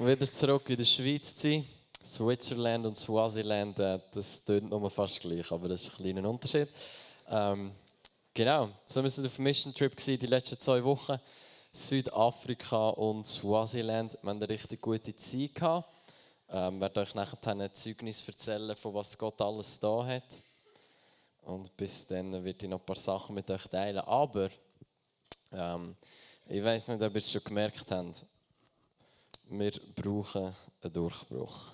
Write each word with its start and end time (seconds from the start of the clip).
wieder 0.00 0.26
zurück 0.26 0.68
in 0.70 0.76
der 0.76 0.84
Schweiz 0.84 1.34
zu 1.34 1.48
sein. 1.48 1.66
Switzerland 2.04 2.84
und 2.84 2.96
Swaziland, 2.96 3.78
äh, 3.78 3.98
das 4.12 4.44
tönt 4.44 4.68
nur 4.68 4.90
fast 4.90 5.20
gleich, 5.20 5.50
aber 5.50 5.68
das 5.68 5.82
ist 5.82 5.92
ein 5.92 6.02
kleiner 6.02 6.28
Unterschied. 6.28 6.68
Ähm, 7.28 7.72
genau, 8.34 8.70
so 8.84 9.02
wir 9.02 9.08
sind 9.08 9.26
auf 9.26 9.38
Mission 9.38 9.72
Trip 9.72 9.96
die 9.96 10.16
letzten 10.16 10.58
zwei 10.58 10.82
Wochen. 10.84 11.18
Südafrika 11.72 12.90
und 12.90 13.24
Swaziland. 13.24 14.18
Wir 14.20 14.30
haben 14.30 14.36
eine 14.36 14.48
richtig 14.48 14.80
gute 14.82 15.14
Zeit 15.16 15.54
gehabt. 15.54 15.88
Ähm, 16.50 16.80
werde 16.80 17.00
euch 17.00 17.14
nachher 17.14 17.38
ein 17.46 17.72
Zeugnis 17.72 18.26
erzählen, 18.28 18.76
von 18.76 18.94
was 18.94 19.16
Gott 19.16 19.40
alles 19.40 19.78
da 19.80 20.04
hat. 20.04 20.40
Und 21.42 21.76
bis 21.76 22.06
dann 22.06 22.32
werde 22.44 22.64
ich 22.64 22.70
noch 22.70 22.80
ein 22.80 22.86
paar 22.86 22.96
Sachen 22.96 23.34
mit 23.34 23.50
euch 23.50 23.66
teilen. 23.66 23.98
Aber 23.98 24.50
ähm, 25.52 25.96
ich 26.48 26.62
weiß 26.62 26.88
nicht, 26.88 27.02
ob 27.02 27.14
ihr 27.14 27.18
es 27.18 27.32
schon 27.32 27.44
gemerkt 27.44 27.90
habt. 27.90 28.26
Wir 29.46 29.72
brauchen 29.94 30.56
einen 30.80 30.92
Durchbruch. 30.92 31.70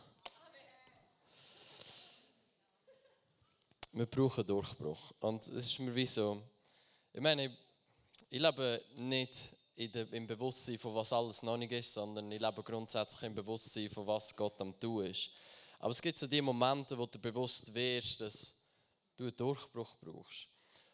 Wir 3.93 4.07
brauchen 4.07 4.41
einen 4.41 4.47
Durchbruch. 4.49 5.13
Und 5.21 5.43
es 5.43 5.67
ist 5.67 5.79
mir 5.79 5.95
wie 5.95 6.07
so, 6.07 6.43
ich 7.13 7.21
meine, 7.21 7.57
ich 8.29 8.41
lebe 8.41 8.83
nicht 8.97 9.55
im 9.77 10.27
Bewusstsein, 10.27 10.79
von 10.79 10.97
was 10.97 11.13
alles 11.13 11.45
noch 11.45 11.57
nicht 11.57 11.71
ist, 11.71 11.95
sondern 11.95 12.31
ich 12.33 12.41
lebe 12.41 12.63
grundsätzlich 12.65 13.23
im 13.23 13.37
Bewusstsein, 13.37 13.89
von 13.89 14.07
was 14.07 14.35
Gott 14.35 14.61
am 14.61 14.79
tun 14.79 15.07
ist. 15.07 15.31
Aber 15.79 15.91
es 15.91 16.03
gibt 16.03 16.19
so 16.19 16.27
die 16.27 16.43
Momente, 16.43 16.99
wo 16.99 17.07
du 17.07 17.21
bewusst 17.21 17.73
wirst, 17.73 18.21
dass 18.21 18.55
du 19.17 19.25
einen 19.25 19.37
Durchbruch 19.37 19.97
brauchst. 20.01 20.49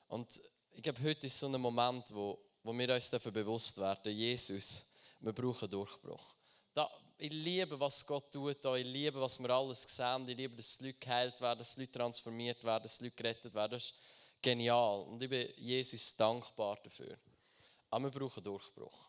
Und 0.08 0.40
ich 0.72 0.82
glaube, 0.82 1.02
heute 1.02 1.26
ist 1.26 1.40
so 1.40 1.46
ein 1.46 1.58
Moment, 1.58 2.14
wo, 2.14 2.38
wo 2.62 2.72
wir 2.74 2.94
uns 2.94 3.08
dafür 3.08 3.32
bewusst 3.32 3.78
werden, 3.78 4.14
Jesus, 4.14 4.84
wir 5.20 5.32
brauchen 5.32 5.70
Durchbruch. 5.70 6.35
Da, 6.76 6.90
ich 7.16 7.32
liebe, 7.32 7.80
was 7.80 8.04
Gott 8.04 8.30
tut. 8.30 8.62
Da. 8.62 8.76
Ich 8.76 8.86
liebe, 8.86 9.18
was 9.18 9.38
wir 9.40 9.48
alles 9.48 9.84
sehen. 9.84 10.28
Ich 10.28 10.36
liebe, 10.36 10.54
dass 10.54 10.78
Leute 10.78 10.98
geheilt 10.98 11.40
werden, 11.40 11.58
dass 11.58 11.74
Leute 11.78 11.92
transformiert 11.92 12.62
werden, 12.64 12.82
dass 12.82 13.00
Leute 13.00 13.16
gerettet 13.16 13.54
werden. 13.54 13.72
Das 13.72 13.84
ist 13.84 13.94
genial. 14.42 15.00
Und 15.04 15.22
ich 15.22 15.30
bin 15.30 15.48
Jesus 15.56 16.14
dankbar 16.14 16.78
dafür. 16.84 17.16
Aber 17.88 18.12
wir 18.12 18.20
brauchen 18.20 18.44
Durchbruch. 18.44 19.08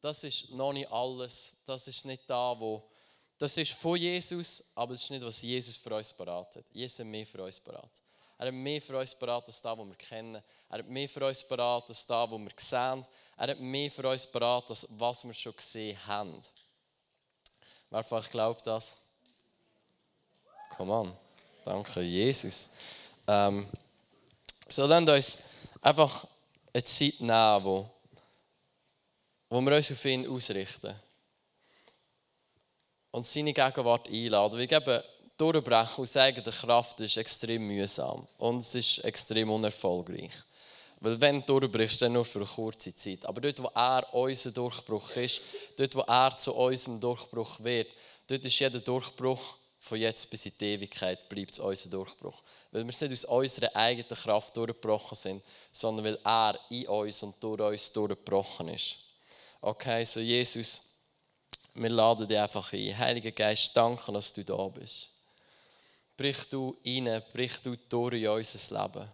Das 0.00 0.24
ist 0.24 0.50
noch 0.50 0.72
nicht 0.72 0.90
alles. 0.90 1.54
Das 1.64 1.86
ist 1.86 2.04
nicht 2.04 2.28
da, 2.28 2.58
wo. 2.58 2.90
Das 3.38 3.56
ist 3.58 3.74
von 3.74 3.96
Jesus, 3.96 4.64
aber 4.74 4.94
es 4.94 5.04
ist 5.04 5.10
nicht, 5.10 5.24
was 5.24 5.40
Jesus 5.40 5.76
für 5.76 5.94
uns 5.94 6.12
parat 6.12 6.56
hat. 6.56 6.64
Jesus 6.72 6.98
hat 6.98 7.06
mehr 7.06 7.26
für 7.26 7.44
uns 7.44 7.60
parat. 7.60 7.92
Er 8.38 8.48
hat 8.48 8.54
mehr 8.54 8.82
für 8.82 8.98
uns 8.98 9.14
parat 9.14 9.46
als 9.46 9.62
das, 9.62 9.78
was 9.78 9.86
wir 9.86 9.94
kennen. 9.94 10.42
Er 10.68 10.78
hat 10.78 10.88
mehr 10.88 11.08
für 11.08 11.24
uns 11.24 11.46
parat 11.46 11.88
als 11.88 12.04
das, 12.04 12.28
was 12.28 12.40
wir 12.40 12.50
sehen. 12.56 13.06
Er 13.36 13.50
hat 13.50 13.60
mehr 13.60 13.90
für 13.92 14.08
uns 14.08 14.26
parat 14.26 14.68
als 14.68 14.88
was 14.90 15.24
wir 15.24 15.32
schon 15.32 15.54
gesehen 15.54 15.96
haben. 16.08 16.42
Wer 17.94 18.02
von 18.02 18.18
euch 18.18 18.28
glaubt 18.28 18.66
das? 18.66 18.98
Come 20.70 20.92
on. 20.92 21.16
Danke, 21.64 22.00
Jesus. 22.00 22.70
Ähm, 23.24 23.68
so, 24.66 24.88
dann 24.88 25.08
uns 25.08 25.38
einfach 25.80 26.26
eine 26.72 26.82
Zeit 26.82 27.20
nehmen, 27.20 27.64
wo, 27.64 27.88
wo 29.48 29.60
wir 29.60 29.76
uns 29.76 29.92
auf 29.92 30.04
ihn 30.06 30.28
ausrichten. 30.28 30.92
Und 33.12 33.26
seine 33.26 33.54
Gegenwart 33.54 34.08
einladen. 34.08 34.58
Wir 34.58 34.66
geben 34.66 35.00
durchbrechen 35.36 36.02
aus 36.02 36.16
eigener 36.16 36.50
Kraft 36.50 36.98
ist 37.00 37.16
extrem 37.16 37.64
mühsam 37.64 38.26
und 38.38 38.56
es 38.56 38.74
ist 38.74 39.04
extrem 39.04 39.50
unerfolgreich. 39.50 40.32
Weil 41.04 41.20
wenn 41.20 41.44
du 41.44 41.60
durchbrichst, 41.60 42.00
dann 42.00 42.14
nur 42.14 42.24
für 42.24 42.38
eine 42.38 42.48
kurze 42.48 42.96
Zeit. 42.96 43.26
Aber 43.26 43.38
dort, 43.38 43.62
wo 43.62 43.70
er 43.74 44.14
unser 44.14 44.50
Durchbruch 44.52 45.16
ist, 45.16 45.42
dort, 45.76 45.94
wo 45.94 46.00
er 46.00 46.34
zu 46.34 46.54
unserem 46.54 46.98
Durchbruch 46.98 47.60
wird, 47.60 47.88
dort 48.26 48.42
ist 48.42 48.58
jeder 48.58 48.80
Durchbruch 48.80 49.58
von 49.80 50.00
jetzt 50.00 50.30
bis 50.30 50.46
in 50.46 50.52
die 50.58 50.64
Ewigkeit 50.64 51.28
bleibt 51.28 51.52
es 51.52 51.60
unser 51.60 51.90
Durchbruch. 51.90 52.42
Weil 52.70 52.86
wir 52.86 52.86
nicht 52.86 53.12
aus 53.12 53.24
unserer 53.26 53.76
eigenen 53.76 54.16
Kraft 54.16 54.56
durchgebrochen 54.56 55.14
sind, 55.14 55.42
sondern 55.70 56.06
weil 56.06 56.18
er 56.24 56.58
in 56.70 56.88
uns 56.88 57.22
und 57.22 57.34
durch 57.42 57.60
uns 57.60 57.92
durchgebrochen 57.92 58.70
ist. 58.70 58.96
Okay, 59.60 60.04
so 60.04 60.20
Jesus, 60.20 60.80
wir 61.74 61.90
laden 61.90 62.26
dich 62.26 62.38
einfach 62.38 62.72
ein. 62.72 62.98
Heiliger 62.98 63.32
Geist, 63.32 63.76
danke, 63.76 64.10
dass 64.10 64.32
du 64.32 64.42
da 64.42 64.68
bist. 64.68 65.10
Brich 66.16 66.48
du 66.48 66.74
rein, 66.86 67.22
brich 67.34 67.60
du 67.60 67.76
durch 67.90 68.14
in 68.14 68.28
unser 68.28 68.82
Leben. 68.82 69.06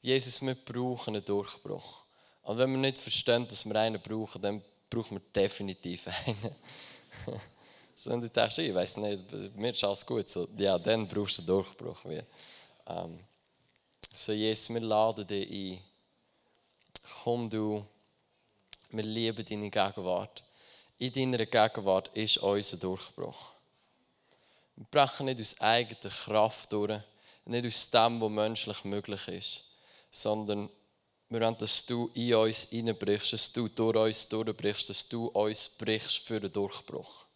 Jesus, 0.00 0.40
wir 0.40 0.54
brauchen 0.54 1.14
einen 1.14 1.24
Durchbruch. 1.24 2.00
Und 2.42 2.58
wenn 2.58 2.70
wir 2.70 2.78
nicht 2.78 2.98
verstehen, 2.98 3.46
dass 3.46 3.64
wir 3.64 3.76
einen 3.76 4.00
brauchen, 4.00 4.40
dann 4.40 4.62
brauchen 4.88 5.18
wir 5.18 5.22
definitiv 5.34 6.08
einen. 6.08 6.56
so, 7.94 8.10
wenn 8.10 8.20
du 8.20 8.28
denkst, 8.28 8.58
ich 8.58 8.74
weiß 8.74 8.96
nicht, 8.98 9.56
mir 9.56 9.70
ist 9.70 9.84
alles 9.84 10.06
gut, 10.06 10.28
so, 10.28 10.48
ja, 10.56 10.78
dann 10.78 11.06
brauchst 11.06 11.38
du 11.38 11.42
einen 11.42 11.46
Durchbruch. 11.46 11.98
Wie. 12.04 12.22
Ähm, 12.86 13.20
so, 14.14 14.32
Jesus, 14.32 14.70
wir 14.70 14.80
laden 14.80 15.26
dich 15.26 15.50
ein. 15.50 15.78
Komm 17.22 17.50
du, 17.50 17.84
wir 18.90 19.04
lieben 19.04 19.44
deine 19.44 19.70
Gegenwart. 19.70 20.42
In 20.98 21.12
deiner 21.12 21.46
Gegenwart 21.46 22.10
ist 22.14 22.38
unser 22.38 22.76
Durchbruch. 22.78 23.52
Wir 24.76 24.86
brechen 24.90 25.26
nicht 25.26 25.40
aus 25.40 25.60
eigener 25.60 26.10
Kraft 26.10 26.72
durch, 26.72 27.00
nicht 27.44 27.66
aus 27.66 27.90
dem, 27.90 28.20
was 28.20 28.30
menschlich 28.30 28.84
möglich 28.84 29.28
ist, 29.28 29.64
sondern 30.10 30.68
wir 31.28 31.40
wollen, 31.40 31.56
dass 31.58 31.86
du 31.86 32.10
in 32.14 32.34
uns 32.34 32.70
hineinbrichst, 32.70 33.32
dass 33.32 33.52
du 33.52 33.68
durch 33.68 33.96
uns 33.96 34.28
durchbrichst, 34.28 34.90
dass 34.90 35.08
du 35.08 35.26
uns 35.26 35.68
brichst 35.68 36.18
für 36.18 36.40
den 36.40 36.52
Durchbruch. 36.52 37.26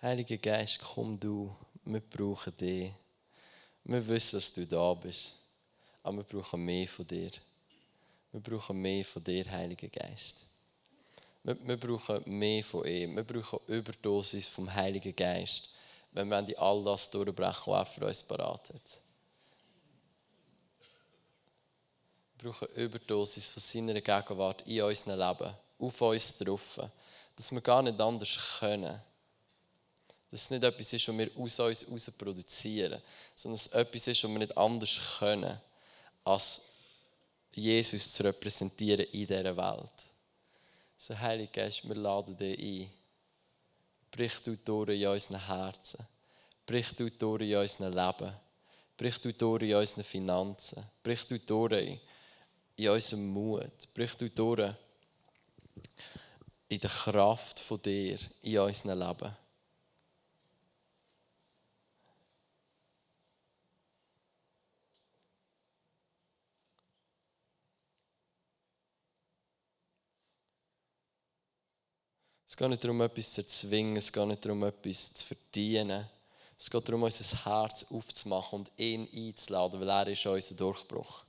Heiliger 0.00 0.36
Geist, 0.36 0.80
komm 0.80 1.18
du, 1.18 1.56
wir 1.88 2.00
brauchen 2.00 2.56
dich. 2.56 2.92
Wir 3.84 4.06
wissen, 4.06 4.36
dass 4.36 4.52
du 4.52 4.66
da 4.66 4.92
bist, 4.94 5.36
aber 6.02 6.18
wir 6.18 6.24
brauchen 6.24 6.62
mehr 6.62 6.86
von 6.86 7.06
dir. 7.06 7.30
Wir 8.30 8.40
brauchen 8.40 8.76
mehr 8.80 9.04
von 9.04 9.24
dir, 9.24 9.50
Heiliger 9.50 9.88
Geist. 9.88 10.36
Wir, 11.42 11.56
wir 11.66 11.78
brauchen 11.78 12.22
mehr 12.26 12.62
von 12.62 12.86
ihm. 12.86 13.16
Wir 13.16 13.24
brauchen 13.24 13.60
Überdosis 13.66 14.46
vom 14.48 14.72
Heiligen 14.72 15.16
Geist, 15.16 15.70
wenn 16.12 16.28
wir 16.28 16.42
die 16.42 16.58
all 16.58 16.84
das 16.84 17.10
durchbrechen, 17.10 17.72
was 17.72 17.88
er 17.88 17.94
für 17.94 18.06
uns 18.06 18.22
parat 18.22 18.68
hat. 18.68 19.00
Wir 22.36 22.50
brauchen 22.50 22.68
Überdosis 22.74 23.48
von 23.48 23.62
seiner 23.62 24.00
Gegenwart 24.00 24.62
in 24.66 24.82
unserem 24.82 25.18
Leben, 25.18 25.54
auf 25.78 26.00
uns 26.02 26.36
drauf, 26.36 26.80
dass 27.34 27.50
wir 27.50 27.62
gar 27.62 27.82
nicht 27.82 27.98
anders 27.98 28.58
können 28.58 29.00
dass 30.30 30.42
es 30.42 30.50
nicht 30.50 30.62
etwas 30.62 30.92
ist, 30.92 31.08
was 31.08 31.16
wir 31.16 31.30
aus 31.36 31.84
uns 31.84 32.06
heraus 32.06 32.10
produzieren, 32.10 33.00
sondern 33.34 33.56
dass 33.56 33.66
es 33.66 33.72
etwas 33.72 34.06
ist, 34.08 34.24
was 34.24 34.30
wir 34.30 34.38
nicht 34.38 34.56
anders 34.56 35.00
können, 35.18 35.60
als 36.24 36.62
Jesus 37.52 38.12
zu 38.12 38.24
repräsentieren 38.24 39.06
in 39.06 39.26
dieser 39.26 39.56
Welt. 39.56 39.92
So, 40.96 41.18
Heilige 41.18 41.52
Geist, 41.52 41.88
wir 41.88 41.94
laden 41.94 42.36
dich 42.36 42.58
ein. 42.60 42.90
Brich 44.10 44.42
du 44.42 44.56
durch 44.56 45.00
in 45.00 45.06
unseren 45.06 45.46
Herzen. 45.46 46.04
Brich 46.66 46.92
du 46.94 47.10
durch 47.10 47.42
in 47.42 47.56
unserem 47.56 47.92
Leben. 47.92 48.34
Brich 48.96 49.20
du 49.20 49.32
durch 49.32 49.62
in 49.62 49.74
unseren 49.74 50.04
Finanzen. 50.04 50.84
Brich 51.02 51.26
du 51.26 51.38
durch 51.38 52.00
in 52.76 52.88
unserem 52.88 53.28
Mut. 53.28 53.94
Brich 53.94 54.14
du 54.16 54.28
durch 54.28 54.74
in 56.68 56.80
der 56.80 56.90
Kraft 56.90 57.60
von 57.60 57.80
dir 57.80 58.18
in 58.42 58.58
unserem 58.58 58.98
Leben. 58.98 59.36
Geht 72.58 72.70
nicht 72.70 72.82
darum, 72.82 73.00
etwas 73.00 73.32
zu 73.32 73.40
erzwingen, 73.40 73.96
es 73.96 74.12
geht 74.12 74.26
nicht 74.26 74.44
darum, 74.44 74.64
etwas 74.64 75.14
zu 75.14 75.26
verdienen. 75.26 76.06
Es 76.58 76.68
geht 76.68 76.88
darum, 76.88 77.04
unser 77.04 77.44
Herz 77.44 77.86
aufzumachen 77.88 78.60
und 78.60 78.72
ihn 78.76 79.08
einzuladen, 79.14 79.80
weil 79.80 79.88
er 79.88 80.08
ist 80.08 80.26
unser 80.26 80.56
Durchbruch. 80.56 81.22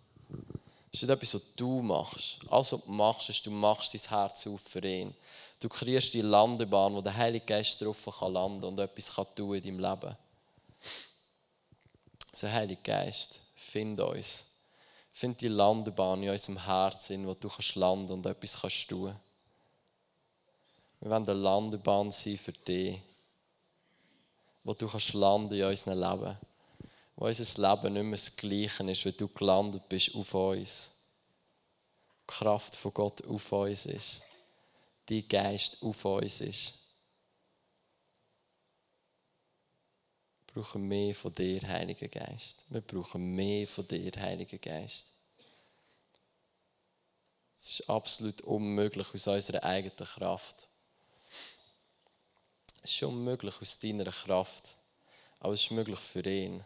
Das 0.92 1.04
ist 1.04 1.04
nicht 1.04 1.12
etwas, 1.12 1.36
was 1.36 1.54
du 1.56 1.84
machst. 1.84 2.40
Alles, 2.50 2.74
was 2.74 2.84
du 2.84 2.92
machst, 2.92 3.30
ist, 3.30 3.46
du 3.46 3.52
machst 3.52 3.94
dein 3.94 4.10
Herz 4.10 4.48
auf 4.48 4.62
für 4.62 4.84
ihn. 4.84 5.14
Du 5.60 5.70
kreierst 5.70 6.16
die 6.16 6.22
Landebahn, 6.22 6.96
wo 6.96 7.02
der 7.02 7.16
Heilige 7.16 7.46
Geist 7.46 7.80
drauf 7.80 8.10
kann 8.20 8.34
landen 8.34 8.66
und 8.66 8.80
etwas 8.80 9.14
kann 9.14 9.28
tun 9.36 9.54
in 9.54 9.62
deinem 9.62 9.80
Leben. 9.80 10.18
So, 12.34 12.50
Heilige 12.50 12.82
Geist, 12.82 13.42
find 13.56 14.02
uns. 14.02 14.46
Find 15.12 15.40
die 15.42 15.48
Landebahn 15.48 16.24
in 16.24 16.30
unserem 16.30 16.66
Herzen, 16.66 17.28
wo 17.28 17.36
du 17.36 17.50
kannst 17.50 17.76
landen 17.76 18.14
und 18.14 18.26
etwas 18.26 18.60
kannst 18.60 18.90
tun. 18.90 19.16
Wir 21.02 21.12
wollen 21.12 21.30
eine 21.30 21.34
Landebahn 21.34 22.12
sein 22.12 22.38
für 22.38 22.52
dich, 22.52 23.02
wo 24.64 24.74
du 24.74 24.88
kannst 24.88 25.14
landen 25.14 25.54
in 25.54 25.64
unserem 25.64 26.00
Leben. 26.00 26.38
Wo 27.16 27.26
unser 27.26 27.70
Leben 27.70 27.94
nicht 27.94 28.04
mehr 28.04 28.12
das 28.12 28.36
Gleiche 28.36 28.92
ist, 28.92 29.06
wenn 29.06 29.18
du 29.18 29.28
gelandet 29.30 29.88
bist 29.88 30.14
auf 30.14 30.34
uns. 30.34 30.92
Die 32.22 32.28
Kraft 32.28 32.76
von 32.76 32.94
Gott 32.94 33.26
auf 33.26 33.52
uns 33.52 33.86
ist. 33.86 34.22
Dein 35.06 35.28
Geist 35.28 35.82
auf 35.82 36.04
uns 36.06 36.42
ist. 36.42 36.80
Wir 40.46 40.64
brauchen 40.64 40.88
mehr 40.88 41.16
von 41.16 41.34
dir, 41.34 41.62
Heiliger 41.62 42.08
Geist. 42.08 42.66
Wir 42.70 42.82
brauchen 42.82 43.36
mehr 43.36 43.68
von 43.68 43.88
dir, 43.88 44.12
Heiliger 44.18 44.58
Geist. 44.58 45.12
Es 47.56 47.80
ist 47.80 47.90
absolut 47.90 48.42
unmöglich 48.42 49.14
aus 49.14 49.28
unserer 49.28 49.64
eigenen 49.64 49.96
Kraft. 49.98 50.68
Es 52.82 52.94
ist 52.94 53.04
unmöglich 53.04 53.62
aus 53.62 53.80
deiner 53.80 54.06
Kraft, 54.06 54.76
aber 55.40 55.54
es 55.54 55.64
ist 55.64 55.72
möglich 55.72 56.00
für 56.00 56.26
ihn. 56.26 56.64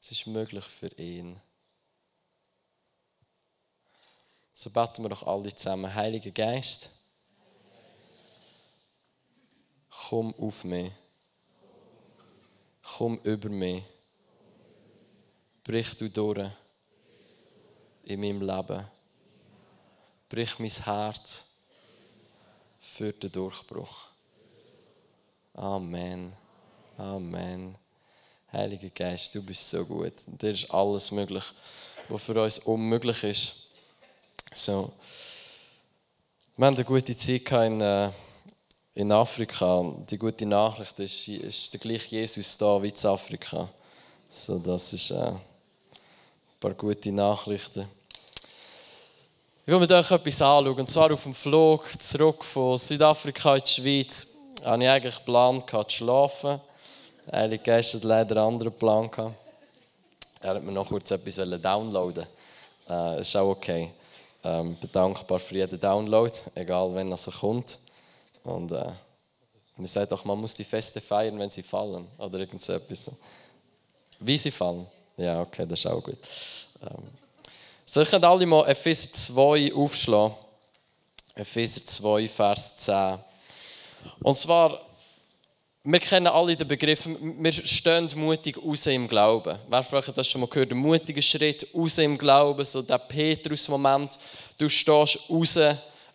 Es 0.00 0.10
ist 0.12 0.26
möglich 0.26 0.64
für 0.64 0.88
ihn. 0.98 1.40
So 4.52 4.70
beten 4.70 5.02
wir 5.02 5.08
doch 5.10 5.26
alle 5.26 5.54
zusammen. 5.54 5.94
Heiliger 5.94 6.30
Geist, 6.30 6.90
komm 10.08 10.34
auf 10.34 10.64
mich. 10.64 10.92
Komm 12.82 13.18
über 13.22 13.48
mich. 13.48 13.82
Brich 15.62 15.96
du 15.96 16.10
durch 16.10 16.50
in 18.04 18.20
meinem 18.20 18.42
Leben. 18.42 18.84
Brich 20.28 20.58
mein 20.58 20.70
Herz 20.70 21.46
für 22.80 23.12
den 23.12 23.30
Durchbruch. 23.30 24.11
Amen. 25.54 26.32
Amen. 26.96 27.76
Heiliger 28.50 28.88
Geist, 28.88 29.34
du 29.34 29.42
bist 29.42 29.68
so 29.68 29.84
gut. 29.84 30.14
Dir 30.26 30.52
ist 30.52 30.70
alles 30.70 31.10
möglich, 31.10 31.44
was 32.08 32.22
für 32.22 32.42
uns 32.42 32.58
unmöglich 32.60 33.22
ist. 33.22 33.54
So. 34.54 34.90
Wir 36.56 36.66
haben 36.66 36.74
eine 36.74 36.84
gute 36.86 37.14
Zeit 37.14 37.52
in, 37.52 37.80
äh, 37.82 38.10
in 38.94 39.12
Afrika. 39.12 39.94
Die 40.10 40.16
gute 40.16 40.46
Nachricht 40.46 40.98
ist, 41.00 41.28
ist 41.28 41.74
der 41.74 41.80
gleiche 41.80 42.16
Jesus 42.16 42.56
da 42.56 42.82
wie 42.82 42.88
in 42.88 43.06
Afrika. 43.06 43.68
So, 44.30 44.58
das 44.58 44.94
ist 44.94 45.10
äh, 45.10 45.16
ein 45.16 45.40
paar 46.60 46.72
gute 46.72 47.12
Nachrichten. 47.12 47.86
Ich 49.66 49.72
will 49.72 49.78
mir 49.78 49.90
euch 49.90 50.10
etwas 50.10 50.40
anschauen. 50.40 50.80
Und 50.80 50.88
zwar 50.88 51.12
auf 51.12 51.22
dem 51.22 51.34
Flug 51.34 51.90
zurück 52.02 52.42
von 52.42 52.78
Südafrika 52.78 53.56
in 53.56 53.62
die 53.62 53.70
Schweiz 53.70 54.31
hatte 54.64 54.82
ich 54.82 54.88
eigentlich 54.88 55.16
geplant 55.16 55.68
zu 55.68 55.84
schlafen. 55.88 56.60
Heilige 57.30 57.62
Geist 57.62 57.94
hat 57.94 58.04
leider 58.04 58.36
einen 58.36 58.54
anderen 58.54 58.72
Plan 58.72 59.10
gehabt. 59.10 59.34
Er 60.40 60.54
hat 60.54 60.62
mir 60.62 60.72
noch 60.72 60.88
kurz 60.88 61.10
etwas 61.10 61.36
downloaden 61.60 62.26
äh, 62.88 63.20
Ist 63.20 63.36
auch 63.36 63.50
okay. 63.50 63.90
Ähm, 64.44 64.76
bedankbar 64.80 65.38
für 65.38 65.54
jeden 65.54 65.78
Download, 65.78 66.32
egal 66.56 66.92
wenn 66.94 67.12
er 67.12 67.32
kommt. 67.38 67.78
Und 68.42 68.72
äh, 68.72 68.90
man 69.76 69.86
sagt 69.86 70.12
auch, 70.12 70.24
man 70.24 70.40
muss 70.40 70.56
die 70.56 70.64
Feste 70.64 71.00
feiern, 71.00 71.38
wenn 71.38 71.50
sie 71.50 71.62
fallen. 71.62 72.08
Oder 72.18 72.40
irgend 72.40 72.60
so 72.60 72.72
etwas. 72.72 73.12
Wie 74.18 74.36
sie 74.36 74.50
fallen. 74.50 74.86
Ja, 75.16 75.42
okay, 75.42 75.64
das 75.64 75.78
ist 75.78 75.86
auch 75.86 76.02
gut. 76.02 76.18
Ähm, 76.82 77.04
so, 77.84 78.00
ich 78.00 78.10
könnt 78.10 78.24
alle 78.24 78.46
mal 78.46 78.68
Epheser 78.68 79.12
2 79.12 79.74
aufschlagen. 79.74 80.34
Epheser 81.36 81.84
2, 81.84 82.28
Vers 82.28 82.76
10. 82.78 83.18
Und 84.20 84.36
zwar, 84.36 84.80
wir 85.84 85.98
kennen 85.98 86.28
alle 86.28 86.56
den 86.56 86.68
Begriff, 86.68 87.06
wir 87.06 87.52
stehen 87.52 88.08
mutig 88.14 88.56
raus 88.56 88.86
im 88.86 89.08
Glauben. 89.08 89.58
Wer 89.68 89.82
fragt 89.82 90.16
das 90.16 90.28
schon 90.28 90.40
mal 90.40 90.46
gehört? 90.46 90.70
Ein 90.70 90.78
mutiger 90.78 91.22
Schritt 91.22 91.66
raus 91.74 91.98
im 91.98 92.16
Glauben, 92.16 92.64
so 92.64 92.82
der 92.82 92.98
Petrus-Moment. 92.98 94.18
Du 94.58 94.68
stehst 94.68 95.18
raus 95.28 95.58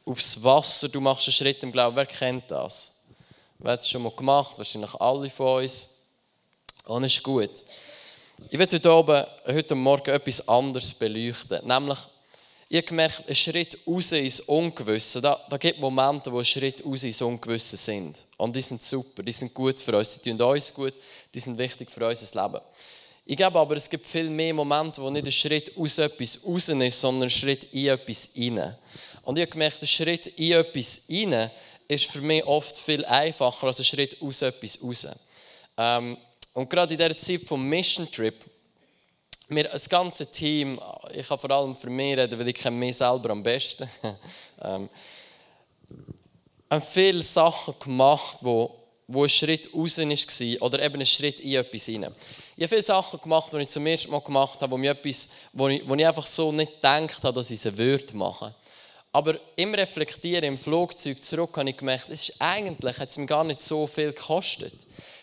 aufs 0.05 0.41
Wasser, 0.41 0.87
du 0.87 1.01
machst 1.01 1.27
einen 1.27 1.33
Schritt 1.33 1.61
im 1.63 1.71
Glauben. 1.71 1.95
Wer 1.95 2.05
kennt 2.05 2.49
das? 2.49 2.99
Wer 3.59 3.73
hat 3.73 3.81
es 3.81 3.89
schon 3.89 4.03
mal 4.03 4.11
gemacht? 4.11 4.57
Wahrscheinlich 4.57 4.93
alle 4.95 5.29
von 5.29 5.63
uns. 5.63 5.89
Und 6.85 7.03
das 7.03 7.13
ist 7.13 7.23
gut. 7.23 7.63
Ich 8.49 8.57
werde 8.59 8.77
heute, 8.77 9.27
heute 9.47 9.75
Morgen 9.75 10.11
etwas 10.11 10.47
anderes 10.47 10.93
beleuchten. 10.93 11.67
Nämlich, 11.67 11.97
ich 12.69 12.77
habe 12.77 12.87
gemerkt, 12.87 13.23
ein 13.27 13.35
Schritt 13.35 13.77
raus 13.87 14.11
ins 14.11 14.41
Ungewisse, 14.41 15.21
da, 15.21 15.45
da 15.49 15.57
gibt 15.57 15.75
es 15.75 15.81
Momente, 15.81 16.31
wo 16.31 16.39
ein 16.39 16.45
Schritt 16.45 16.85
raus 16.85 17.03
ins 17.03 17.21
Ungewisse 17.21 17.77
sind. 17.77 18.25
Und 18.35 18.53
die 18.55 18.61
sind 18.61 18.83
super, 18.83 19.23
die 19.23 19.31
sind 19.31 19.53
gut 19.53 19.79
für 19.79 19.97
uns, 19.97 20.19
die 20.19 20.29
tun 20.29 20.41
uns 20.41 20.73
gut, 20.73 20.93
die 21.33 21.39
sind 21.39 21.57
wichtig 21.57 21.89
für 21.89 22.05
unser 22.05 22.43
Leben. 22.43 22.61
Ich 23.25 23.37
glaube 23.37 23.59
aber, 23.59 23.75
es 23.75 23.89
gibt 23.89 24.05
viel 24.05 24.29
mehr 24.29 24.53
Momente, 24.53 25.01
wo 25.01 25.09
nicht 25.09 25.25
ein 25.25 25.31
Schritt 25.31 25.77
aus 25.77 25.97
etwas 25.97 26.39
raus 26.45 26.67
ist, 26.67 27.01
sondern 27.01 27.27
ein 27.27 27.29
Schritt 27.29 27.65
in 27.73 27.87
etwas 27.87 28.29
rein. 28.35 28.75
Und 29.23 29.37
ich 29.37 29.43
habe 29.43 29.51
gemerkt, 29.51 29.81
ein 29.81 29.87
Schritt 29.87 30.27
in 30.27 30.53
etwas 30.53 31.01
rein 31.09 31.49
ist 31.87 32.05
für 32.05 32.21
mich 32.21 32.45
oft 32.45 32.75
viel 32.75 33.05
einfacher 33.05 33.67
als 33.67 33.79
ein 33.79 33.85
Schritt 33.85 34.21
aus 34.21 34.41
etwas 34.41 34.81
raus. 34.83 35.07
Ähm, 35.77 36.17
und 36.53 36.69
gerade 36.69 36.93
in 36.93 36.97
dieser 36.97 37.17
Zeit 37.17 37.41
vom 37.47 37.63
Mission 37.63 38.09
Trip, 38.11 38.43
wir, 39.49 39.63
das 39.65 39.87
ganze 39.87 40.29
Team, 40.29 40.79
ich 41.13 41.27
kann 41.27 41.39
vor 41.39 41.51
allem 41.51 41.75
für 41.75 41.89
mich 41.89 42.17
reden, 42.17 42.37
weil 42.37 42.47
ich 42.49 42.55
kenne 42.55 42.77
mich 42.77 42.97
selber 42.97 43.29
am 43.29 43.43
besten, 43.43 43.89
ähm, 44.61 44.89
haben 46.69 46.81
viele 46.81 47.23
Sachen 47.23 47.75
gemacht, 47.79 48.39
wo, 48.41 48.75
wo 49.07 49.23
ein 49.23 49.29
Schritt 49.29 49.73
raus 49.73 49.97
war 49.99 50.61
oder 50.61 50.83
eben 50.83 50.99
ein 50.99 51.05
Schritt 51.05 51.39
in 51.39 51.53
etwas 51.53 51.87
rein. 51.87 52.13
Ich 52.57 52.63
habe 52.63 52.69
viele 52.69 52.81
Sachen 52.81 53.21
gemacht, 53.21 53.53
die 53.53 53.57
ich 53.57 53.69
zum 53.69 53.85
ersten 53.85 54.11
Mal 54.11 54.19
gemacht 54.21 54.61
habe, 54.61 54.71
wo, 54.71 54.77
mir 54.77 54.91
etwas, 54.91 55.29
wo, 55.53 55.69
ich, 55.69 55.87
wo 55.87 55.95
ich 55.95 56.05
einfach 56.05 56.25
so 56.25 56.51
nicht 56.51 56.73
gedacht 56.75 57.23
habe, 57.23 57.35
dass 57.35 57.51
ich 57.51 57.59
sie 57.59 57.77
würde 57.77 58.17
machen. 58.17 58.53
Aber 59.13 59.39
im 59.55 59.73
Reflektieren 59.73 60.43
im 60.43 60.57
Flugzeug 60.57 61.23
zurück 61.23 61.57
habe 61.57 61.69
ich 61.69 61.77
gemerkt, 61.77 62.07
es 62.09 62.29
ist 62.29 62.35
eigentlich, 62.39 62.99
hat 62.99 63.09
es 63.09 63.17
mir 63.17 63.25
gar 63.25 63.43
nicht 63.43 63.61
so 63.61 63.87
viel 63.87 64.11
gekostet. 64.11 64.73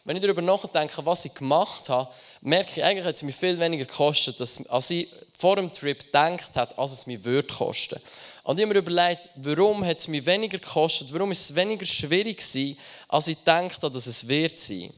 Wenn 0.06 0.16
ich 0.16 0.22
darüber 0.22 0.42
nachdenke, 0.42 1.04
was 1.06 1.24
ich 1.24 1.32
gemacht 1.32 1.88
habe, 1.88 2.10
merke 2.42 2.72
ich, 2.76 2.84
eigentlich 2.84 3.06
hat 3.06 3.14
es 3.14 3.22
mir 3.22 3.32
viel 3.32 3.58
weniger 3.58 3.86
gekostet, 3.86 4.38
als 4.38 4.90
ich 4.90 5.08
vor 5.32 5.56
dem 5.56 5.72
Trip 5.72 5.98
gedacht 5.98 6.50
habe, 6.56 6.76
als 6.76 6.92
es 6.92 7.06
mir 7.06 7.24
würde 7.24 7.48
kosten. 7.52 7.98
Und 8.42 8.58
ich 8.58 8.64
habe 8.66 8.74
mir 8.74 8.80
überlegt, 8.80 9.30
warum 9.36 9.82
hat 9.82 10.00
es 10.00 10.08
mir 10.08 10.24
weniger 10.26 10.58
gekostet, 10.58 11.10
warum 11.14 11.32
ist 11.32 11.48
es 11.48 11.54
weniger 11.54 11.86
schwierig 11.86 12.36
gewesen, 12.36 12.78
als 13.08 13.28
ich 13.28 13.38
gedacht 13.38 13.82
habe, 13.82 13.94
dass 13.94 14.06
es 14.06 14.28
wird 14.28 14.58
sein. 14.58 14.92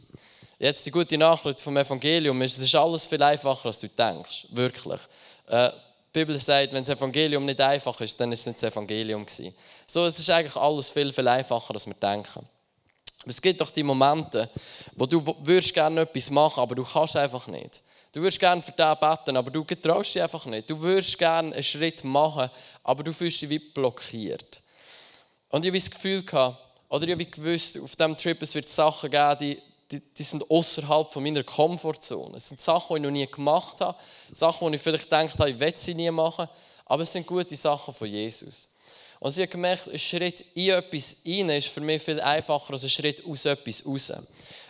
Jetzt 0.59 0.85
die 0.85 0.91
gute 0.91 1.17
Nachricht 1.17 1.61
vom 1.61 1.77
Evangelium 1.77 2.43
ist, 2.43 2.59
es 2.59 2.65
ist 2.65 2.75
alles 2.75 3.07
viel 3.07 3.23
einfacher, 3.23 3.67
als 3.67 3.79
du 3.79 3.89
denkst. 3.89 4.47
Wirklich. 4.51 5.01
Äh, 5.47 5.71
die 5.71 6.19
Bibel 6.19 6.37
sagt, 6.37 6.73
wenn 6.73 6.83
das 6.83 6.89
Evangelium 6.89 7.45
nicht 7.45 7.61
einfach 7.61 8.01
ist, 8.01 8.19
dann 8.19 8.33
ist 8.33 8.41
es 8.41 8.47
nicht 8.47 8.63
das 8.63 8.73
Evangelium 8.73 9.25
gewesen. 9.25 9.55
So, 9.87 10.05
es 10.05 10.19
ist 10.19 10.31
eigentlich 10.31 10.57
alles 10.57 10.91
viel, 10.91 11.13
viel 11.13 11.29
einfacher, 11.29 11.75
als 11.75 11.87
wir 11.87 11.95
denken. 11.95 12.45
Aber 13.23 13.31
es 13.31 13.41
gibt 13.41 13.61
doch 13.61 13.71
die 13.71 13.83
Momente, 13.83 14.51
wo 14.95 15.07
du 15.07 15.25
würdest 15.25 15.75
gerne 15.75 16.03
etwas 16.03 16.31
machen, 16.31 16.61
aber 16.61 16.75
du 16.75 16.85
kannst 16.85 17.17
einfach 17.17 17.47
nicht. 17.47 17.83
Du 18.13 18.21
würdest 18.21 18.41
gerne 18.41 18.63
für 18.63 18.73
den 18.73 18.97
beten, 18.99 19.37
aber 19.37 19.51
du 19.51 19.65
getraust 19.65 20.15
dich 20.15 20.23
einfach 20.23 20.47
nicht. 20.47 20.71
Du 20.71 20.81
würdest 20.81 21.19
gerne 21.19 21.53
einen 21.53 21.63
Schritt 21.63 22.03
machen, 22.05 22.51
aber 22.83 23.03
du 23.03 23.13
fühlst 23.13 23.43
dich 23.43 23.51
wie 23.51 23.59
blockiert. 23.59 24.63
Und 25.51 25.65
ich 25.65 25.71
habe 25.71 25.79
das 25.79 25.91
Gefühl 25.91 26.25
gehabt, 26.25 26.59
oder 26.89 27.05
ich 27.05 27.13
habe 27.13 27.27
gewusst, 27.27 27.79
auf 27.81 27.97
diesem 27.97 28.17
Trip 28.17 28.41
es 28.41 28.55
wird 28.55 28.69
Sachen 28.69 29.11
geben, 29.11 29.37
die, 29.41 29.63
die, 29.91 30.01
die 30.01 30.23
sind 30.23 30.49
außerhalb 30.51 31.15
meiner 31.17 31.45
Komfortzone. 31.45 32.37
Es 32.37 32.49
sind 32.49 32.61
Sachen, 32.61 32.95
die 32.95 33.01
ich 33.01 33.03
noch 33.03 33.11
nie 33.11 33.27
gemacht 33.27 33.81
habe, 33.81 33.99
Sachen, 34.33 34.71
die 34.71 34.77
ich 34.77 34.83
vielleicht 34.83 35.05
gedacht 35.05 35.39
habe, 35.39 35.51
ich 35.51 35.59
will 35.59 35.77
sie 35.77 35.95
nie 35.95 36.11
machen, 36.11 36.49
aber 36.85 37.03
es 37.03 37.13
sind 37.13 37.27
gute 37.27 37.57
Sachen 37.57 37.93
von 37.93 38.09
Jesus. 38.09 38.69
Und 39.27 39.33
sie 39.33 39.43
hat 39.43 39.51
gemerkt, 39.51 39.89
ein 39.89 39.99
Schritt 39.99 40.45
in 40.55 40.71
etwas 40.71 41.17
rein 41.27 41.49
ist 41.49 41.67
für 41.67 41.81
mich 41.81 42.01
viel 42.01 42.21
einfacher 42.21 42.73
als 42.73 42.85
ein 42.85 42.89
Schritt 42.89 43.27
aus 43.27 43.45
etwas 43.45 43.85
raus. 43.85 44.13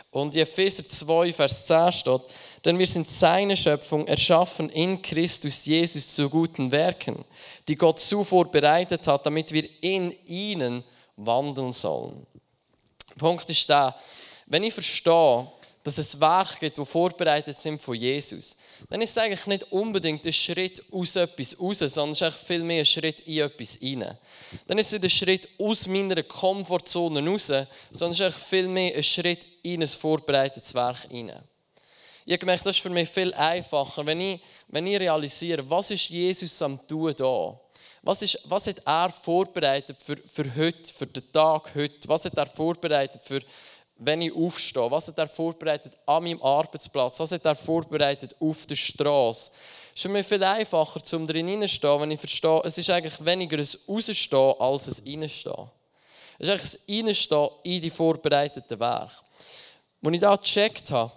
Und 0.09 0.33
in 0.33 0.41
Epheser 0.41 0.87
2, 0.87 1.31
Vers 1.31 1.67
10 1.67 1.91
steht, 1.91 2.21
denn 2.65 2.79
wir 2.79 2.87
sind 2.87 3.07
seine 3.07 3.55
Schöpfung, 3.55 4.07
erschaffen 4.07 4.69
in 4.69 4.99
Christus 4.99 5.63
Jesus 5.67 6.15
zu 6.15 6.27
guten 6.27 6.71
Werken, 6.71 7.23
die 7.67 7.75
Gott 7.75 7.99
zuvor 7.99 8.49
bereitet 8.49 9.05
hat, 9.05 9.27
damit 9.27 9.51
wir 9.51 9.69
in 9.83 10.11
ihnen 10.25 10.83
wandeln 11.17 11.71
sollen. 11.71 12.25
Der 13.11 13.15
Punkt 13.19 13.47
ist 13.51 13.69
da, 13.69 13.95
wenn 14.47 14.63
ich 14.63 14.73
verstehe, 14.73 15.51
dass 15.87 15.99
es 15.99 16.19
Werke 16.19 16.57
gibt, 16.59 16.77
die 16.77 16.85
vorbereitet 16.85 17.57
sind 17.57 17.81
von 17.81 17.95
Jesus, 17.95 18.57
dann 18.89 19.01
ist 19.01 19.11
es 19.11 19.17
eigentlich 19.17 19.47
nicht 19.47 19.71
unbedingt 19.71 20.25
ein 20.25 20.33
Schritt 20.33 20.83
aus 20.91 21.15
etwas 21.15 21.57
raus, 21.57 21.79
sondern 21.79 22.11
es 22.11 22.21
ist 22.21 22.45
vielmehr 22.45 22.79
ein 22.79 22.85
Schritt 22.85 23.21
in 23.21 23.37
etwas 23.37 23.79
rein. 23.81 24.17
Dann 24.67 24.77
ist 24.77 24.87
es 24.87 24.91
nicht 24.91 25.05
ein 25.05 25.09
Schritt 25.09 25.47
aus 25.57 25.87
meiner 25.87 26.21
Komfortzone 26.23 27.25
raus, 27.25 27.53
sondern 27.91 28.27
es 28.27 28.35
ist 28.35 28.47
vielmehr 28.49 28.97
ein 28.97 29.03
Schritt 29.03 29.47
in 29.63 29.81
ein 29.81 29.87
vorbereitetes 29.87 30.73
Werk 30.73 31.07
rein. 31.09 31.31
Ich 32.25 32.33
habe 32.33 32.39
gemerkt, 32.39 32.65
das 32.65 32.75
ist 32.75 32.81
für 32.81 32.89
mich 32.89 33.07
viel 33.07 33.33
einfacher, 33.33 34.05
wenn 34.05 34.19
ich, 34.19 34.41
wenn 34.67 34.85
ich 34.87 34.99
realisiere, 34.99 35.69
was 35.69 35.91
ist 35.91 36.09
Jesus 36.09 36.61
am 36.61 36.85
tun 36.85 37.13
da? 37.15 37.57
Was, 38.01 38.21
ist, 38.21 38.41
was 38.43 38.67
hat 38.67 38.81
er 38.85 39.09
vorbereitet 39.09 40.01
für, 40.01 40.17
für 40.17 40.53
heute, 40.53 40.93
für 40.93 41.07
den 41.07 41.31
Tag 41.31 41.73
heute? 41.75 42.09
Was 42.09 42.25
hat 42.25 42.37
er 42.37 42.47
vorbereitet 42.47 43.21
für, 43.23 43.39
wenn 43.99 44.21
ich 44.21 44.33
aufstehe? 44.33 44.89
Was 44.91 45.07
hat 45.07 45.17
er 45.17 45.27
vorbereitet 45.27 45.93
an 46.05 46.23
meinem 46.23 46.41
Arbeitsplatz? 46.41 47.19
Was 47.19 47.31
hat 47.31 47.45
er 47.45 47.55
vorbereitet 47.55 48.35
auf 48.39 48.65
der 48.65 48.75
Straße? 48.75 49.51
Es 49.93 49.95
ist 49.95 50.01
für 50.01 50.09
mich 50.09 50.27
viel 50.27 50.43
einfacher, 50.43 51.01
um 51.15 51.25
drin 51.25 51.47
hineinzustehen, 51.47 51.99
wenn 51.99 52.11
ich 52.11 52.19
verstehe, 52.19 52.61
es 52.63 52.77
ist 52.77 52.89
eigentlich 52.89 53.23
weniger 53.25 53.57
ein 53.57 53.67
Rausstehen 53.87 54.53
als 54.59 54.87
ein 54.87 55.21
Reinstehen. 55.21 55.69
Es 56.37 56.47
ist 56.47 56.51
eigentlich 56.51 56.79
ein 56.87 57.05
Reinstehen 57.07 57.49
in 57.63 57.81
die 57.81 57.89
vorbereiteten 57.89 58.79
Werke. 58.79 59.15
Als 60.03 60.13
ich 60.13 60.19
da 60.19 60.35
gecheckt 60.35 60.91
habe, 60.91 61.11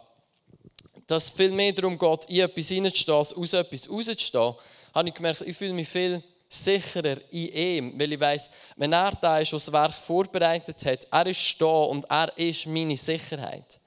dass 1.07 1.25
es 1.25 1.31
viel 1.31 1.53
mehr 1.53 1.73
darum 1.73 1.99
geht, 1.99 2.25
in 2.31 2.41
etwas 2.41 2.71
reinzustehen, 2.71 3.19
als 3.19 3.35
aus 3.35 3.53
etwas 3.53 3.91
rauszustehen, 3.91 4.55
habe 4.95 5.09
ich 5.09 5.15
gemerkt, 5.15 5.43
ich 5.43 5.57
fühle 5.57 5.75
mich 5.75 5.89
viel 5.89 6.23
sicherer 6.53 7.19
in 7.31 7.49
ihm, 7.53 8.01
weil 8.01 8.13
ich 8.13 8.21
weiß, 8.21 8.51
wenn 8.77 8.93
er 8.93 9.13
da 9.13 9.39
ist, 9.39 9.53
was 9.53 9.67
das 9.67 9.73
Werk 9.73 9.95
vorbereitet 9.95 10.85
hat, 10.85 11.07
er 11.11 11.27
ist 11.27 11.57
da 11.61 11.67
und 11.67 12.05
er 12.11 12.37
ist 12.37 12.67
meine 12.67 12.97
Sicherheit. 12.97 13.79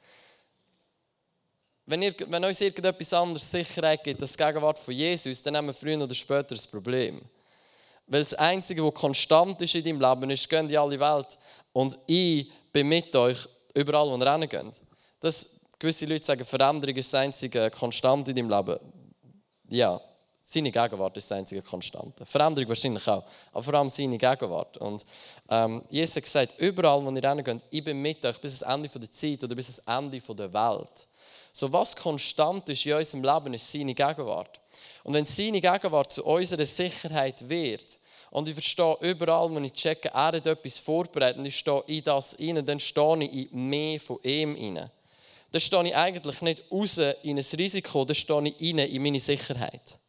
Wenn, 1.85 2.01
ihr, 2.01 2.15
wenn 2.27 2.45
uns 2.45 2.61
irgendetwas 2.61 3.13
anderes 3.13 3.51
Sicherheit 3.51 4.01
gibt 4.01 4.21
die 4.21 4.37
Gegenwart 4.37 4.79
von 4.79 4.93
Jesus, 4.93 5.43
dann 5.43 5.57
haben 5.57 5.67
wir 5.67 5.73
früher 5.73 6.01
oder 6.01 6.15
später 6.15 6.55
ein 6.55 6.71
Problem. 6.71 7.21
Weil 8.07 8.23
das 8.23 8.33
Einzige, 8.35 8.85
was 8.85 8.93
konstant 8.93 9.61
ist 9.61 9.75
in 9.75 9.83
deinem 9.83 9.99
Leben, 9.99 10.29
ist, 10.29 10.49
geht 10.49 10.71
in 10.71 10.77
alle 10.77 10.99
Welt 10.99 11.37
und 11.73 11.99
ich 12.07 12.49
bin 12.71 12.87
mit 12.87 13.13
euch 13.13 13.45
überall, 13.73 14.07
wo 14.07 14.15
ihr 14.15 14.31
hingeht. 14.31 14.81
Das, 15.19 15.49
gewisse 15.77 16.05
Leute 16.05 16.23
sagen, 16.23 16.45
Veränderung 16.45 16.95
ist 16.95 17.13
das 17.13 17.19
einzige 17.19 17.69
Konstante 17.71 18.31
in 18.31 18.37
deinem 18.37 18.49
Leben. 18.49 18.79
Ja, 19.69 19.99
seine 20.43 20.71
Gegenwart 20.71 21.17
ist 21.17 21.31
das 21.31 21.37
einzige 21.37 21.61
Konstante. 21.61 22.25
Veränderung 22.25 22.69
wahrscheinlich 22.69 23.07
auch, 23.07 23.23
aber 23.51 23.63
vor 23.63 23.73
allem 23.73 23.89
seine 23.89 24.17
Gegenwart. 24.17 24.77
Und 24.77 25.05
ähm, 25.49 25.83
Jesus 25.89 26.17
hat 26.17 26.23
gesagt, 26.23 26.53
überall, 26.59 27.03
wo 27.03 27.09
ihr 27.09 27.29
hingeht, 27.29 27.61
ich 27.69 27.83
bin 27.83 28.01
mit 28.01 28.23
euch 28.25 28.39
bis 28.39 28.61
ans 28.61 28.87
Ende 28.87 28.99
der 28.99 29.11
Zeit 29.11 29.43
oder 29.43 29.55
bis 29.55 29.79
ans 29.79 30.11
Ende 30.13 30.35
der 30.35 30.53
Welt. 30.53 31.07
So 31.51 31.71
was 31.71 31.95
konstant 31.95 32.67
ist 32.69 32.85
in 32.85 32.93
unserem 32.93 33.23
Leben, 33.23 33.53
ist 33.53 33.71
seine 33.71 33.93
Gegenwart. 33.93 34.59
Und 35.03 35.13
wenn 35.13 35.25
seine 35.25 35.61
Gegenwart 35.61 36.11
zu 36.11 36.23
unserer 36.25 36.65
Sicherheit 36.65 37.47
wird, 37.47 37.99
und 38.31 38.47
ich 38.47 38.55
verstehe 38.55 38.97
überall, 39.01 39.53
wenn 39.53 39.63
ich 39.65 39.73
checke, 39.73 40.09
er 40.09 40.25
hat 40.25 40.47
etwas 40.47 40.79
vorbereitet 40.79 41.37
und 41.37 41.45
ich 41.45 41.55
stehe 41.55 41.83
in 41.85 42.03
das 42.03 42.35
rein, 42.39 42.65
dann 42.65 42.79
stehe 42.79 43.23
ich 43.25 43.51
in 43.51 43.69
mehr 43.69 43.99
von 43.99 44.17
ihm 44.23 44.55
rein. 44.55 44.89
Dann 45.51 45.61
stehe 45.61 45.85
ich 45.85 45.95
eigentlich 45.95 46.41
nicht 46.41 46.63
raus 46.71 46.97
in 46.97 47.37
ein 47.37 47.45
Risiko, 47.57 48.03
dann 48.05 48.15
stehe 48.15 48.47
ich 48.47 48.59
rein 48.59 48.79
in 48.79 49.03
meine 49.03 49.19
Sicherheit. 49.19 49.99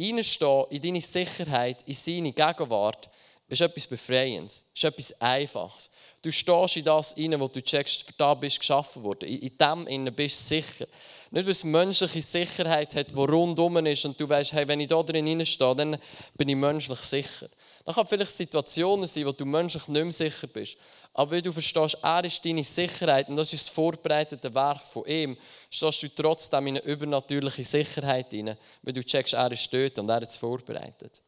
Reinstehen 0.00 0.64
in 0.70 0.82
deine 0.82 1.00
Sicherheit, 1.00 1.82
in 1.86 1.94
seine 1.94 2.32
Gegenwart, 2.32 3.10
ist 3.50 3.60
etwas 3.60 3.86
Befreiendes, 3.86 4.64
ist 4.72 4.84
etwas 4.84 5.20
Einfaches. 5.20 5.90
Du 6.22 6.30
stehst 6.30 6.76
in 6.76 6.84
das 6.84 7.16
rein, 7.16 7.38
wo 7.40 7.48
du 7.48 7.60
checkst, 7.60 8.04
für 8.04 8.12
da 8.16 8.34
bist 8.34 8.60
geschaffen 8.60 9.02
worden. 9.02 9.28
In, 9.28 9.56
dem 9.58 9.86
innen 9.88 10.14
bist 10.14 10.44
du 10.44 10.54
sicher. 10.54 10.86
Nicht, 11.30 11.44
weil 11.44 11.52
es 11.52 11.64
menschliche 11.64 12.22
Sicherheit 12.22 12.94
hat, 12.94 13.10
die 13.10 13.14
rundum 13.14 13.84
ist 13.86 14.04
und 14.04 14.20
du 14.20 14.28
weißt, 14.28 14.52
hey, 14.52 14.68
wenn 14.68 14.80
ich 14.80 14.88
da 14.88 15.02
drin 15.02 15.44
stehe, 15.44 15.74
dann 15.74 15.98
bin 16.34 16.48
ich 16.48 16.56
menschlich 16.56 17.00
sicher. 17.00 17.48
Dann 17.84 17.94
kann 17.94 18.06
vielleicht 18.06 18.32
Situationen 18.32 19.06
sein, 19.06 19.26
wo 19.26 19.32
du 19.32 19.44
menschlich 19.44 19.88
nicht 19.88 20.02
mehr 20.02 20.12
sicher 20.12 20.46
bist. 20.46 20.76
Aber 21.14 21.30
wenn 21.30 21.42
du 21.42 21.50
verstehst, 21.50 21.96
er 22.02 22.24
ist 22.24 22.44
deine 22.44 22.62
Sicherheit 22.62 23.28
und 23.28 23.36
das 23.36 23.52
ist 23.52 23.66
das 23.66 23.74
vorbereitete 23.74 24.54
Werk 24.54 24.86
von 24.86 25.06
ihm, 25.06 25.36
stehst 25.70 26.02
du 26.02 26.08
trotzdem 26.08 26.66
in 26.66 26.78
eine 26.78 26.86
übernatürliche 26.86 27.64
Sicherheit 27.64 28.32
rein, 28.32 28.56
weil 28.82 28.92
du 28.92 29.02
checkst, 29.02 29.34
er 29.34 29.50
ist 29.50 29.72
dort 29.72 29.98
und 29.98 30.08
er 30.08 30.16
hat 30.16 30.28
es 30.28 30.36
vorbereitet. 30.36 31.22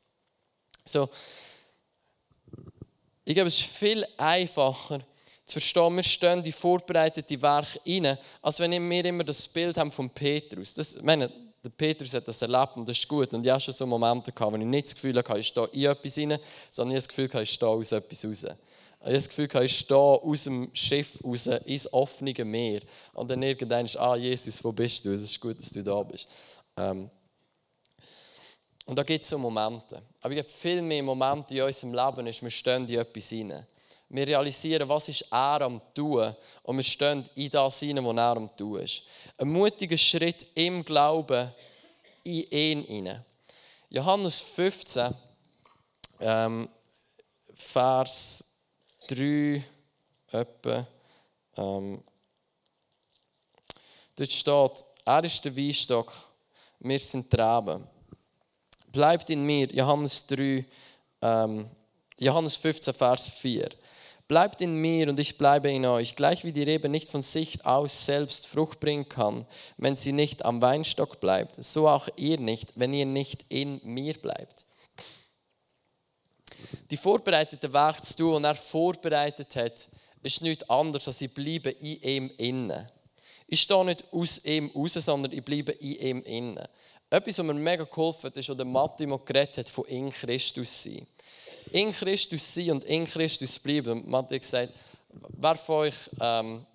So, 0.85 1.09
ich 3.25 3.35
glaube, 3.35 3.49
es 3.49 3.61
ist 3.61 3.67
viel 3.67 4.07
einfacher 4.17 5.01
zu 5.45 5.53
verstehen, 5.53 5.97
wir 5.97 6.03
stehen 6.03 6.43
die 6.43 6.53
vorbereitete 6.53 7.41
Werke 7.41 7.81
rein, 7.87 8.19
als 8.41 8.61
wenn 8.61 8.91
wir 8.91 9.05
immer 9.05 9.25
das 9.25 9.47
Bild 9.49 9.77
haben 9.79 9.93
von 9.93 10.11
Petrus. 10.11 10.75
Das, 10.75 11.01
meine, 11.03 11.31
der 11.63 11.71
Petrus 11.71 12.13
hat 12.15 12.27
das 12.27 12.43
erlebt 12.43 12.77
und 12.77 12.89
das 12.89 12.99
ist 12.99 13.07
gut. 13.07 13.33
Und 13.33 13.47
ich 13.47 13.53
hatte 13.53 13.65
schon 13.65 13.75
so 13.75 13.87
Momente, 13.87 14.33
wo 14.37 14.57
ich 14.57 14.65
nicht 14.65 14.89
das 14.89 14.95
Gefühl 14.95 15.17
hatte, 15.17 15.39
ich 15.39 15.47
stehe 15.47 15.67
in 15.69 15.85
etwas 15.85 16.19
rein, 16.19 16.39
sondern 16.69 16.97
ich 16.97 17.05
das 17.05 17.09
Gefühl 17.09 17.43
ich 17.43 17.53
stehe 17.53 17.71
aus 17.71 17.93
etwas 17.93 18.25
raus. 18.25 18.45
Ich 18.45 19.07
habe 19.07 19.15
das 19.15 19.29
Gefühl, 19.29 19.49
ich 19.63 19.79
stehe 19.79 19.99
aus 19.99 20.45
dem 20.45 20.71
Schiff 20.73 21.19
raus 21.25 21.47
ins 21.47 21.93
offene 21.93 22.45
Meer. 22.45 22.81
Und 23.13 23.31
dann 23.31 23.43
irgendwann 23.43 23.85
ist, 23.85 23.97
ah, 23.97 24.17
Jesus, 24.17 24.63
wo 24.65 24.73
bist 24.73 25.05
du? 25.05 25.13
Es 25.13 25.23
ist 25.23 25.41
gut, 25.41 25.59
dass 25.59 25.71
du 25.71 25.83
da 25.83 26.03
bist. 26.03 26.29
Ähm, 26.77 27.11
und 28.85 28.99
da 28.99 29.03
gibt 29.05 29.23
es 29.23 29.31
so 29.31 29.39
Momente. 29.39 30.03
Aber 30.21 30.35
es 30.35 30.41
gibt 30.41 30.51
viel 30.51 30.83
mehr 30.83 31.03
Momente 31.03 31.55
in 31.55 31.63
unserem 31.63 31.95
Leben, 31.95 32.27
ist, 32.27 32.43
wir 32.43 32.51
stehen 32.51 32.89
in 32.89 32.99
etwas 32.99 33.29
hinein. 33.29 33.67
Wir 34.15 34.27
realisieren, 34.27 34.89
was 34.89 35.09
ist 35.09 35.23
er 35.31 35.63
am 35.63 35.81
tun 35.95 36.35
und 36.63 36.77
wir 36.77 36.83
stehen 36.83 37.29
in 37.35 37.51
das 37.51 37.81
hinein, 37.81 38.05
was 38.05 38.17
er 38.17 38.37
am 38.37 38.57
tun 38.57 38.81
ist. 38.81 39.03
Ein 39.39 39.49
mutiger 39.49 39.97
Schritt 39.97 40.47
im 40.55 40.85
Glauben 40.85 41.51
in 42.23 42.43
ihn 42.51 42.83
hinein. 42.85 43.25
Johannes 43.89 44.41
15, 44.41 45.15
ähm, 46.21 46.69
Vers 47.55 48.45
3, 49.09 49.65
etwa, 50.31 50.87
ähm, 51.57 52.03
dort 54.17 54.33
steht, 54.33 54.85
er 55.05 55.25
ist 55.25 55.45
der 55.45 55.57
Weinstock, 55.57 56.13
wir 56.81 57.01
sind 57.01 57.33
die 57.33 57.37
Reben 57.37 57.89
bleibt 58.93 59.31
in 59.31 59.45
mir. 59.45 59.67
Johannes 59.73 60.27
3, 60.27 60.65
ähm, 61.23 61.69
Johannes 62.19 62.57
15, 62.57 62.95
Vers 62.95 63.31
4. 63.31 63.71
Bleibt 64.33 64.63
in 64.63 64.77
mir 64.77 65.11
und 65.11 65.19
ich 65.19 65.37
bleibe 65.37 65.71
in 65.71 65.85
euch, 65.85 66.17
gleich 66.17 66.43
wie 66.43 66.53
die 66.53 66.63
Rebe 66.63 66.89
nicht 66.89 67.11
von 67.11 67.21
sich 67.21 67.67
aus 67.67 68.07
selbst 68.07 68.47
Frucht 68.47 68.81
bringen 68.81 69.07
kann, 69.07 69.45
wenn 69.77 69.95
sie 69.95 70.13
nicht 70.13 70.43
am 70.47 70.63
Weinstock 70.63 71.21
bleibt, 71.21 71.63
so 71.63 71.87
auch 71.87 72.09
ihr 72.17 72.41
nicht, 72.41 72.73
wenn 72.75 72.95
ihr 72.95 73.05
nicht 73.05 73.45
in 73.51 73.79
mir 73.85 74.15
bleibt. 74.15 74.65
Die 76.91 76.97
vorbereitete 76.97 77.71
Werk 77.75 78.03
zu 78.07 78.17
tun, 78.17 78.37
und 78.37 78.45
er 78.45 78.55
vorbereitet 78.55 79.55
hat, 79.55 79.91
ist 80.23 80.41
nichts 80.41 80.71
anderes, 80.71 81.07
als 81.09 81.21
ich 81.21 81.35
bleibe 81.35 81.69
in 81.69 82.01
ihm 82.01 82.33
innen. 82.39 82.87
Ich 83.49 83.61
stehe 83.61 83.85
nicht 83.85 84.11
aus 84.15 84.43
ihm 84.47 84.71
raus, 84.75 84.95
sondern 84.95 85.33
ich 85.33 85.45
bleibe 85.45 85.73
in 85.73 85.93
ihm 85.93 86.23
innen. 86.23 86.67
Etwas, 87.11 87.37
was 87.37 87.45
mir 87.45 87.53
mega 87.53 87.85
geholfen 87.85 88.29
hat, 88.29 88.37
ist, 88.39 88.49
was 88.49 88.65
Matti 88.65 89.05
mal 89.05 89.19
geredet 89.19 89.59
hat, 89.59 89.69
von 89.69 89.85
in 89.85 90.11
Christus 90.11 90.85
sein. 90.85 91.07
In 91.71 91.93
Christus 91.93 92.55
sein 92.55 92.73
und 92.73 92.85
in 92.85 93.07
Christus 93.07 93.59
bleiben. 93.59 94.09
Matti 94.09 94.35
hat 94.35 94.43
gesagt, 94.43 94.73
wer 95.39 95.57
von 95.57 95.77
euch 95.77 95.95
ähm, 96.21 96.67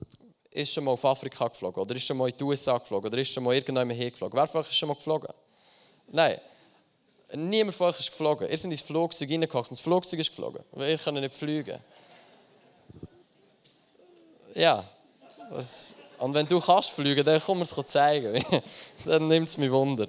ist 0.52 0.74
schon 0.74 0.84
mal 0.84 0.92
auf 0.92 1.06
Afrika 1.06 1.48
geflogen? 1.48 1.82
Oder 1.82 1.96
ist 1.96 2.06
schon 2.06 2.18
mal 2.18 2.30
in 2.30 2.38
die 2.38 2.44
USA 2.44 2.78
geflogen? 2.78 3.10
Oder 3.12 3.22
ist 3.22 3.32
schon 3.32 3.44
mal 3.44 3.54
irgendwann 3.54 3.90
hergeflogen? 3.90 4.38
Wer 4.38 4.48
von 4.48 4.62
euch 4.62 4.70
ist 4.70 4.78
schon 4.78 4.90
mal 4.90 4.96
geflogen? 4.96 5.30
Nein. 6.08 6.40
Niemand 7.34 7.76
von 7.76 7.88
euch 7.88 8.00
ist 8.00 8.10
geflogen. 8.10 8.50
Ihr 8.50 8.58
seid 8.58 8.72
ins 8.72 8.82
Flugzeug 8.82 9.30
reingekocht 9.30 9.70
und 9.70 9.78
das 9.78 9.82
Flugzeug 9.82 10.20
ist 10.20 10.30
geflogen. 10.30 10.64
Weil 10.72 10.92
ihr 10.92 10.98
könnt 10.98 11.20
nicht 11.20 11.36
fliegen. 11.36 11.80
Ja. 14.56 14.84
Das, 15.52 15.96
und 16.18 16.34
wenn 16.34 16.48
du 16.48 16.60
kannst 16.60 16.92
fliegen, 16.92 17.24
dann 17.26 17.42
komm 17.46 17.60
mir 17.60 17.64
es 17.64 17.76
zeigen. 17.88 18.44
dann 19.06 19.28
nimmt 19.28 19.50
es 19.50 19.58
mich 19.58 19.72
Wunder 19.72 20.08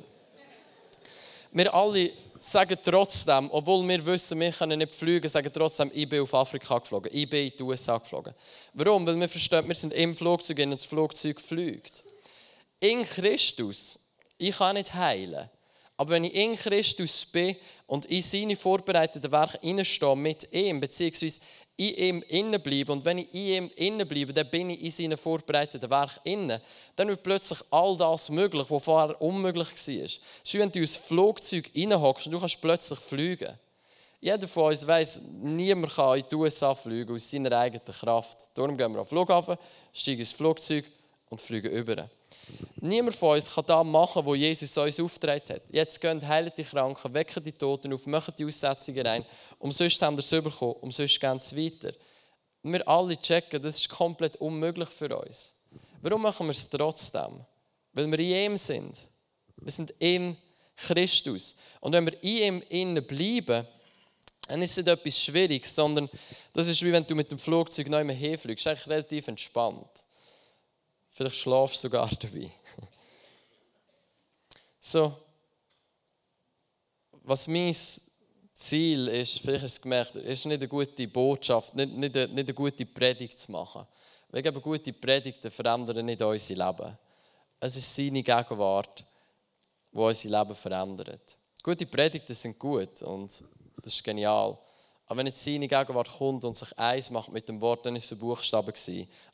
wir 1.52 1.74
alle 1.74 2.10
sagen 2.42 2.78
trotzdem, 2.82 3.50
obwohl 3.50 3.86
wir 3.86 4.04
wissen, 4.04 4.38
wir 4.40 4.52
können 4.52 4.78
nicht 4.78 4.94
fliegen, 4.94 5.28
sagen 5.28 5.50
trotzdem, 5.52 5.90
ich 5.94 6.08
bin 6.08 6.22
auf 6.22 6.34
Afrika 6.34 6.78
geflogen, 6.78 7.10
ich 7.12 7.28
bin 7.28 7.46
in 7.46 7.56
die 7.56 7.62
USA 7.62 7.98
geflogen. 7.98 8.34
Warum? 8.74 9.06
Weil 9.06 9.18
wir 9.18 9.28
verstehen, 9.28 9.66
wir 9.66 9.74
sind 9.74 9.92
im 9.92 10.14
Flugzeug 10.14 10.58
und 10.60 10.72
das 10.72 10.84
Flugzeug 10.84 11.40
fliegt. 11.40 12.04
In 12.80 13.04
Christus, 13.04 13.98
ich 14.36 14.56
kann 14.56 14.76
nicht 14.76 14.94
heilen. 14.94 15.50
Aber 16.00 16.10
wenn 16.10 16.24
ich 16.24 16.34
in 16.34 16.54
Christus 16.54 17.26
bin 17.26 17.56
und 17.88 18.06
in 18.06 18.22
seine 18.22 18.54
vorbereiteten 18.54 19.32
Werke 19.32 19.58
hineinstehe 19.60 20.14
mit 20.14 20.48
ihm, 20.52 20.80
beziehungsweise 20.80 21.40
in 21.76 21.94
ihm 21.94 22.24
innen 22.28 22.62
bleibe 22.62 22.92
und 22.92 23.04
wenn 23.04 23.18
ich 23.18 23.34
in 23.34 23.40
ihm 23.40 23.70
innen 23.74 24.06
bleibe, 24.06 24.32
dann 24.32 24.48
bin 24.48 24.70
ich 24.70 24.80
in 24.80 24.90
seinen 24.92 25.18
vorbereiteten 25.18 25.90
Werk 25.90 26.20
innen, 26.22 26.60
dann 26.94 27.08
wird 27.08 27.24
plötzlich 27.24 27.58
all 27.70 27.96
das 27.96 28.30
möglich, 28.30 28.66
was 28.68 28.84
vorher 28.84 29.20
unmöglich 29.20 29.68
war. 29.70 29.74
Wie 29.76 30.58
wenn 30.60 30.70
du 30.70 30.78
ins 30.78 30.96
Flugzeug 30.96 31.68
reinhockst 31.76 32.26
und 32.26 32.32
du 32.32 32.38
kannst 32.38 32.60
plötzlich 32.60 33.00
fliegen. 33.00 33.58
Jeder 34.20 34.46
von 34.46 34.70
uns 34.70 34.86
weiß, 34.86 35.22
niemand 35.42 35.94
kann 35.94 36.18
in 36.18 36.24
die 36.30 36.34
USA 36.36 36.76
fliegen 36.76 37.12
aus 37.12 37.28
seiner 37.28 37.58
eigenen 37.58 37.84
Kraft. 37.84 38.38
Darum 38.54 38.76
gehen 38.76 38.92
wir 38.92 39.00
auf 39.00 39.08
den 39.08 39.16
Flughafen, 39.16 39.58
steigen 39.92 40.20
ins 40.20 40.32
Flugzeug 40.32 40.84
und 41.28 41.40
fliegen 41.40 41.72
über. 41.72 42.08
Niemand 42.80 43.16
von 43.16 43.34
uns 43.34 43.52
kann 43.52 43.64
das 43.66 43.84
machen, 43.84 44.24
was 44.24 44.36
Jesus 44.36 44.78
uns 44.78 45.00
aufgetragen 45.00 45.42
hat. 45.48 45.62
Jetzt 45.70 46.00
gehen 46.00 46.26
heilen 46.26 46.52
die 46.56 46.62
Kranken, 46.62 47.12
wecken 47.12 47.42
die 47.42 47.52
Toten 47.52 47.92
auf, 47.92 48.06
machen 48.06 48.34
die 48.38 48.44
Aussetzungen 48.44 49.06
rein. 49.06 49.24
Umsonst 49.58 50.00
haben 50.00 50.16
wir 50.16 50.20
es 50.20 50.30
bekommen, 50.30 50.74
umsonst 50.80 51.20
gehen 51.20 51.40
sie 51.40 51.56
weiter. 51.56 51.92
Wir 52.62 52.86
alle 52.86 53.16
checken, 53.16 53.60
das 53.62 53.80
ist 53.80 53.88
komplett 53.88 54.36
unmöglich 54.36 54.88
für 54.90 55.16
uns. 55.16 55.54
Warum 56.00 56.22
machen 56.22 56.46
wir 56.46 56.52
es 56.52 56.68
trotzdem? 56.68 57.44
Weil 57.92 58.10
wir 58.10 58.18
in 58.18 58.52
ihm 58.52 58.56
sind. 58.56 58.96
Wir 59.56 59.72
sind 59.72 59.92
in 59.98 60.36
Christus. 60.76 61.56
Und 61.80 61.92
wenn 61.92 62.06
wir 62.06 62.22
in 62.22 62.38
ihm 62.38 62.62
innen 62.68 63.04
bleiben, 63.04 63.66
dann 64.46 64.62
ist 64.62 64.70
es 64.70 64.76
nicht 64.78 64.88
etwas 64.88 65.22
Schwieriges, 65.22 65.74
sondern 65.74 66.08
das 66.52 66.68
ist 66.68 66.82
wie 66.82 66.92
wenn 66.92 67.06
du 67.06 67.14
mit 67.14 67.30
dem 67.30 67.38
Flugzeug 67.38 67.88
neu 67.88 68.04
herfliegst. 68.04 68.64
Das 68.66 68.78
ist 68.78 68.86
eigentlich 68.86 68.94
relativ 68.94 69.28
entspannt. 69.28 69.90
Vielleicht 71.18 71.34
schlafst 71.34 71.74
du 71.82 71.88
sogar 71.88 72.08
dabei. 72.08 72.48
So, 74.80 75.12
was 77.24 77.48
mein 77.48 77.74
Ziel 78.54 79.08
ist, 79.08 79.40
vielleicht 79.40 79.64
hast 79.64 79.74
du 79.74 79.80
es 79.80 79.82
gemerkt, 79.82 80.14
ist 80.14 80.46
nicht 80.46 80.58
eine 80.58 80.68
gute 80.68 81.08
Botschaft, 81.08 81.74
nicht, 81.74 81.92
nicht, 81.92 82.16
eine, 82.16 82.28
nicht 82.28 82.46
eine 82.46 82.54
gute 82.54 82.86
Predigt 82.86 83.40
zu 83.40 83.50
machen. 83.50 83.84
Wir 84.30 84.40
geben 84.40 84.62
gute 84.62 84.92
Predigten 84.92 85.50
verändern 85.50 86.06
nicht 86.06 86.22
unser 86.22 86.54
Leben. 86.54 86.96
Es 87.58 87.76
ist 87.76 87.96
seine 87.96 88.22
Gegenwart, 88.22 89.04
die 89.92 89.98
unser 89.98 90.28
Leben 90.28 90.54
verändert. 90.54 91.36
Gute 91.60 91.84
Predigten 91.84 92.34
sind 92.34 92.56
gut 92.56 93.02
und 93.02 93.44
das 93.82 93.94
ist 93.94 94.04
genial. 94.04 94.56
Aber 95.08 95.18
wenn 95.18 95.26
jetzt 95.26 95.42
seine 95.42 95.66
Gegenwart 95.66 96.10
kommt 96.18 96.44
und 96.44 96.54
sich 96.54 96.78
eins 96.78 97.10
macht 97.10 97.32
mit 97.32 97.48
dem 97.48 97.58
Wort, 97.62 97.86
dann 97.86 97.96
ist 97.96 98.04
es 98.04 98.12
ein 98.12 98.18
Buchstabe 98.18 98.74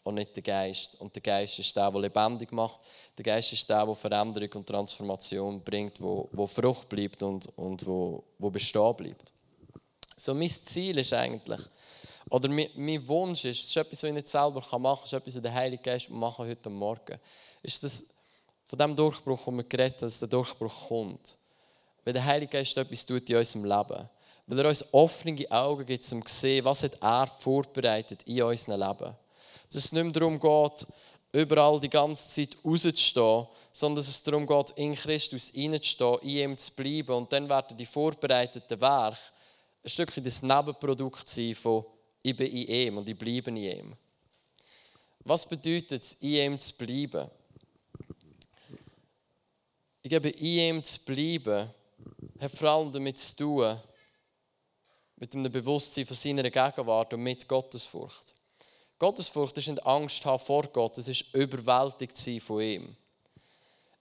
und 0.05 0.15
nicht 0.15 0.37
der 0.37 0.43
Geist. 0.45 1.01
Und 1.01 1.13
der 1.17 1.23
Geist 1.23 1.59
ist 1.59 1.77
der, 1.77 1.91
der 1.91 2.01
lebendig 2.01 2.53
macht. 2.53 2.81
Der 3.19 3.25
Geist 3.25 3.53
ist 3.53 3.69
der, 3.69 3.85
der 3.85 3.95
Veränderung 3.97 4.51
und 4.55 4.67
Transformation 4.69 5.61
bringt, 5.63 6.01
wo, 6.01 6.29
wo 6.31 6.47
Frucht 6.47 6.89
bleibt 6.89 7.21
und, 7.25 7.49
und 7.59 7.85
wo, 7.85 8.23
wo 8.39 8.51
bestehen 8.51 8.95
bleibt. 8.95 9.33
So 10.17 10.33
mein 10.33 10.49
Ziel 10.49 10.97
ist 10.99 11.13
eigentlich, 11.13 11.61
oder 12.31 12.49
mein, 12.49 12.69
mein 12.77 13.07
Wunsch 13.09 13.45
ist, 13.45 13.65
das 13.65 13.71
ist 13.71 13.77
etwas, 13.77 14.03
was 14.05 14.09
ich 14.09 14.15
nicht 14.15 14.29
selber 14.29 14.61
machen 14.61 14.71
kann, 14.71 14.99
das 15.01 15.07
ist 15.07 15.13
etwas, 15.13 15.35
was 15.35 15.43
der 15.43 15.55
Heilige 15.55 15.83
Geist 15.83 16.09
machen 16.09 16.47
heute 16.47 16.71
Morgen, 16.71 17.19
ist, 17.65 17.83
dass 17.83 18.07
von 18.67 18.79
dem 18.79 18.95
Durchbruch, 18.95 19.45
wo 19.45 19.51
wir 19.51 19.65
geredet 19.65 19.97
haben, 19.97 20.07
dass 20.07 20.21
der 20.21 20.29
Durchbruch 20.29 20.89
kommt. 20.89 21.37
Weil 22.05 22.13
der 22.13 22.25
Heilige 22.25 22.53
Geist 22.53 22.77
etwas 22.77 23.05
tut 23.05 23.29
in 23.29 23.37
unserem 23.37 23.65
Leben. 23.65 24.09
Weil 24.47 24.59
er 24.59 24.69
uns 24.69 24.85
offene 24.93 25.51
Augen 25.51 25.87
gibt, 25.87 26.13
um 26.13 26.25
zu 26.25 26.35
sehen, 26.35 26.65
was 26.65 26.83
hat 26.83 27.01
er 27.01 27.27
vorbereitet 27.27 28.23
in 28.25 28.43
unserem 28.43 28.81
Leben. 28.81 29.15
Dass 29.67 29.85
es 29.85 29.93
nicht 29.93 30.03
mehr 30.03 30.13
darum 30.13 30.39
geht, 30.39 30.87
überall 31.33 31.81
die 31.81 31.91
ganze 31.91 32.29
Zeit 32.29 32.57
rauszustehen, 32.65 33.47
sondern 33.73 33.97
dass 33.97 34.09
es 34.09 34.23
darum 34.23 34.47
geht, 34.47 34.71
in 34.77 34.95
Christus 34.95 35.53
reinzustehen, 35.57 36.19
in 36.23 36.29
ihm 36.29 36.59
zu 36.59 36.73
bleiben. 36.75 37.13
Und 37.17 37.33
dann 37.33 37.49
werden 37.49 37.77
die 37.77 37.87
vorbereiteten 37.87 38.81
Werke 38.81 39.19
ein 39.83 39.91
Stückchen 39.91 40.25
das 40.25 40.43
Nebenprodukt 40.43 41.29
sein 41.29 41.55
von 41.55 41.85
ich 42.23 42.35
bin 42.35 42.47
in 42.47 42.69
ihm 42.69 42.99
und 42.99 43.09
ich 43.09 43.19
bleibe 43.19 43.51
in 43.51 43.57
ihm. 43.59 43.97
Was 45.21 45.47
bedeutet 45.47 46.03
es, 46.03 46.15
in 46.15 46.35
ihm 46.35 46.59
zu 46.59 46.75
bleiben? 46.75 47.31
Ich 50.03 50.09
glaube, 50.09 50.31
in 50.31 50.47
ihm 50.47 50.83
zu 50.83 51.05
bleiben, 51.05 51.69
hat 52.41 52.53
vor 52.53 52.71
allem 52.71 52.93
damit 52.93 53.19
zu 53.19 53.37
tun, 53.37 53.77
mit 55.25 55.35
einem 55.35 55.51
Bewusstsein 55.51 56.05
von 56.05 56.17
seiner 56.17 56.51
Gegenwart 56.51 57.15
und 57.15 57.23
mit 57.23 57.49
Gottesfurcht. 57.49 58.35
Gottesfurcht 58.99 59.57
ist 59.57 59.69
nicht 59.69 59.87
Angst 59.87 60.23
haben 60.27 60.39
vor 60.39 60.65
Gott, 60.65 60.99
es 60.99 61.09
ist 61.09 61.35
überwältigt 61.35 62.19
sein 62.19 62.41
von 62.41 62.61
ihm. 62.61 62.97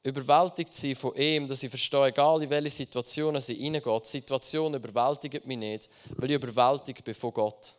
Überwältigt 0.04 0.74
sein 0.74 0.96
von 0.96 1.16
ihm, 1.16 1.48
dass 1.48 1.64
ich 1.64 1.70
verstehe, 1.70 2.08
egal 2.08 2.44
in 2.44 2.50
welche 2.50 2.72
Situation 2.72 3.38
ich 3.38 3.50
reingehe, 3.50 4.02
die 4.02 4.08
Situation 4.08 4.74
überwältigt 4.74 5.48
mich 5.48 5.58
nicht, 5.58 5.90
weil 6.18 6.30
ich 6.30 6.36
überwältigt 6.36 7.06
bin 7.06 7.16
von 7.16 7.32
Gott. 7.32 7.74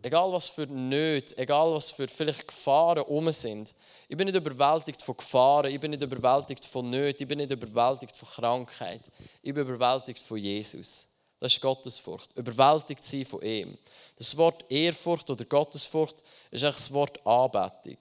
Egal 0.00 0.32
was 0.32 0.50
für 0.50 0.68
Nöte, 0.68 1.36
egal 1.36 1.74
was 1.74 1.90
für 1.90 2.06
vielleicht 2.06 2.46
Gefahren 2.46 3.02
um 3.02 3.28
sind. 3.32 3.74
Ich 4.08 4.16
bin 4.16 4.26
nicht 4.26 4.36
überwältigt 4.36 5.02
von 5.02 5.16
Gefahren, 5.16 5.72
ich 5.72 5.80
bin 5.80 5.90
nicht 5.90 6.02
überwältigt 6.02 6.64
von 6.64 6.88
Nöten, 6.88 7.24
ich 7.24 7.28
bin 7.28 7.38
nicht 7.38 7.50
überwältigt 7.50 8.14
von 8.14 8.28
Krankheit. 8.28 9.10
Ich 9.42 9.52
bin 9.52 9.66
überwältigt 9.66 10.20
von 10.20 10.38
Jesus. 10.38 11.09
Das 11.40 11.54
ist 11.54 11.60
Gottesfurcht. 11.62 12.36
Überwältigt 12.36 13.02
sein 13.02 13.24
von 13.24 13.40
ihm. 13.40 13.78
Das 14.16 14.36
Wort 14.36 14.70
Ehrfurcht 14.70 15.30
oder 15.30 15.46
Gottesfurcht 15.46 16.16
ist 16.50 16.62
eigentlich 16.62 16.76
das 16.76 16.92
Wort 16.92 17.26
Anbetung. 17.26 17.96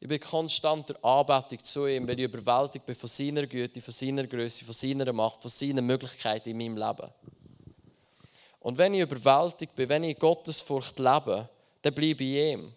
Ich 0.00 0.08
bin 0.08 0.18
konstanter 0.18 0.96
Anbetung 1.04 1.62
zu 1.62 1.86
ihm, 1.86 2.08
weil 2.08 2.18
ich 2.18 2.24
überwältigt 2.24 2.86
bin 2.86 2.94
von 2.96 3.08
seiner 3.08 3.46
Güte, 3.46 3.80
von 3.80 3.92
seiner 3.92 4.26
Größe, 4.26 4.64
von 4.64 4.74
seiner 4.74 5.12
Macht, 5.12 5.42
von 5.42 5.50
seinen 5.50 5.86
Möglichkeiten 5.86 6.48
in 6.48 6.56
meinem 6.56 6.76
Leben. 6.78 7.12
Und 8.58 8.78
wenn 8.78 8.94
ich 8.94 9.00
überwältigt 9.02 9.74
bin, 9.74 9.88
wenn 9.88 10.04
ich 10.04 10.18
Gottesfurcht 10.18 10.98
lebe, 10.98 11.48
dann 11.82 11.94
bleibe 11.94 12.24
ich 12.24 12.52
ihm. 12.52 12.72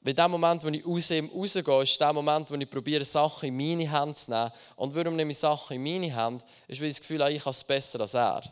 Weil 0.00 0.14
der 0.14 0.28
Moment, 0.28 0.64
wo 0.64 0.68
ich 0.68 0.86
aus 0.86 1.10
ihm 1.10 1.28
rausgehe, 1.28 1.82
ist 1.82 2.00
der 2.00 2.12
Moment, 2.12 2.50
wo 2.50 2.54
ich 2.54 2.70
probiere, 2.70 3.04
Sachen 3.04 3.48
in 3.48 3.56
meine 3.56 3.92
Hände 3.92 4.14
zu 4.14 4.30
nehmen. 4.30 4.50
Und 4.76 4.94
warum 4.94 5.16
nehme 5.16 5.32
ich 5.32 5.38
Sachen 5.38 5.76
in 5.76 5.82
meine 5.82 6.16
Hände? 6.16 6.44
Ist, 6.66 6.80
weil 6.80 6.88
ich 6.88 6.94
das 6.94 7.00
Gefühl 7.02 7.22
habe, 7.22 7.32
ich 7.32 7.42
kann 7.42 7.50
es 7.50 7.62
besser 7.62 8.00
als 8.00 8.14
er. 8.14 8.42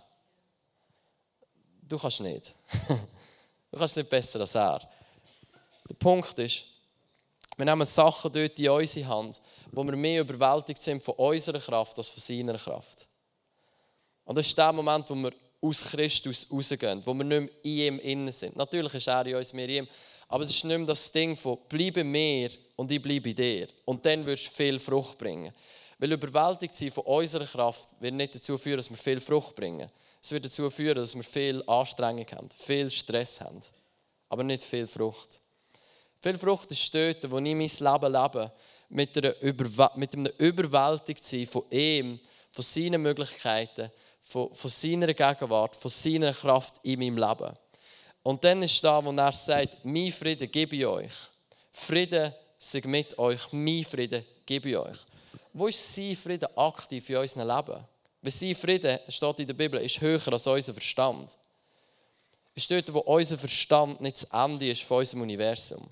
Du 1.89 1.99
kannst 1.99 2.21
nicht. 2.21 2.55
du 3.71 3.79
kannst 3.79 3.97
nicht 3.97 4.11
besser 4.11 4.41
als 4.41 4.55
er. 4.55 4.81
Der 5.89 5.95
Punkt 5.95 6.39
ist, 6.39 6.65
wir 7.57 7.65
nehmen 7.65 7.85
Sachen 7.85 8.33
dort 8.33 8.59
in 8.59 8.69
unsere 8.69 9.09
Hand, 9.09 9.41
wo 9.71 9.85
wir 9.85 9.97
mehr 9.97 10.21
überwältigt 10.21 10.83
sind 10.83 11.03
von 11.03 11.15
unserer 11.15 11.61
Kraft 11.61 11.97
als 11.97 12.09
von 12.09 12.21
seiner 12.21 12.59
Kraft. 12.59 13.07
Und 14.25 14.37
das 14.37 14.47
ist 14.47 14.59
der 14.59 14.73
Moment, 14.73 15.09
wo 15.09 15.15
wir 15.15 15.33
aus 15.61 15.83
Christus 15.91 16.47
rausgehen, 16.51 17.01
wo 17.07 17.15
wir 17.15 17.25
nicht 17.25 17.41
mehr 17.41 17.65
in 17.65 17.95
ihm 17.95 17.99
innen 18.01 18.33
sind. 18.33 18.57
Natürlich 18.57 18.95
ist 18.95 19.07
er 19.07 19.25
in 19.27 19.37
uns, 19.37 19.55
wir 19.55 19.69
in 19.69 19.85
ihm, 19.85 19.89
aber 20.29 20.45
es 20.45 20.51
ist 20.51 20.65
nicht 20.65 20.77
mehr 20.77 20.87
das 20.87 21.11
Ding 21.13 21.37
von 21.37 21.59
bleibe 21.69 22.03
mir 22.03 22.51
und 22.75 22.91
ich 22.91 23.01
bleibe 23.01 23.33
dir. 23.33 23.69
Und 23.85 24.05
dann 24.05 24.27
wirst 24.27 24.49
du 24.49 24.51
viel 24.51 24.81
Frucht 24.81 25.17
bringen. 25.17 25.53
Weil 25.99 26.13
überwältigt 26.13 26.75
sein 26.75 26.91
von 26.91 27.05
unserer 27.05 27.47
Kraft 27.47 27.95
wird 28.01 28.15
nicht 28.15 28.35
dazu 28.35 28.59
führen, 28.59 28.79
dass 28.79 28.91
wir 28.91 28.97
viel 28.97 29.21
Frucht 29.21 29.55
bringen. 29.55 29.89
Es 30.27 30.33
wird 30.33 30.45
dazu 30.45 30.69
führen, 30.71 30.97
dass 30.97 31.15
wir 31.15 31.23
viel 31.23 31.63
Anstrengung 31.69 32.27
haben, 32.33 32.51
viel 32.51 32.91
Stress 32.91 33.41
haben, 33.41 33.61
aber 34.29 34.43
nicht 34.43 34.65
viel 34.65 34.89
Frucht. 34.89 35.41
Viel 36.21 36.37
Frucht 36.37 36.73
ist 36.73 36.93
dort, 36.93 37.31
wo 37.31 37.39
ich 37.39 37.55
mein 37.55 37.93
Leben 37.93 38.13
lebe, 38.13 38.53
mit, 38.89 39.17
einer 39.17 39.41
Überw 39.41 39.89
mit 39.95 40.15
einem 40.15 40.33
Überwältigtsein 40.37 41.47
von 41.47 41.63
ihm, 41.71 42.19
von 42.51 42.65
seinen 42.65 43.03
Möglichkeiten, 43.03 43.89
von, 44.21 44.53
von 44.53 44.69
seiner 44.69 45.15
Gegenwart, 45.15 45.77
von 45.77 45.93
seiner 45.93 46.33
Kraft 46.33 46.81
in 46.83 46.99
meinem 46.99 47.19
Leben. 47.19 47.57
Und 48.25 48.43
dann 48.43 48.65
ist 48.65 48.83
da, 48.83 49.05
wo 49.05 49.13
er 49.13 49.33
sagt, 49.33 49.85
mein 49.85 50.11
Frieden 50.11 50.51
gebe 50.51 50.75
ich 50.75 50.87
euch. 50.87 51.13
Frieden 51.71 52.35
sei 52.59 52.83
mit 52.87 53.17
euch, 53.17 53.53
mein 53.53 53.85
Frieden 53.85 54.25
gebe 54.45 54.71
ich 54.71 54.77
euch. 54.77 54.99
Wo 55.53 55.69
ist 55.69 55.95
sein 55.95 56.17
Frieden 56.17 56.49
aktiv 56.57 57.09
in 57.11 57.17
unserem 57.19 57.47
Leben? 57.47 57.96
Weil 58.27 58.33
sein 58.33 58.57
Frieden, 58.57 58.99
steht 59.07 59.39
in 59.39 59.47
der 59.47 59.55
Bibel, 59.55 59.81
ist 59.81 60.01
höher 60.01 60.33
als 60.33 60.49
unser 60.49 60.75
Verstand. 60.75 61.39
Es 62.57 62.65
ist 62.65 62.71
dort, 62.73 62.93
wo 62.93 62.99
unser 62.99 63.39
Verstand 63.39 64.01
nicht 64.01 64.17
das 64.17 64.25
Ende 64.25 64.69
ist 64.69 64.83
von 64.83 64.99
unserem 64.99 65.23
Universum. 65.23 65.89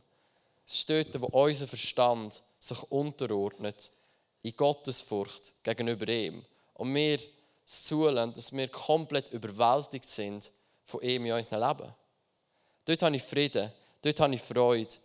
Es 0.67 0.75
ist 0.75 0.91
dort, 0.91 1.21
wo 1.21 1.27
unser 1.27 1.69
Verstand 1.69 2.43
sich 2.59 2.83
unterordnet 2.91 3.89
in 4.43 4.57
Gottesfurcht 4.57 5.53
gegenüber 5.63 6.09
ihm. 6.09 6.45
Und 6.73 6.93
wir 6.93 7.21
es 7.65 7.85
zulassen, 7.85 8.33
dass 8.33 8.53
wir 8.53 8.67
komplett 8.67 9.29
überwältigt 9.29 10.09
sind 10.09 10.51
von 10.83 11.03
ihm 11.03 11.27
in 11.27 11.35
unserem 11.35 11.69
Leben. 11.69 11.95
Dort 12.85 13.03
habe 13.05 13.15
ich 13.15 13.23
Frieden, 13.23 13.71
dort 14.03 14.19
habe 14.19 14.35
ich 14.35 14.43
Freude. 14.43 14.97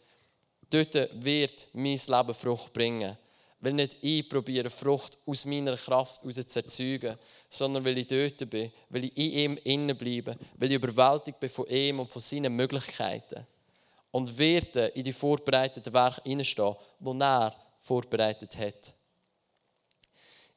Dort 0.72 0.96
wird 1.24 1.68
mein 1.74 2.00
Leben 2.08 2.34
Frucht 2.34 2.74
bringen. 2.74 3.16
Weil 3.62 3.74
nicht 3.74 3.98
ich 4.02 4.28
probiere, 4.30 4.70
Frucht 4.70 5.18
aus 5.26 5.46
meiner 5.46 5.76
Kraft 5.76 6.22
heraus 6.22 6.48
zu 6.48 6.60
erzeugen, 6.60 7.18
sondern 7.50 7.84
weil 7.84 7.98
ich 7.98 8.08
dort 8.08 8.50
bin, 8.50 8.72
weil 8.90 9.06
ich 9.06 9.18
in 9.18 9.32
ihm 9.32 9.60
innen 9.64 9.98
bleibe, 9.98 10.38
weil 10.56 10.72
ich 10.72 10.76
überwältigt 10.76 11.40
bin 11.40 11.50
von 11.50 11.68
ihm 11.68 12.00
und 12.00 12.12
von 12.12 12.22
seinen 12.22 12.56
Möglichkeiten. 12.56 13.46
Und 14.12 14.38
werde 14.38 14.88
in 14.88 15.04
die 15.04 15.14
vorbereiteten 15.14 15.94
Werke 15.94 16.22
hineinstehen, 16.24 16.76
die 17.00 17.20
er 17.20 17.56
vorbereitet 17.82 18.58
hat. 18.58 18.94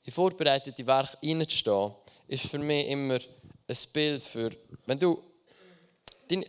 In 0.05 0.13
vorbereitete 0.13 0.87
Werke 0.87 1.19
hineinzustehen, 1.21 1.93
ist 2.27 2.47
für 2.47 2.59
mich 2.59 2.89
immer 2.89 3.19
ein 3.69 3.77
Bild 3.93 4.25
für, 4.25 4.51
wenn 4.87 4.99
du, 4.99 5.23
dein, 6.29 6.45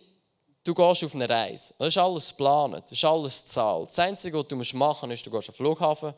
du 0.64 0.74
gehst 0.74 1.04
auf 1.04 1.16
eine 1.16 1.28
Reise, 1.28 1.74
das 1.78 1.90
ist 1.90 1.98
alles 1.98 2.30
geplant, 2.30 2.84
das 2.86 2.92
ist 2.92 3.06
alles 3.06 3.46
zahlt. 3.46 3.90
Das 3.90 4.00
Einzige, 4.00 4.38
was 4.38 4.48
du 4.48 4.56
machen 4.78 5.10
musst, 5.10 5.22
ist, 5.22 5.26
du 5.28 5.32
gehst 5.32 5.50
auf 5.50 5.56
den 5.56 5.66
Flughafen, 5.66 6.14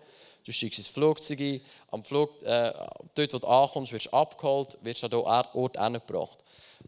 du 0.46 0.52
steigst 0.52 0.78
ins 0.78 0.88
Flugzeug 0.88 1.40
ein, 1.40 1.62
am 1.92 2.04
Flug, 2.04 2.42
äh, 2.44 2.72
dort, 3.16 3.34
wo 3.34 3.40
du 3.40 3.48
ankommst, 3.48 3.92
wirst 3.92 4.06
du 4.06 4.14
abgeholt, 4.14 4.78
wirst 4.82 5.04
an 5.04 5.10
diesen 5.10 5.26
Ort 5.26 5.80
hingebracht. 5.80 6.44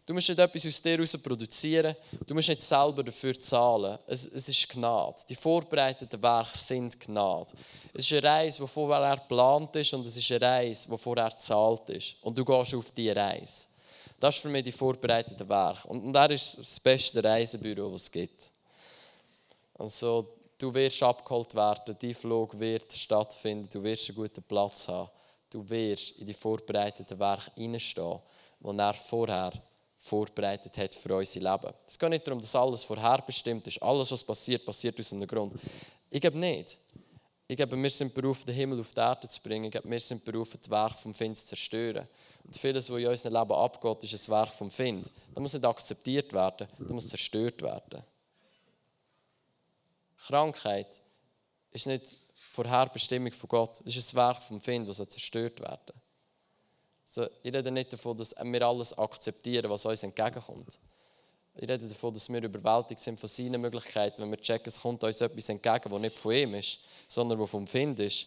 Du 0.06 0.14
musst 0.14 0.28
nicht 0.28 0.38
etwas 0.38 0.64
aus 0.64 0.80
dir 0.80 0.92
heraus 0.92 1.18
produzieren, 1.18 1.96
du 2.26 2.34
musst 2.34 2.48
nicht 2.48 2.62
selber 2.62 3.02
dafür 3.02 3.38
zahlen. 3.38 3.98
Es, 4.06 4.26
es 4.26 4.48
ist 4.48 4.68
Gnade. 4.68 5.16
Die 5.28 5.34
vorbereiteten 5.34 6.22
Werke 6.22 6.56
sind 6.56 6.98
Gnade. 7.00 7.52
Es 7.92 8.04
ist 8.04 8.12
eine 8.12 8.22
Reise, 8.22 8.62
die 8.62 8.68
vorher 8.68 9.16
geplant 9.16 9.74
ist 9.76 9.92
und 9.92 10.06
es 10.06 10.16
ist 10.16 10.30
eine 10.30 10.40
Reise, 10.40 10.88
die 10.88 10.96
vorher 10.96 11.30
gezahlt 11.30 11.90
ist. 11.90 12.16
Und 12.22 12.38
du 12.38 12.44
gehst 12.44 12.74
auf 12.74 12.92
diese 12.92 13.16
Reise. 13.16 13.66
Das 14.20 14.36
ist 14.36 14.42
für 14.42 14.48
mich 14.48 14.64
die 14.64 14.72
vorbereiteten 14.72 15.48
Werke. 15.48 15.88
Und, 15.88 16.04
und 16.04 16.14
er 16.14 16.30
ist 16.30 16.58
das 16.58 16.80
beste 16.80 17.22
Reisebüro, 17.22 17.90
das 17.90 18.02
es 18.02 18.10
gibt. 18.10 18.50
Also, 19.74 20.37
du 20.58 20.74
wirst 20.74 21.02
abgeholt 21.02 21.54
werden, 21.54 21.96
dein 21.98 22.14
Flug 22.14 22.58
wird 22.58 22.92
stattfinden, 22.92 23.68
du 23.72 23.82
wirst 23.82 24.08
einen 24.08 24.16
guten 24.16 24.42
Platz 24.42 24.88
haben. 24.88 25.10
Du 25.50 25.68
wirst 25.70 26.18
in 26.18 26.26
die 26.26 26.34
vorbereiteten 26.34 27.18
Werke 27.18 27.50
hineinstehen, 27.54 28.18
die 28.60 28.78
er 28.78 28.94
vorher 28.94 29.52
vorbereitet 29.96 30.76
hat 30.76 30.94
für 30.94 31.16
unser 31.16 31.40
Leben. 31.40 31.74
Es 31.86 31.98
geht 31.98 32.10
nicht 32.10 32.26
darum, 32.26 32.40
dass 32.40 32.54
alles 32.54 32.84
vorherbestimmt 32.84 33.66
ist. 33.66 33.82
Alles, 33.82 34.12
was 34.12 34.22
passiert, 34.22 34.64
passiert 34.64 34.98
aus 34.98 35.12
einem 35.12 35.26
Grund. 35.26 35.54
Ich 36.10 36.20
glaube 36.20 36.38
nicht. 36.38 36.78
Ich 37.50 37.56
glaube, 37.56 37.82
wir 37.82 37.90
sind 37.90 38.12
berufen, 38.12 38.44
den 38.44 38.54
Himmel 38.54 38.80
auf 38.80 38.92
die 38.92 39.00
Erde 39.00 39.26
zu 39.26 39.40
bringen. 39.42 39.64
Ich 39.64 39.70
glaube, 39.70 39.90
wir 39.90 40.00
sind 40.00 40.22
berufen, 40.22 40.58
das 40.60 40.70
Werk 40.70 40.98
vom 40.98 41.14
Find 41.14 41.36
zu 41.38 41.46
zerstören. 41.46 42.06
Und 42.44 42.56
vieles, 42.56 42.90
was 42.90 42.98
in 42.98 43.06
unserem 43.06 43.34
Leben 43.34 43.52
abgeht, 43.52 44.04
ist 44.04 44.28
ein 44.28 44.32
Werk 44.32 44.54
vom 44.54 44.70
Find. 44.70 45.10
Das 45.34 45.40
muss 45.40 45.54
nicht 45.54 45.64
akzeptiert 45.64 46.32
werden, 46.34 46.68
das 46.78 46.88
muss 46.88 47.08
zerstört 47.08 47.62
werden. 47.62 48.02
Krankheit 50.26 50.88
ist 51.70 51.86
nicht 51.86 52.16
Vorherbestimmung 52.50 53.32
von 53.32 53.48
Gott. 53.48 53.80
Das 53.84 53.96
ist 53.96 54.12
ein 54.12 54.16
Werk 54.16 54.42
vom 54.42 54.60
Find, 54.60 54.88
das 54.88 54.96
zerstört 54.96 55.60
werden 55.60 55.94
so, 57.08 57.26
Ich 57.42 57.54
rede 57.54 57.70
nicht 57.70 57.92
davon, 57.92 58.16
dass 58.18 58.34
wir 58.38 58.62
alles 58.62 58.96
akzeptieren, 58.96 59.70
was 59.70 59.86
uns 59.86 60.02
entgegenkommt. 60.02 60.78
Ich 61.54 61.68
rede 61.68 61.88
davon, 61.88 62.12
dass 62.12 62.28
wir 62.28 62.42
überwältigt 62.42 63.00
sind 63.00 63.18
von 63.18 63.28
seinen 63.28 63.60
Möglichkeiten. 63.60 64.22
Wenn 64.22 64.30
wir 64.30 64.40
checken, 64.40 64.68
es 64.68 64.80
kommt 64.80 65.02
uns 65.02 65.20
etwas 65.20 65.48
entgegen, 65.48 65.90
das 65.90 66.00
nicht 66.00 66.18
von 66.18 66.32
ihm 66.32 66.54
ist, 66.54 66.78
sondern 67.08 67.38
das 67.38 67.50
vom 67.50 67.66
Find 67.66 67.98
ist, 67.98 68.26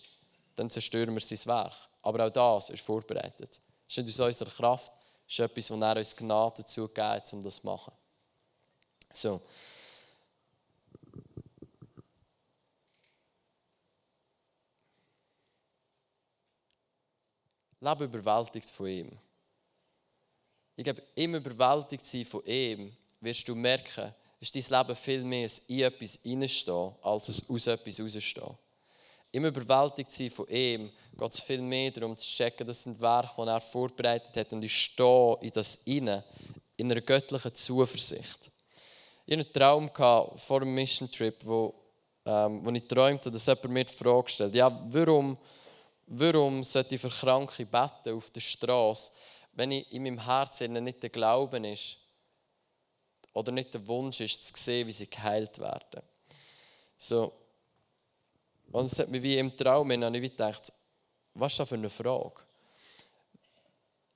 dann 0.55 0.69
zerstören 0.69 1.13
wir 1.13 1.21
sein 1.21 1.45
Werk. 1.45 1.75
Aber 2.01 2.25
auch 2.25 2.31
das 2.31 2.71
ist 2.71 2.81
vorbereitet. 2.81 3.61
Es 3.87 3.97
ist 3.97 4.05
nicht 4.05 4.19
aus 4.19 4.27
unserer 4.27 4.49
Kraft, 4.49 4.91
es 5.27 5.33
ist 5.33 5.39
etwas, 5.39 5.71
was 5.71 5.81
er 5.81 5.97
uns 5.97 6.15
Gnade 6.15 6.55
dazu 6.57 6.87
gegeben 6.87 7.07
hat, 7.07 7.33
um 7.33 7.43
das 7.43 7.55
zu 7.55 7.67
machen. 7.67 7.93
So. 9.13 9.41
Lebe 17.81 18.03
überwältigt 18.03 18.69
von 18.69 18.87
ihm. 18.87 19.11
Ich 20.75 20.83
glaube, 20.83 21.01
im 21.15 21.35
überwältigt 21.35 22.05
sein 22.05 22.25
von 22.25 22.45
ihm, 22.45 22.91
wirst 23.19 23.49
du 23.49 23.55
merken, 23.55 24.13
ist 24.39 24.55
dein 24.55 24.79
Leben 24.79 24.95
viel 24.95 25.23
mehr 25.23 25.49
in 25.67 25.81
etwas 25.81 26.19
hineinstehen, 26.21 26.93
als 27.01 27.29
es 27.29 27.49
aus 27.49 27.67
etwas 27.67 27.99
rausstehen. 27.99 28.57
Im 29.31 29.45
überwältigt 29.45 30.11
sein 30.11 30.29
von 30.29 30.47
ihm 30.47 30.91
geht 31.17 31.33
es 31.33 31.39
viel 31.39 31.61
mehr 31.61 31.89
darum 31.89 32.15
zu 32.15 32.27
checken, 32.27 32.67
das 32.67 32.83
sind 32.83 33.01
Werke, 33.01 33.33
die 33.35 33.49
er 33.49 33.61
vorbereitet 33.61 34.35
hat 34.35 34.53
und 34.53 34.63
ich 34.63 34.75
stehe 34.75 35.37
in 35.41 35.51
das 35.51 35.77
inne 35.85 36.23
in 36.77 36.91
einer 36.91 37.01
göttlichen 37.01 37.53
Zuversicht. 37.53 38.51
Ich 39.25 39.37
hatte 39.37 39.63
einen 39.63 39.89
Traum 39.93 40.37
vor 40.37 40.59
dem 40.59 40.73
Mission 40.73 41.09
Trip, 41.09 41.35
wo, 41.43 41.73
ähm, 42.25 42.63
wo 42.63 42.69
ich 42.71 42.87
träumte, 42.87 43.31
dass 43.31 43.47
jemand 43.47 43.69
mir 43.69 43.85
die 43.85 43.93
Frage 43.93 44.29
stellt, 44.29 44.53
ja, 44.53 44.83
warum 44.89 45.37
Warum 46.13 46.61
sollte 46.61 46.95
ich 46.95 47.01
für 47.01 47.09
Kranke 47.09 47.65
beten 47.65 48.13
auf 48.13 48.29
der 48.31 48.41
Straße, 48.41 49.13
wenn 49.53 49.71
ich 49.71 49.89
in 49.93 50.03
meinem 50.03 50.25
Herzen 50.25 50.73
nicht 50.83 51.01
der 51.01 51.09
Glauben 51.09 51.63
ist 51.63 51.99
oder 53.31 53.53
nicht 53.53 53.73
der 53.73 53.87
Wunsch 53.87 54.19
ist, 54.19 54.43
zu 54.43 54.61
sehen, 54.61 54.87
wie 54.87 54.91
sie 54.91 55.09
geheilt 55.09 55.57
werden? 55.59 56.01
So. 56.97 57.31
Und 58.73 58.85
es 58.85 58.99
hat 58.99 59.07
mich 59.07 59.23
wie 59.23 59.37
im 59.37 59.55
Traum 59.55 59.89
ich 59.89 60.21
gedacht, 60.21 60.73
was 61.33 61.53
ist 61.53 61.59
das 61.59 61.69
für 61.69 61.75
eine 61.75 61.89
Frage? 61.89 62.41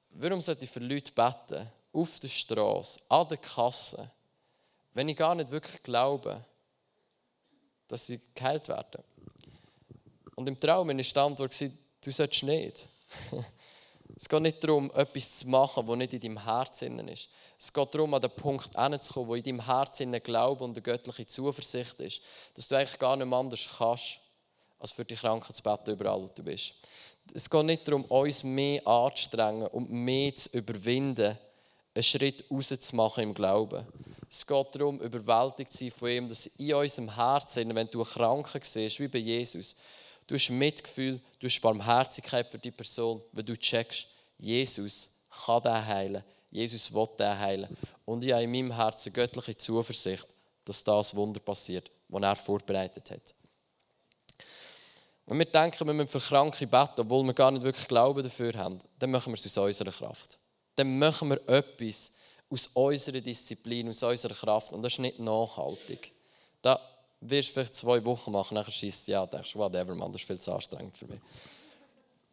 Warum 0.10 0.41
sollte 0.41 0.65
ich 0.65 0.71
für 0.71 0.81
Leute 0.81 1.13
beten, 1.13 1.71
auf 1.93 2.19
der 2.19 2.27
Straße, 2.27 2.99
an 3.08 3.29
der 3.29 3.38
Kasse, 3.38 4.12
wenn 4.93 5.08
ich 5.08 5.15
gar 5.15 5.34
nicht 5.34 5.49
wirklich 5.49 5.81
glaube, 5.81 6.43
dass 7.88 8.08
sie 8.08 8.19
geheilt 8.34 8.67
werden? 8.67 9.01
Und 10.36 10.49
im 10.49 10.58
Traum 10.58 10.89
war 10.89 10.93
die 10.93 11.15
Antwort, 11.15 11.53
Du 12.05 12.11
sollst 12.11 12.43
nicht. 12.43 12.87
Es 14.17 14.29
geht 14.29 14.41
nicht 14.41 14.63
darum, 14.63 14.91
etwas 14.93 15.39
zu 15.39 15.49
machen, 15.49 15.85
was 15.87 15.97
nicht 15.97 16.13
in 16.13 16.21
deinem 16.21 16.43
Herzen 16.45 16.99
ist. 17.07 17.27
Es 17.59 17.73
geht 17.73 17.93
darum, 17.93 18.13
an 18.13 18.21
den 18.21 18.29
Punkt 18.29 18.69
hinzukommen, 18.79 19.27
wo 19.27 19.35
in 19.35 19.43
deinem 19.43 19.65
Herzen 19.65 20.11
Glaube 20.23 20.63
und 20.63 20.71
eine 20.71 20.81
göttliche 20.81 21.25
Zuversicht 21.25 21.99
ist. 21.99 22.21
Dass 22.53 22.67
du 22.67 22.75
eigentlich 22.75 22.99
gar 22.99 23.17
nicht 23.17 23.33
anders 23.33 23.67
kannst, 23.77 24.19
als 24.79 24.91
für 24.91 25.03
die 25.03 25.15
Kranken 25.15 25.53
zu 25.53 25.61
beten, 25.61 25.91
überall 25.91 26.21
wo 26.21 26.27
du 26.27 26.43
bist. 26.43 26.75
Es 27.33 27.49
geht 27.49 27.65
nicht 27.65 27.87
darum, 27.87 28.05
uns 28.05 28.43
mehr 28.43 28.87
anzustrengen 28.87 29.67
und 29.67 29.91
mehr 29.91 30.33
zu 30.35 30.49
überwinden, 30.51 31.37
einen 31.93 32.03
Schritt 32.03 32.45
rauszumachen 32.49 33.23
im 33.23 33.33
Glauben. 33.33 33.85
Es 34.29 34.45
geht 34.45 34.75
darum, 34.75 35.01
überwältigt 35.01 35.73
zu 35.73 35.79
sein 35.79 35.91
von 35.91 36.09
ihm, 36.09 36.29
dass 36.29 36.45
in 36.45 36.73
unserem 36.73 37.15
Herzen, 37.15 37.73
wenn 37.73 37.89
du 37.89 38.03
Kranken 38.03 38.61
siehst, 38.63 38.99
wie 38.99 39.07
bei 39.07 39.19
Jesus, 39.19 39.75
Du 40.27 40.35
hast 40.35 40.49
Mitgefühl, 40.49 41.21
du 41.39 41.47
hast 41.47 41.61
Barmherzigkeit 41.61 42.51
für 42.51 42.57
die 42.57 42.71
Person, 42.71 43.21
wenn 43.31 43.45
du 43.45 43.57
checkst, 43.57 44.07
Jesus 44.38 45.11
kann 45.45 45.61
den 45.61 45.85
heilen. 45.85 46.23
Jesus 46.49 46.93
will 46.93 47.07
den 47.19 47.38
heilen. 47.38 47.77
Und 48.05 48.23
ich 48.23 48.31
habe 48.31 48.43
in 48.43 48.51
meinem 48.51 48.75
Herzen 48.75 49.11
göttliche 49.11 49.55
Zuversicht, 49.57 50.27
dass 50.63 50.83
das 50.83 51.15
Wunder 51.15 51.39
passiert, 51.39 51.91
das 52.09 52.21
er 52.21 52.35
vorbereitet 52.35 53.11
hat. 53.11 53.35
Wenn 55.27 55.39
wir 55.39 55.45
denken, 55.45 55.85
wir 55.85 55.93
müssen 55.93 56.07
für 56.07 56.19
Kranke 56.19 56.67
beten, 56.67 57.01
obwohl 57.01 57.23
wir 57.23 57.33
gar 57.33 57.51
nicht 57.51 57.63
wirklich 57.63 57.88
Glauben 57.88 58.23
dafür 58.23 58.53
haben, 58.53 58.79
dann 58.99 59.11
machen 59.11 59.33
wir 59.33 59.39
es 59.39 59.57
aus 59.57 59.65
unserer 59.65 59.91
Kraft. 59.91 60.38
Dann 60.75 60.99
machen 60.99 61.29
wir 61.29 61.49
etwas 61.49 62.11
aus 62.49 62.67
unserer 62.67 63.21
Disziplin, 63.21 63.89
aus 63.89 64.03
unserer 64.03 64.35
Kraft. 64.35 64.71
Und 64.71 64.83
das 64.83 64.93
ist 64.93 64.99
nicht 64.99 65.19
nachhaltig. 65.19 66.13
Da 66.61 66.79
wirst 67.29 67.49
vielleicht 67.49 67.75
zwei 67.75 68.03
Wochen 68.05 68.31
machen, 68.31 68.55
nachher 68.55 68.71
schießt 68.71 69.07
ja, 69.07 69.25
denkst 69.25 69.53
du, 69.53 69.59
whatever, 69.59 69.95
man, 69.95 70.11
das 70.11 70.21
ist 70.21 70.27
viel 70.27 70.39
zu 70.39 70.51
anstrengend 70.53 70.95
für 70.95 71.07
mich. 71.07 71.19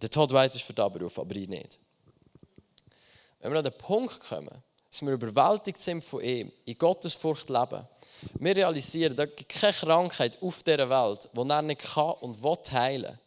Der 0.01 0.11
Todd 0.11 0.33
White 0.33 0.57
ist 0.57 0.65
für 0.65 0.73
den 0.73 0.93
Beruf, 0.93 1.19
aber 1.19 1.35
ich 1.37 1.49
nicht. 1.49 1.79
Wenn 3.41 3.53
wir 3.53 3.59
an 3.59 3.65
den 3.65 3.79
Punkt 3.79 4.21
kommen, 4.21 4.63
dass 4.91 5.03
wir 5.03 5.13
überwältigt 5.13 5.81
sind 5.81 6.03
von 6.03 6.23
ihm, 6.23 6.53
in 6.65 6.79
Gottesfurcht 6.79 7.49
leben, 7.49 7.87
wir 8.35 8.57
realisieren, 8.57 9.17
da 9.17 9.27
gibt 9.27 9.49
keine 9.49 9.73
Krankheit 9.73 10.41
auf 10.43 10.63
dieser 10.63 10.89
Welt, 10.89 11.29
die 11.33 11.49
er 11.49 11.63
nicht 11.63 11.83
kann 11.83 12.13
und 12.21 12.43
will 12.43 12.57
heilen. 12.71 13.19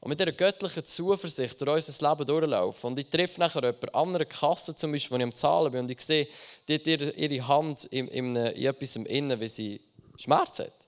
Und 0.00 0.08
mit 0.08 0.18
dieser 0.18 0.32
göttlichen 0.32 0.84
Zuversicht 0.84 1.60
durch 1.60 1.86
unser 1.86 2.10
Leben 2.10 2.26
durchlaufen. 2.26 2.90
Und 2.90 2.98
ich 2.98 3.08
treffe 3.08 3.38
nachher 3.38 3.62
jemanden 3.62 3.88
an 3.90 4.14
einer 4.16 4.24
Kasse, 4.24 4.74
zum 4.74 4.90
Beispiel, 4.90 5.12
wo 5.12 5.16
ich 5.16 5.22
am 5.22 5.34
Zahlen 5.34 5.70
bin, 5.70 5.80
und 5.82 5.90
ich 5.90 6.00
sehe, 6.00 6.26
die 6.66 6.74
hat 6.74 6.86
ihre 6.86 7.46
Hand 7.46 7.84
in, 7.84 8.08
in, 8.08 8.34
in 8.34 8.66
etwas 8.66 8.96
im 8.96 9.06
Innen, 9.06 9.38
wie 9.38 9.48
sie 9.48 9.80
Schmerz 10.16 10.58
hat 10.58 10.81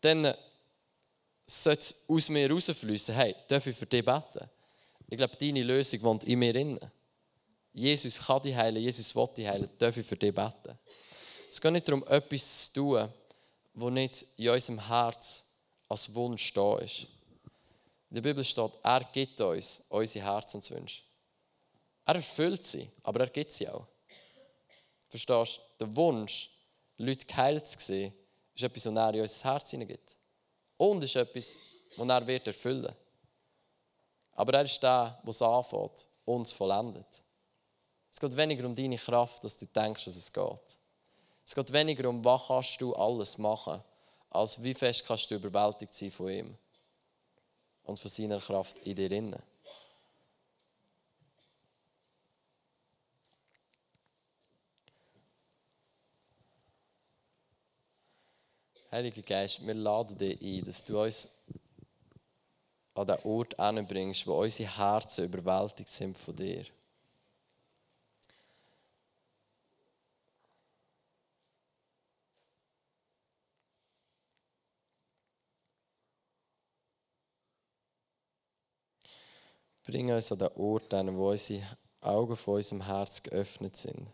dann 0.00 0.34
sollte 1.46 1.80
es 1.80 2.04
aus 2.08 2.28
mir 2.28 2.50
rausfließen, 2.50 3.14
hey, 3.14 3.34
darf 3.48 3.66
ich 3.66 3.76
für 3.76 3.86
dich 3.86 4.04
beten? 4.04 4.50
Ich 5.08 5.16
glaube, 5.16 5.36
deine 5.36 5.62
Lösung 5.62 6.02
wohnt 6.02 6.24
in 6.24 6.38
mir 6.38 6.52
drin. 6.52 6.78
Jesus 7.72 8.18
kann 8.18 8.42
dich 8.42 8.54
heilen, 8.54 8.82
Jesus 8.82 9.14
will 9.14 9.28
dich 9.36 9.46
heilen, 9.46 9.70
darf 9.78 9.96
ich 9.96 10.06
für 10.06 10.16
dich 10.16 10.34
beten? 10.34 10.78
Es 11.48 11.60
geht 11.60 11.72
nicht 11.72 11.86
darum, 11.86 12.04
etwas 12.08 12.66
zu 12.66 12.72
tun, 12.72 13.08
was 13.74 13.92
nicht 13.92 14.26
in 14.36 14.48
unserem 14.48 14.86
Herz 14.86 15.44
als 15.88 16.12
Wunsch 16.14 16.52
da 16.52 16.78
ist. 16.78 17.06
In 18.10 18.16
der 18.16 18.22
Bibel 18.22 18.44
steht, 18.44 18.72
er 18.82 19.04
gibt 19.12 19.40
uns 19.40 19.82
unsere 19.88 20.24
Herzenswünsche. 20.24 21.02
Er 22.04 22.14
erfüllt 22.14 22.64
sie, 22.64 22.90
aber 23.02 23.20
er 23.20 23.30
gibt 23.30 23.52
sie 23.52 23.68
auch. 23.68 23.86
Verstehst 25.08 25.60
du? 25.78 25.84
Der 25.84 25.96
Wunsch, 25.96 26.50
Leute 26.98 27.26
geheilt 27.26 27.66
zu 27.66 27.78
sehen, 27.78 28.14
ist 28.56 28.62
etwas, 28.62 28.86
was 28.86 28.96
er 28.96 29.14
in 29.14 29.20
unser 29.20 29.44
Herz 29.52 29.70
hineingibt. 29.70 30.16
Und 30.78 31.04
ist 31.04 31.16
etwas, 31.16 31.56
das 31.96 32.08
er 32.08 32.26
wird 32.26 32.46
erfüllen 32.46 32.82
wird. 32.84 32.96
Aber 34.32 34.54
er 34.54 34.64
ist 34.64 34.82
der, 34.82 35.18
der 35.22 35.30
es 35.30 35.42
anfängt 35.42 36.06
und 36.24 36.42
es 36.42 36.52
vollendet. 36.52 37.22
Es 38.12 38.20
geht 38.20 38.36
weniger 38.36 38.66
um 38.66 38.74
deine 38.74 38.96
Kraft, 38.96 39.44
dass 39.44 39.56
du 39.56 39.66
denkst, 39.66 40.04
dass 40.04 40.16
es 40.16 40.32
geht. 40.32 40.78
Es 41.44 41.54
geht 41.54 41.72
weniger 41.72 42.08
um, 42.08 42.24
was 42.24 42.46
kannst 42.46 42.80
du 42.80 42.94
alles 42.94 43.38
machen, 43.38 43.82
als 44.30 44.62
wie 44.62 44.74
fest 44.74 45.04
kannst 45.06 45.30
du 45.30 45.36
überwältigt 45.36 45.94
sein 45.94 46.10
von 46.10 46.28
ihm 46.28 46.58
und 47.84 47.98
von 47.98 48.10
seiner 48.10 48.40
Kraft 48.40 48.78
in 48.80 48.96
dir. 48.96 49.12
Innen. 49.12 49.42
Heiliger 58.96 59.20
Geist, 59.20 59.66
wir 59.66 59.74
laden 59.74 60.16
dich 60.16 60.40
ein, 60.40 60.64
dass 60.64 60.82
du 60.82 60.98
uns 60.98 61.28
an 62.94 63.06
den 63.06 63.18
Ort 63.24 63.58
anbringst, 63.60 64.26
wo 64.26 64.40
unsere 64.40 64.74
Herzen 64.74 65.26
überwältigt 65.26 65.90
sind 65.90 66.16
von 66.16 66.34
dir. 66.34 66.64
Bring 79.84 80.10
uns 80.10 80.32
an 80.32 80.38
den 80.38 80.48
Ort 80.54 80.90
wo 80.94 81.32
unsere 81.32 81.62
Augen 82.00 82.34
von 82.34 82.54
unserem 82.54 82.86
Herz 82.86 83.22
geöffnet 83.22 83.76
sind. 83.76 84.08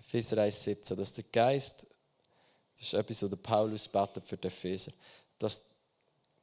Epheser 0.00 0.38
1,17, 0.38 0.94
dass 0.94 1.12
der 1.12 1.24
Geist, 1.30 1.86
das 2.78 2.86
ist 2.86 2.94
etwas, 2.94 3.22
was 3.22 3.38
Paulus 3.42 3.86
betet 3.86 4.26
für 4.26 4.38
die 4.38 4.48
Epheser, 4.48 4.92
dass, 5.38 5.62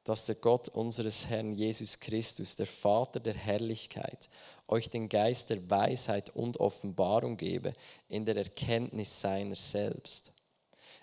dass 0.03 0.27
der 0.27 0.35
Gott 0.35 0.69
unseres 0.69 1.25
Herrn 1.25 1.53
Jesus 1.53 1.99
Christus, 1.99 2.55
der 2.55 2.67
Vater 2.67 3.19
der 3.19 3.33
Herrlichkeit, 3.33 4.29
euch 4.67 4.89
den 4.89 5.09
Geist 5.09 5.49
der 5.49 5.67
Weisheit 5.69 6.29
und 6.35 6.59
Offenbarung 6.59 7.35
gebe 7.35 7.73
in 8.09 8.25
der 8.25 8.37
Erkenntnis 8.37 9.19
seiner 9.19 9.55
selbst. 9.55 10.31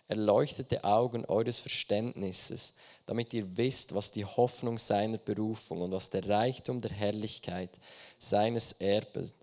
Erleuchtete 0.07 0.85
Augen 0.85 1.25
eures 1.25 1.61
Verständnisses, 1.61 2.73
damit 3.07 3.35
ihr 3.35 3.57
wisst, 3.57 3.95
was 3.95 4.12
die 4.12 4.25
Hoffnung 4.25 4.79
seiner 4.79 5.19
Berufung 5.19 5.81
und 5.81 5.93
was 5.93 6.11
der 6.11 6.29
Reichtum 6.29 6.81
der 6.81 6.93
Herrlichkeit 6.93 7.81
seines 8.19 8.73
Erbes 8.75 9.35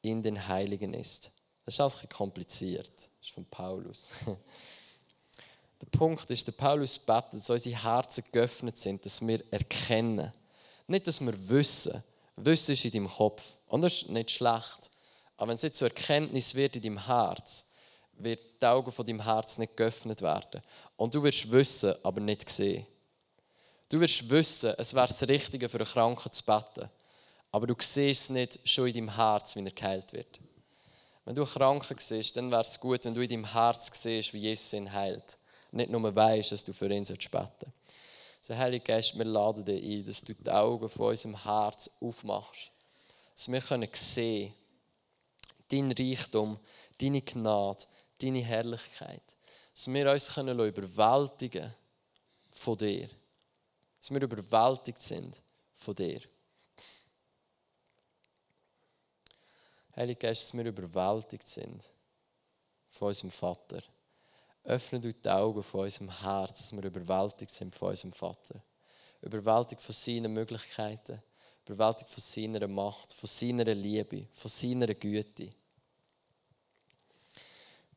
in 0.00 0.22
den 0.22 0.48
Heiligen 0.48 0.94
ist. 0.94 1.30
Das 1.68 1.74
ist 1.74 1.80
alles 1.82 2.00
ein 2.00 2.08
kompliziert. 2.08 2.90
Das 2.96 3.08
ist 3.20 3.30
von 3.30 3.44
Paulus. 3.44 4.12
Der 5.82 5.86
Punkt 5.98 6.30
ist, 6.30 6.46
der 6.46 6.52
Paulus 6.52 6.98
betet, 6.98 7.34
dass 7.34 7.50
unsere 7.50 7.82
Herzen 7.84 8.24
geöffnet 8.32 8.78
sind, 8.78 9.04
dass 9.04 9.20
wir 9.20 9.44
erkennen. 9.50 10.32
Nicht, 10.86 11.06
dass 11.06 11.20
wir 11.20 11.48
wissen. 11.50 12.02
Wissen 12.36 12.72
ist 12.72 12.86
in 12.86 12.92
deinem 12.92 13.08
Kopf. 13.08 13.42
Und 13.66 13.82
das 13.82 13.92
ist 13.92 14.08
nicht 14.08 14.30
schlecht. 14.30 14.90
Aber 15.36 15.48
wenn 15.48 15.56
es 15.56 15.62
jetzt 15.62 15.78
zur 15.78 15.88
Erkenntnis 15.88 16.54
wird 16.54 16.74
in 16.76 16.82
deinem 16.82 17.06
Herz, 17.06 17.66
wird 18.14 18.40
die 18.62 18.66
Augen 18.66 18.90
von 18.90 19.04
deinem 19.04 19.22
Herz 19.22 19.58
nicht 19.58 19.76
geöffnet 19.76 20.22
werden. 20.22 20.62
Und 20.96 21.14
du 21.14 21.22
wirst 21.22 21.52
wissen, 21.52 21.94
aber 22.02 22.22
nicht 22.22 22.48
sehen. 22.48 22.86
Du 23.90 24.00
wirst 24.00 24.28
wissen, 24.30 24.72
es 24.78 24.94
wäre 24.94 25.06
das 25.06 25.22
Richtige 25.28 25.68
für 25.68 25.78
einen 25.78 25.86
Kranken 25.86 26.32
zu 26.32 26.42
beten. 26.42 26.88
Aber 27.52 27.66
du 27.66 27.74
siehst 27.78 28.22
es 28.22 28.30
nicht 28.30 28.58
schon 28.66 28.88
in 28.88 28.94
deinem 28.94 29.14
Herz, 29.14 29.54
wie 29.54 29.62
er 29.62 29.70
geheilt 29.70 30.14
wird. 30.14 30.40
Wenn 31.28 31.34
du 31.34 31.44
Kranken 31.44 31.98
siehst, 31.98 32.38
dann 32.38 32.50
wäre 32.50 32.62
es 32.62 32.80
gut, 32.80 33.04
wenn 33.04 33.12
du 33.12 33.20
in 33.20 33.28
deinem 33.28 33.52
Herz 33.52 33.90
siehst, 33.92 34.32
wie 34.32 34.38
Jesus 34.38 34.72
ihn 34.72 34.90
heilt. 34.90 35.36
Nicht 35.72 35.90
nur 35.90 36.16
weißt, 36.16 36.52
dass 36.52 36.64
du 36.64 36.72
für 36.72 36.86
ihn 36.86 37.04
beten 37.04 37.20
sollst. 37.30 37.66
So, 38.40 38.56
Heilige 38.56 38.86
Geist, 38.86 39.14
wir 39.14 39.26
laden 39.26 39.62
dich 39.62 39.84
ein, 39.84 40.06
dass 40.06 40.22
du 40.22 40.32
die 40.32 40.50
Augen 40.50 40.88
von 40.88 41.08
unserem 41.08 41.44
Herz 41.44 41.90
aufmachst. 42.00 42.72
Dass 43.34 43.46
wir 43.46 43.60
können 43.60 43.90
sehen, 43.92 44.54
dein 45.68 45.92
Reichtum, 45.92 46.58
deine 46.98 47.20
Gnade, 47.20 47.84
deine 48.22 48.40
Herrlichkeit. 48.40 49.20
Dass 49.74 49.86
wir 49.86 50.10
uns 50.10 50.32
können 50.32 50.58
überwältigen 50.58 51.74
von 52.52 52.78
dir. 52.78 53.10
Dass 54.00 54.10
wir 54.10 54.22
überwältigt 54.22 55.02
sind 55.02 55.36
von 55.74 55.94
dir. 55.94 56.22
Heilige 59.98 60.28
Geist, 60.28 60.44
dass 60.44 60.54
wir 60.56 60.64
überwältigt 60.64 61.48
sind 61.48 61.82
von 62.88 63.08
unserem 63.08 63.32
Vater. 63.32 63.82
Öffne 64.62 65.00
du 65.00 65.12
die 65.12 65.28
Augen 65.28 65.60
von 65.60 65.80
unserem 65.80 66.22
Herz, 66.22 66.58
dass 66.58 66.72
wir 66.72 66.84
überwältigt 66.84 67.50
sind 67.50 67.74
von 67.74 67.88
unserem 67.88 68.12
Vater. 68.12 68.62
Überwältigt 69.22 69.82
von 69.82 69.92
seinen 69.92 70.32
Möglichkeiten, 70.32 71.20
überwältigt 71.66 72.10
von 72.10 72.22
seiner 72.22 72.68
Macht, 72.68 73.12
von 73.12 73.28
seiner 73.28 73.64
Liebe, 73.74 74.28
von 74.30 74.48
seiner 74.48 74.94
Güte. 74.94 75.50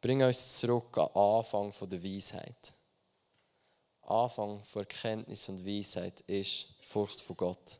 Bring 0.01 0.23
uns 0.23 0.57
zurück 0.57 0.97
an 0.97 1.09
Anfang 1.13 1.71
der 1.87 2.03
Weisheit. 2.03 2.73
Anfang 4.01 4.63
von 4.63 4.81
Erkenntnis 4.81 5.47
und 5.49 5.63
Weisheit 5.63 6.21
ist 6.21 6.73
Furcht 6.81 7.21
vor 7.21 7.35
Gott. 7.35 7.79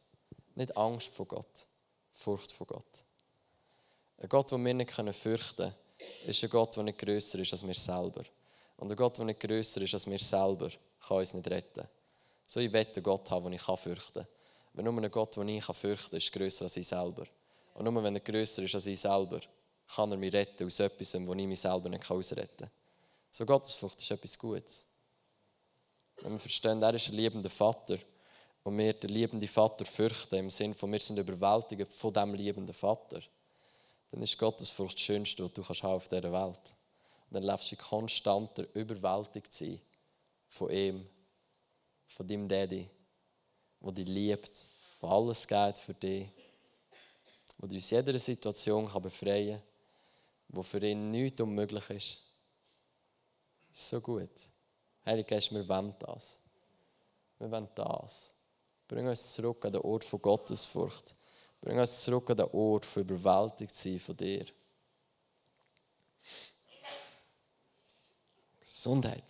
Nicht 0.54 0.78
Angst 0.78 1.08
vor 1.08 1.26
Gott, 1.26 1.66
Furcht 2.14 2.52
vor 2.52 2.68
Gott. 2.68 3.04
Ein 4.22 4.30
Gott, 4.30 4.52
den 4.52 4.64
wir 4.64 4.74
nicht 4.76 4.92
fürchten 4.92 5.56
können, 5.56 5.74
ist 6.28 6.44
ein 6.44 6.50
Gott, 6.52 6.76
der 6.76 6.84
nicht 6.84 7.00
grösser 7.00 7.40
ist 7.40 7.54
als 7.54 7.66
wir 7.66 7.74
selber. 7.74 8.24
Und 8.78 8.92
ein 8.92 8.96
Gott, 8.96 9.18
der 9.18 9.26
nicht 9.26 9.40
grösser 9.40 9.82
ist 9.82 9.94
als 9.96 10.06
wir 10.06 10.20
selber, 10.20 10.70
kann 11.08 11.18
uns 11.18 11.34
nicht 11.34 11.50
retten. 11.50 11.88
So 12.46 12.60
ich 12.60 12.72
wette 12.72 12.98
einen 12.98 13.04
Gott 13.04 13.32
haben, 13.32 13.46
den 13.46 13.54
ich 13.54 13.64
fürchten 13.64 14.20
kann. 14.20 14.28
Aber 14.74 14.84
nur 14.84 15.04
ein 15.04 15.10
Gott, 15.10 15.36
den 15.38 15.48
ich 15.50 15.66
fürchten 15.66 16.12
kann, 16.12 16.18
ist 16.18 16.32
grösser 16.32 16.66
als 16.66 16.78
ich 16.78 16.88
selber. 16.88 17.26
Und 17.74 17.84
nur 17.84 18.04
wenn 18.04 18.14
er 18.14 18.22
grösser 18.22 18.62
ist 18.62 18.76
als 18.76 18.86
ich 18.86 19.00
selber, 19.00 19.40
kann 19.96 20.12
er 20.12 20.18
mich 20.18 20.32
retten 20.32 20.68
aus 20.68 20.80
etwas, 20.80 21.16
wo 21.26 21.34
ich 21.34 21.48
mich 21.48 21.60
selber 21.60 21.90
nicht 21.90 22.10
ausretten 22.12 22.68
kann. 22.68 22.72
So 23.32 23.44
Gottesfurcht 23.44 24.02
ist 24.02 24.12
etwas 24.12 24.38
Gutes. 24.38 24.86
Wenn 26.22 26.34
wir 26.34 26.40
verstehen, 26.40 26.80
er 26.84 26.94
ist 26.94 27.10
ein 27.10 27.16
liebender 27.16 27.50
Vater 27.50 27.98
und 28.64 28.78
wir 28.78 28.94
den 28.94 29.10
liebenden 29.10 29.50
Vater 29.50 29.84
fürchten, 29.84 30.36
im 30.36 30.52
Sinne 30.52 30.76
von, 30.76 30.92
wir 30.92 31.00
sind 31.00 31.18
überwältigt 31.18 31.92
von 31.92 32.14
diesem 32.14 32.36
liebenden 32.36 32.76
Vater, 32.76 33.22
dann 34.12 34.22
ist 34.22 34.38
Gottesfurcht 34.38 34.96
das 34.96 35.02
Schönste, 35.02 35.44
was 35.44 35.54
du 35.54 35.64
kannst 35.64 35.84
auf 35.84 36.08
dieser 36.08 36.32
Welt 36.32 36.74
Und 37.30 37.34
dann 37.34 37.44
lebst 37.44 37.72
du 37.72 37.76
konstanter 37.78 38.66
überwältigt 38.74 39.54
sein 39.54 39.82
von 40.50 40.70
ihm, 40.70 41.08
von 42.08 42.28
deinem 42.28 42.48
Daddy, 42.48 42.90
der 43.80 43.92
dich 43.92 44.08
liebt, 44.08 44.68
der 45.02 45.10
alles 45.10 45.48
geht 45.48 45.80
für 45.80 45.94
dich, 45.94 46.28
der 47.58 47.70
dich 47.70 47.78
aus 47.78 47.90
jeder 47.90 48.20
Situation 48.20 48.88
kann 48.88 49.02
befreien 49.02 49.60
kann 49.60 49.72
wo 50.54 50.62
für 50.64 50.86
ihn 50.86 51.12
nichts 51.12 51.42
unmöglich 51.42 51.90
ist. 51.90 52.18
Ist 53.74 53.90
so 53.90 54.02
gut. 54.02 54.30
Heilige 55.06 55.30
Geist, 55.30 55.52
wir 55.52 55.68
wollen 55.68 55.96
das. 56.00 56.40
Wir 57.40 57.50
wollen 57.50 57.70
das. 57.74 58.34
Bring 58.88 59.08
uns 59.08 59.34
zurück 59.34 59.66
an 59.66 59.72
den 59.72 59.82
Ort 59.82 60.04
von 60.04 60.22
Gottesfurcht. 60.22 61.16
Bring 61.62 61.80
uns 61.80 62.02
zurück 62.02 62.30
an 62.32 62.38
den 62.38 62.50
Ort 62.52 62.86
von 62.86 63.04
überwältigt 63.04 63.76
sein 63.76 64.00
von 64.00 64.18
dir. 64.18 64.46
Gesundheit. 68.60 69.24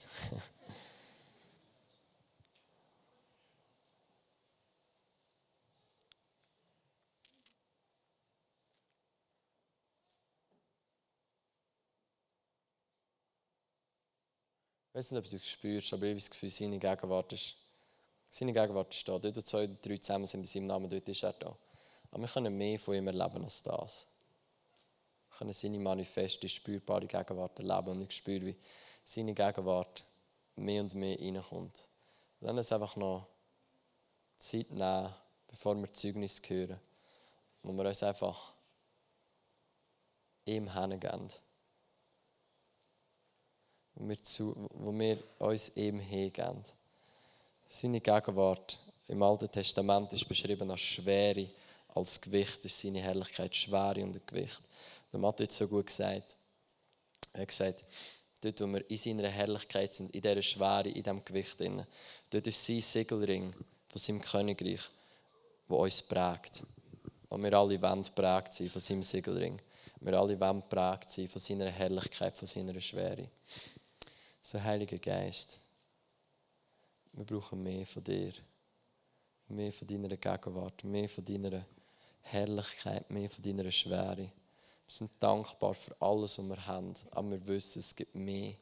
Ich 14.94 14.96
weiß 14.96 15.12
nicht, 15.12 15.20
ob 15.20 15.30
du 15.30 15.38
es 15.38 15.48
spürst, 15.48 15.94
aber 15.94 16.04
ich 16.04 16.10
habe 16.10 16.20
das 16.20 16.30
Gefühl, 16.30 16.50
seine 16.50 16.78
Gegenwart 16.78 17.32
ist, 17.32 17.56
seine 18.30 18.52
Gegenwart 18.52 18.94
ist 18.94 19.08
da. 19.08 19.18
Dort, 19.20 19.36
wo 19.36 19.42
zwei 19.42 19.64
oder 19.64 19.76
drei 19.82 19.98
zusammen 19.98 20.26
sind 20.26 20.42
in 20.42 20.46
seinem 20.46 20.68
Namen, 20.68 20.90
dort 20.90 21.08
ist 21.08 21.24
er 21.24 21.34
da. 21.34 21.56
Aber 22.12 22.22
wir 22.22 22.30
können 22.30 22.58
mehr 22.58 22.78
von 22.78 22.96
ihm 22.96 23.08
erleben 23.08 23.44
als 23.44 23.64
das. 23.64 24.08
Wir 25.30 25.38
können 25.38 25.54
seine 25.54 25.80
manifeste, 25.80 26.48
spürbare 26.48 27.08
Gegenwart 27.08 27.58
erleben. 27.60 27.90
Und 27.90 28.02
ich 28.02 28.12
spüre, 28.12 28.46
wie 28.46 28.56
seine 29.04 29.34
Gegenwart 29.34 30.04
mehr 30.56 30.82
und 30.82 30.94
mehr 30.94 31.20
reinkommt. 31.20 31.88
Und 32.40 32.48
dann 32.48 32.58
ist 32.58 32.72
einfach 32.74 32.96
noch 32.96 33.28
Zeit 34.38 34.72
nehmen, 34.72 35.14
bevor 35.48 35.76
wir 35.76 35.92
Zeugnis 35.94 36.42
hören, 36.46 36.80
wo 37.64 37.72
wir 37.74 37.86
uns 37.86 38.04
einfach 38.04 38.54
ihm 40.46 40.74
hingeben 40.74 41.30
wo 43.96 44.08
wir, 44.08 44.24
zu, 44.24 44.68
wo 44.74 44.92
wir 44.98 45.20
uns 45.40 45.72
ihm 45.76 46.00
hingeben. 46.00 46.64
Seine 47.68 48.02
Gegenwart 48.02 48.80
im 49.08 49.22
Alten 49.22 49.52
Testament 49.52 50.12
ist 50.14 50.28
beschrieben 50.28 50.72
als 50.72 50.82
Schwere, 50.82 51.48
als 51.94 52.20
Gewicht, 52.22 52.64
ist 52.66 52.80
seine 52.80 53.02
Herrlichkeit 53.02 53.56
Schwere 53.56 54.04
und 54.04 54.26
Gewicht. 54.28 54.62
Der 55.12 55.20
Mathe 55.20 55.44
hat 55.44 55.52
so 55.52 55.68
gut 55.68 55.88
gesagt. 55.88 56.36
Er 57.34 57.42
hat 57.42 57.48
gesagt, 57.48 57.86
dort, 58.42 58.62
wo 58.62 58.68
wir 58.68 58.90
in 58.90 58.98
seiner 58.98 59.28
Herrlichkeit 59.28 59.94
sind, 59.94 60.14
in 60.16 60.22
dieser 60.22 60.42
Schwere, 60.42 60.90
in 60.90 61.04
diesem 61.04 61.24
Gewicht, 61.24 61.60
drin, 61.60 61.86
dort 62.30 62.48
ist 62.48 62.66
sein 62.66 62.82
Siegelring 62.82 63.54
von 63.88 64.00
seinem 64.00 64.22
Königreich, 64.22 64.82
der 65.70 65.78
uns 65.78 66.02
prägt. 66.02 66.64
Und 67.30 67.44
wir 67.44 67.54
alle 67.54 67.82
wollen 67.82 68.04
prägt 68.16 68.54
sein 68.54 68.70
von 68.70 68.82
seinem 68.82 69.04
Siegelring. 69.04 69.62
Wir 70.00 70.14
alle 70.20 70.40
wollen 70.40 70.64
prägt 70.68 71.10
sein 71.10 71.28
von 71.28 71.40
seiner 71.40 71.70
Herrlichkeit, 71.70 72.38
von 72.38 72.48
seiner 72.48 72.80
Schwere. 72.80 73.30
So, 74.42 74.62
Heiliger 74.62 74.98
Geist, 74.98 75.60
wir 77.14 77.26
brauchen 77.26 77.62
mehr 77.62 77.86
von 77.86 78.04
dir. 78.04 78.34
Mehr 79.48 79.74
von 79.74 79.88
deiner 79.88 80.16
Gegenwart, 80.16 80.84
mehr 80.84 81.10
von 81.10 81.26
deiner 81.26 81.66
Herrlichkeit, 82.22 83.10
mehr 83.10 83.30
von 83.30 83.44
deiner 83.44 83.72
Schwere. 83.72 84.18
Wir 84.18 84.32
sind 84.88 85.12
dankbar 85.20 85.74
für 85.74 85.96
alles, 86.02 86.38
was 86.38 86.46
wir 86.46 86.68
haben, 86.68 86.94
aber 87.12 87.32
wir 87.32 87.48
wissen, 87.48 87.80
es 87.80 87.96
gibt 87.96 88.16
mehr. 88.16 88.54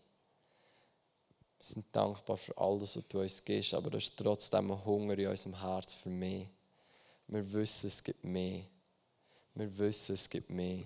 Wir 1.58 1.66
sind 1.66 1.86
dankbar 1.92 2.38
für 2.38 2.58
alles, 2.58 2.96
was 2.96 3.08
du 3.08 3.20
uns 3.20 3.44
gibst, 3.44 3.74
aber 3.74 3.94
es 3.96 4.06
ist 4.06 4.18
trotzdem 4.18 4.72
ein 4.72 4.86
Hunger 4.86 5.18
in 5.18 5.28
unserem 5.28 5.60
Herz 5.60 5.94
für 5.94 6.10
mehr. 6.10 6.46
Wir 7.28 7.52
wissen, 7.54 7.88
es 7.88 8.04
gibt 8.04 8.24
mehr. 8.24 8.64
Wir 9.54 9.78
wissen, 9.78 10.14
es 10.14 10.30
gibt 10.30 10.50
mehr. 10.50 10.84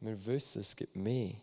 Wir 0.00 0.26
wissen, 0.26 0.60
es 0.60 0.76
gibt 0.76 0.94
mehr. 0.94 1.34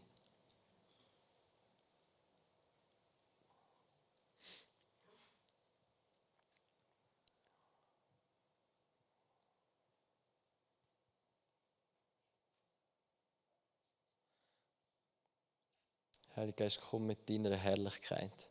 Heiliger 16.35 16.63
Geist, 16.63 16.81
komm 16.81 17.05
mit 17.05 17.29
deiner 17.29 17.55
Herrlichkeit. 17.55 18.49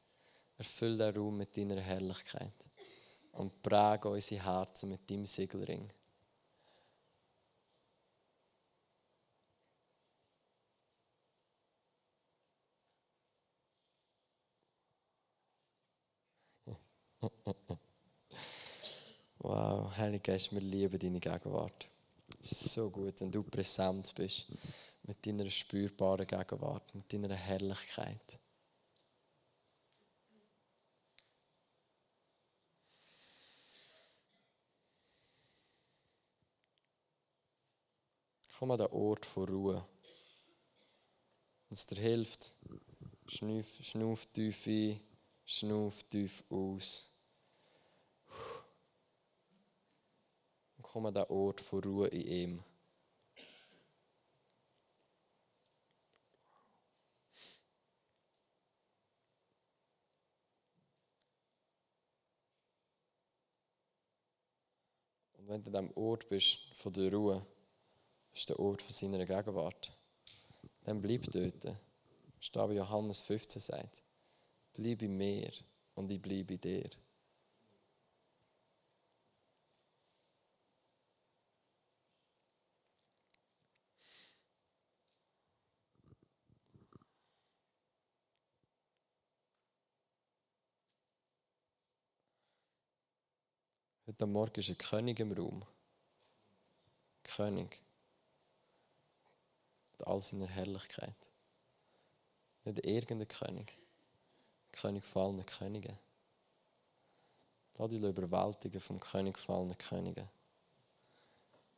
Erfüll 0.57 0.97
den 0.97 1.17
Raum 1.17 1.37
mit 1.37 1.57
deiner 1.57 1.81
Herrlichkeit. 1.81 2.53
Und 3.33 3.61
präge 3.63 4.09
unsere 4.09 4.45
Herzen 4.45 4.91
mit 4.91 5.11
deinem 5.11 5.27
Siegelring. 5.27 5.91
Wow, 19.45 19.91
Heiliger 19.97 20.35
Geist, 20.35 20.53
wir 20.53 20.61
lieben 20.61 21.01
deine 21.01 21.19
Gegenwart. 21.19 21.89
So 22.41 22.89
gut, 22.91 23.21
wenn 23.21 23.33
du 23.33 23.43
präsent 23.43 24.15
bist 24.15 24.47
mit 25.05 25.27
deiner 25.27 25.51
spürbaren 25.51 26.27
Gegenwart, 26.27 26.95
mit 26.95 27.13
deiner 27.13 27.35
Herrlichkeit. 27.35 28.39
Komm 38.63 38.71
an 38.71 38.79
den 38.79 38.93
Ort 38.93 39.27
von 39.27 39.49
Ruhe. 39.49 39.85
Wenn 41.69 41.75
es 41.75 41.85
dir 41.85 42.01
hilft, 42.01 42.55
schnuff, 43.27 43.79
schnuff 43.83 44.27
tief 44.27 44.67
ein, 44.69 45.01
schnuff 45.45 46.05
tief 46.05 46.45
aus. 46.49 47.09
Und 50.77 50.83
komm 50.85 51.07
an 51.07 51.15
den 51.15 51.25
Ort 51.25 51.61
von 51.61 51.83
Ruhe 51.83 52.07
in 52.07 52.21
ihm. 52.21 52.65
Und 65.43 65.49
wenn 65.49 65.65
du 65.65 65.77
an 65.77 65.87
dem 65.87 65.97
Ort 65.97 66.29
bist 66.29 66.61
von 66.75 66.93
der 66.93 67.13
Ruhe, 67.13 67.45
ist 68.33 68.49
der 68.49 68.61
Ort 68.61 68.81
von 68.81 68.93
seiner 68.93 69.27
Gegenwart, 69.27 69.93
dann 70.85 71.03
bleib 71.03 71.25
dort. 71.33 71.77
Steht 72.39 72.71
Johannes 72.71 73.23
15 73.23 73.61
sagt. 73.61 74.05
Bleib 74.73 75.03
in 75.03 75.17
mir 75.17 75.51
und 75.97 76.13
ich 76.13 76.23
bleibe 76.23 76.55
in 76.55 76.61
dir. 76.61 76.91
Heute 94.13 94.27
Morgen 94.27 94.61
ist 94.61 94.69
ein 94.69 94.77
König 94.77 95.21
im 95.21 95.33
Raum. 95.33 95.65
König. 97.25 97.81
Mit 99.93 100.07
all 100.07 100.21
seiner 100.21 100.47
Herrlichkeit. 100.49 101.15
Nicht 102.65 102.85
irgendein 102.85 103.27
König. 103.27 103.79
König 104.71 105.03
fallener 105.03 105.45
Könige. 105.45 105.97
Lass 107.79 107.89
dich 107.89 108.03
überwältigen 108.03 108.83
vom 108.83 109.01
König 109.01 109.39
fallener 109.39 109.77
Könige. 109.77 110.29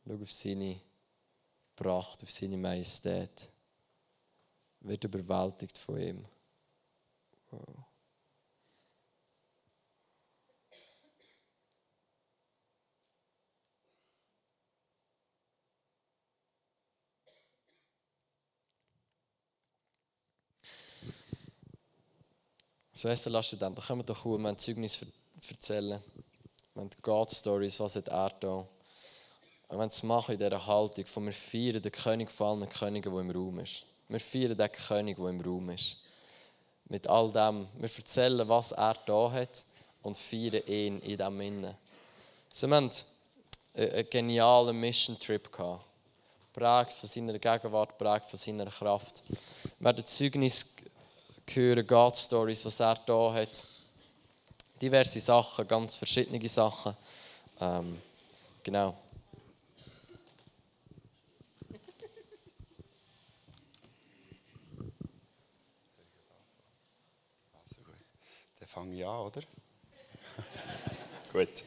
Schau 0.05 0.15
auf 0.15 0.33
seine 0.33 0.81
Pracht, 1.77 2.25
auf 2.25 2.31
seine 2.33 2.57
Majestät. 2.57 3.49
Wird 4.81 5.05
überwältigt 5.05 5.79
von 5.79 6.01
ihm. 6.01 6.25
Wow. 7.53 7.85
So, 23.05 23.11
lass 23.29 23.51
dir 23.51 23.59
dann, 23.59 23.75
da 23.75 23.83
kommen 23.83 24.01
wir 24.01 24.07
doch 24.07 24.25
wir 24.25 24.49
ein 24.49 24.57
Zeugnis 24.57 25.05
erzählen. 25.47 26.03
Wir 26.73 26.81
haben 26.81 26.89
God-Stories, 27.03 27.79
was 27.81 27.97
hat 27.97 28.09
er 28.09 28.31
da? 28.41 28.67
Wir 29.69 29.77
wollen 29.77 29.89
es 29.89 30.03
machen 30.03 30.33
in 30.33 30.39
dieser 30.39 30.67
Haltung, 30.67 31.05
von 31.05 31.27
wir 31.27 31.35
feiern 31.35 31.83
den 31.83 31.93
König 31.93 32.29
gefallenen 32.29 32.67
Könige, 32.67 33.11
der 33.11 33.21
im 33.21 33.31
Raum 33.31 33.59
ist. 33.59 33.85
Wir 34.09 34.19
feiern 34.19 34.57
den 34.57 34.73
König, 34.73 35.19
der 35.19 35.27
im 35.27 35.39
Raum 35.43 35.69
ist. 35.69 35.99
Mit 36.87 37.07
all 37.07 37.31
dem, 37.31 37.69
wir 37.77 37.91
erzählen, 37.95 38.49
was 38.49 38.73
er 38.73 38.97
da 39.05 39.31
hat 39.31 39.67
und 40.03 40.17
feiern 40.17 40.67
ihn 40.67 40.99
in 41.01 41.19
diesem 41.19 41.41
Innen. 41.43 41.75
Wir 42.59 42.71
haben 42.71 42.91
einen 43.75 44.09
genialen 44.09 44.81
Mission-Trip 44.81 45.53
gehabt. 45.53 45.85
Prägt 46.55 46.95
von 46.95 47.09
seiner 47.11 47.39
Gegenwart, 47.39 47.99
prägt 47.99 48.31
von 48.31 48.39
seiner 48.39 48.71
Kraft. 48.71 49.23
Wir 49.79 49.89
haben 49.89 50.07
Zeugnis 50.07 50.75
hören 51.47 51.87
God 51.87 52.17
Stories, 52.17 52.65
was 52.65 52.81
er 52.81 52.97
da 53.07 53.33
hat. 53.33 53.65
Diverse 54.81 55.21
Sachen, 55.21 55.67
ganz 55.69 55.97
verschiedene 55.97 56.49
Sachen. 56.49 56.97
Ähm, 57.61 58.01
genau. 58.63 58.97
Dann 68.59 68.69
fange 68.69 68.97
ich 68.97 69.07
an, 69.07 69.21
oder? 69.21 69.43
gut. 71.33 71.65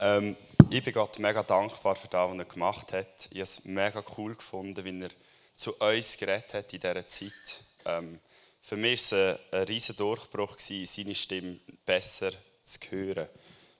Ähm, 0.00 0.36
ich 0.70 0.82
bin 0.82 0.94
Gott 0.94 1.18
mega 1.18 1.42
dankbar 1.42 1.96
für 1.96 2.08
das, 2.08 2.30
was 2.30 2.38
er 2.38 2.44
gemacht 2.44 2.92
hat. 2.92 3.26
Ich 3.30 3.38
habe 3.38 3.42
es 3.42 3.64
mega 3.64 4.04
cool 4.16 4.34
gefunden, 4.34 4.84
wie 4.84 5.02
er 5.02 5.10
zu 5.56 5.74
uns 5.74 6.16
geredet 6.16 6.54
hat 6.54 6.72
in 6.72 6.80
dieser 6.80 7.06
Zeit. 7.06 7.64
Ähm, 7.84 8.20
für 8.62 8.76
mich 8.76 9.10
war 9.12 9.34
es 9.34 9.40
ein, 9.52 9.64
riesiger 9.64 9.96
Durchbruch, 9.96 10.56
seine 10.58 11.14
Stimme 11.14 11.60
besser 11.84 12.32
zu 12.62 12.78
hören. 12.90 13.28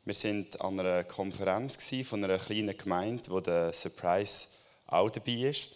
Wir 0.04 0.14
waren 0.14 0.46
an 0.60 0.80
einer 0.80 1.04
Konferenz 1.04 1.78
von 2.04 2.24
einer 2.24 2.38
kleinen 2.38 2.76
Gemeinde, 2.76 3.30
wo 3.30 3.40
der 3.40 3.72
Surprise 3.72 4.48
auch 4.86 5.10
dabei 5.10 5.50
ist. 5.50 5.68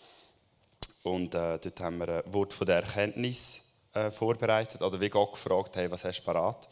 Und 1.02 1.34
äh, 1.34 1.58
dort 1.58 1.80
haben 1.80 1.98
wir 1.98 2.24
ein 2.24 2.32
Wort 2.32 2.54
von 2.54 2.66
der 2.66 2.76
Erkenntnis 2.76 3.60
äh, 3.92 4.10
vorbereitet, 4.10 4.80
oder 4.80 5.00
wie 5.00 5.10
Gott 5.10 5.32
gefragt 5.32 5.76
hat, 5.76 5.90
was 5.90 6.04
hast 6.04 6.20
du 6.20 6.24
parat? 6.24 6.68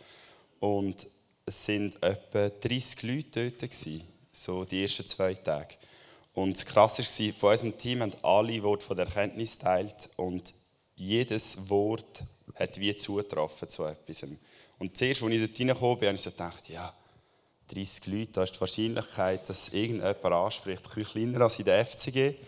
Und 0.58 1.06
es 1.44 1.68
waren 1.68 1.94
etwa 2.00 2.48
30 2.48 3.02
Leute 3.02 3.50
dort, 3.50 3.60
gewesen, 3.60 4.08
so 4.32 4.64
die 4.64 4.82
ersten 4.82 5.06
zwei 5.06 5.34
Tage. 5.34 5.76
Und 6.32 6.56
das 6.56 6.64
Krasse 6.64 7.02
war, 7.02 7.32
von 7.34 7.50
unserem 7.50 7.76
Team 7.76 8.00
haben 8.00 8.14
alle 8.22 8.62
Wort 8.62 8.82
von 8.82 8.96
der 8.96 9.06
Erkenntnis 9.06 9.58
geteilt 9.58 10.08
und 10.16 10.54
jedes 10.94 11.68
Wort 11.68 12.24
hat 12.54 12.78
wie 12.78 12.94
zugetroffen 12.94 13.68
zu 13.68 13.84
etwas. 13.84 14.24
Und 14.78 14.96
zuerst, 14.96 15.22
als 15.22 15.32
ich 15.32 15.40
dort 15.40 15.60
reingekommen 15.60 15.98
bin, 15.98 16.08
habe 16.08 16.16
ich 16.16 16.22
so 16.22 16.30
gedacht, 16.30 16.68
ja, 16.68 16.94
30 17.72 18.06
Leute, 18.06 18.32
da 18.32 18.42
ist 18.42 18.54
die 18.54 18.60
Wahrscheinlichkeit, 18.60 19.48
dass 19.48 19.70
irgendjemand 19.70 20.24
anspricht, 20.24 20.84
ein 20.84 20.94
bisschen 20.94 21.12
kleiner 21.12 21.40
als 21.42 21.58
in 21.58 21.64
der 21.64 21.86
FCG. 21.86 22.34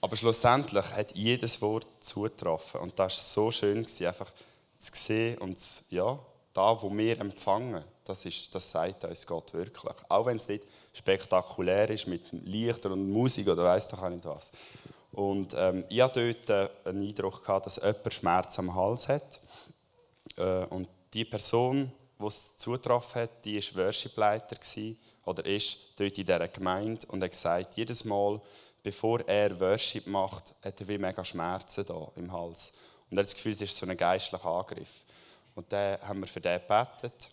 Aber 0.00 0.16
schlussendlich 0.16 0.92
hat 0.92 1.14
jedes 1.14 1.60
Wort 1.60 1.86
zugetroffen. 2.00 2.80
Und 2.80 2.98
das 2.98 3.16
war 3.16 3.22
so 3.22 3.50
schön, 3.50 3.78
einfach 3.78 4.32
zu 4.78 4.92
sehen 4.94 5.36
und 5.38 5.58
zu, 5.58 5.82
ja, 5.90 6.18
da, 6.52 6.80
wo 6.80 6.96
wir 6.96 7.20
empfangen, 7.20 7.84
das, 8.04 8.24
ist, 8.24 8.54
das 8.54 8.70
sagt 8.70 9.04
uns 9.04 9.26
Gott 9.26 9.52
wirklich. 9.52 9.94
Auch 10.08 10.26
wenn 10.26 10.36
es 10.36 10.48
nicht 10.48 10.64
spektakulär 10.92 11.90
ist 11.90 12.06
mit 12.06 12.32
Lichter 12.32 12.90
und 12.90 13.10
Musik 13.10 13.48
oder 13.48 13.64
weiß 13.64 13.88
doch 13.88 14.02
auch 14.02 14.08
nicht 14.08 14.24
was. 14.24 14.50
Und 15.12 15.54
ähm, 15.56 15.84
ich 15.88 16.00
hatte 16.00 16.34
dort 16.34 16.50
äh, 16.84 16.88
einen 16.88 17.08
Eindruck, 17.08 17.42
gehabt, 17.42 17.66
dass 17.66 17.76
jemand 17.76 18.14
Schmerz 18.14 18.58
am 18.58 18.74
Hals 18.74 19.08
hat. 19.08 19.40
Äh, 20.36 20.64
und 20.66 20.88
die 21.12 21.24
Person, 21.24 21.92
die 22.18 22.26
es 22.26 22.56
zugetroffen 22.56 23.22
hat, 23.22 23.44
die 23.44 23.56
war 23.56 23.86
Worshipleiter 23.86 24.56
oder 25.24 25.44
ist 25.44 25.78
dort 25.96 26.16
in 26.18 26.26
dieser 26.26 26.48
Gemeinde 26.48 27.06
und 27.08 27.22
hat 27.22 27.30
gesagt, 27.30 27.76
jedes 27.76 28.04
Mal, 28.04 28.40
bevor 28.82 29.20
er 29.26 29.58
Worship 29.58 30.06
macht, 30.06 30.54
hat 30.62 30.80
er 30.80 30.88
wie 30.88 30.98
mega 30.98 31.24
Schmerzen 31.24 31.84
da 31.84 32.08
im 32.16 32.32
Hals. 32.32 32.72
Und 33.10 33.16
er 33.16 33.20
hat 33.20 33.26
das 33.26 33.34
Gefühl, 33.34 33.52
es 33.52 33.62
ist 33.62 33.76
so 33.76 33.86
ein 33.86 33.96
geistlicher 33.96 34.46
Angriff. 34.46 35.04
Und 35.54 35.72
dann 35.72 36.00
haben 36.02 36.20
wir 36.20 36.28
für 36.28 36.40
den 36.40 36.60
gebetet. 36.60 37.28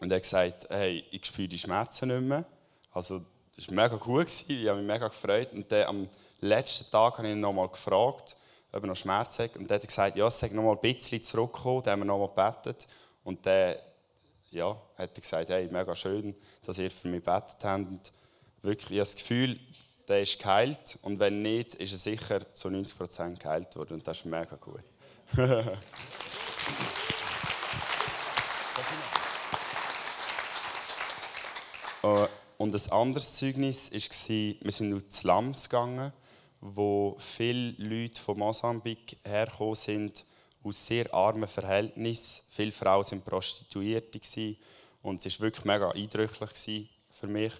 Und 0.00 0.10
er 0.10 0.16
hat 0.16 0.22
gesagt, 0.22 0.66
hey, 0.70 1.04
ich 1.10 1.24
spüre 1.26 1.48
die 1.48 1.58
Schmerzen 1.58 2.08
nicht 2.08 2.22
mehr. 2.22 2.44
Also, 2.92 3.22
das 3.56 3.68
war 3.68 3.74
mega 3.74 4.00
cool, 4.06 4.24
ich 4.26 4.68
habe 4.68 4.78
mich 4.78 4.86
mega 4.86 5.08
gefreut. 5.08 5.52
Und 5.52 5.70
dann 5.70 5.86
am 5.86 6.08
letzten 6.40 6.90
Tag 6.90 7.18
habe 7.18 7.28
ich 7.28 7.34
ihn 7.34 7.40
nochmal 7.40 7.68
gefragt, 7.68 8.36
ob 8.72 8.82
er 8.82 8.86
noch 8.86 8.96
Schmerzen 8.96 9.44
hat. 9.44 9.56
Und 9.56 9.70
er 9.70 9.76
hat 9.76 9.86
gesagt, 9.86 10.16
ja, 10.16 10.26
es 10.26 10.38
sei 10.38 10.48
noch 10.48 10.64
mal 10.64 10.72
ein 10.72 10.80
bisschen 10.80 11.22
zurückgekommen. 11.22 11.82
Dann 11.82 11.92
haben 11.92 12.00
wir 12.00 12.06
nochmal 12.06 12.28
gebetet. 12.28 12.88
Und 13.22 13.46
dann 13.46 13.76
ja, 14.50 14.76
hat 14.98 15.10
er 15.16 15.20
gesagt, 15.20 15.48
hey, 15.50 15.68
mega 15.70 15.94
schön, 15.94 16.34
dass 16.64 16.78
ihr 16.78 16.90
für 16.90 17.08
mich 17.08 17.24
gebetet 17.24 17.56
habt. 17.62 17.86
Und 17.86 18.12
wirklich, 18.62 18.90
ich 18.90 18.98
habe 18.98 19.00
das 19.00 19.16
Gefühl, 19.16 19.60
der 20.08 20.20
ist 20.20 20.38
geheilt. 20.38 20.98
Und 21.02 21.20
wenn 21.20 21.42
nicht, 21.42 21.74
ist 21.74 21.92
er 21.92 21.98
sicher 21.98 22.54
zu 22.54 22.68
90% 22.68 23.38
geheilt 23.38 23.76
worden. 23.76 23.94
Und 23.94 24.06
das 24.06 24.18
ist 24.18 24.24
mega 24.24 24.56
gut. 24.56 24.82
Äh, 32.04 32.28
und 32.64 32.74
ein 32.74 32.92
anderes 32.92 33.36
Zeugnis 33.36 33.92
war, 33.92 34.64
wir 34.64 34.72
sind 34.72 35.12
zu 35.12 35.26
Lams 35.26 35.68
gegangen, 35.68 36.14
wo 36.62 37.14
viele 37.18 37.72
Leute 37.72 38.18
von 38.18 38.38
Mosambik 38.38 39.18
hergekommen 39.22 39.74
sind, 39.74 40.24
aus 40.62 40.86
sehr 40.86 41.12
armen 41.12 41.46
Verhältnissen. 41.46 42.42
Viele 42.48 42.72
Frauen 42.72 43.04
waren 43.04 43.20
Prostituierte 43.20 44.18
und 45.02 45.26
es 45.26 45.38
war 45.38 45.44
wirklich 45.44 45.66
mega 45.66 45.90
eindrücklich 45.90 46.88
für 47.10 47.26
mich. 47.26 47.52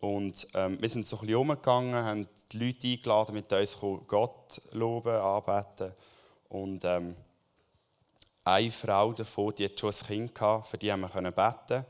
Und 0.00 0.46
ähm, 0.52 0.76
wir 0.78 0.90
sind 0.90 1.06
so 1.06 1.16
ein 1.16 1.20
bisschen 1.20 1.36
umgegangen, 1.36 2.04
haben 2.04 2.28
die 2.52 2.58
Leute 2.58 2.86
eingeladen, 2.86 3.34
mit 3.36 3.50
uns 3.50 3.78
Gott 4.06 4.60
loben, 4.72 5.16
anbeten. 5.16 5.94
Und 6.50 6.84
ähm, 6.84 7.16
eine 8.44 8.70
Frau 8.70 9.14
davon, 9.14 9.54
die 9.54 9.64
hatte 9.64 9.78
schon 9.78 9.90
ein 9.90 10.06
Kind, 10.06 10.34
gehabt, 10.34 10.66
für 10.66 10.76
die 10.76 10.92
haben 10.92 11.00
wir 11.00 11.32
beten 11.32 11.86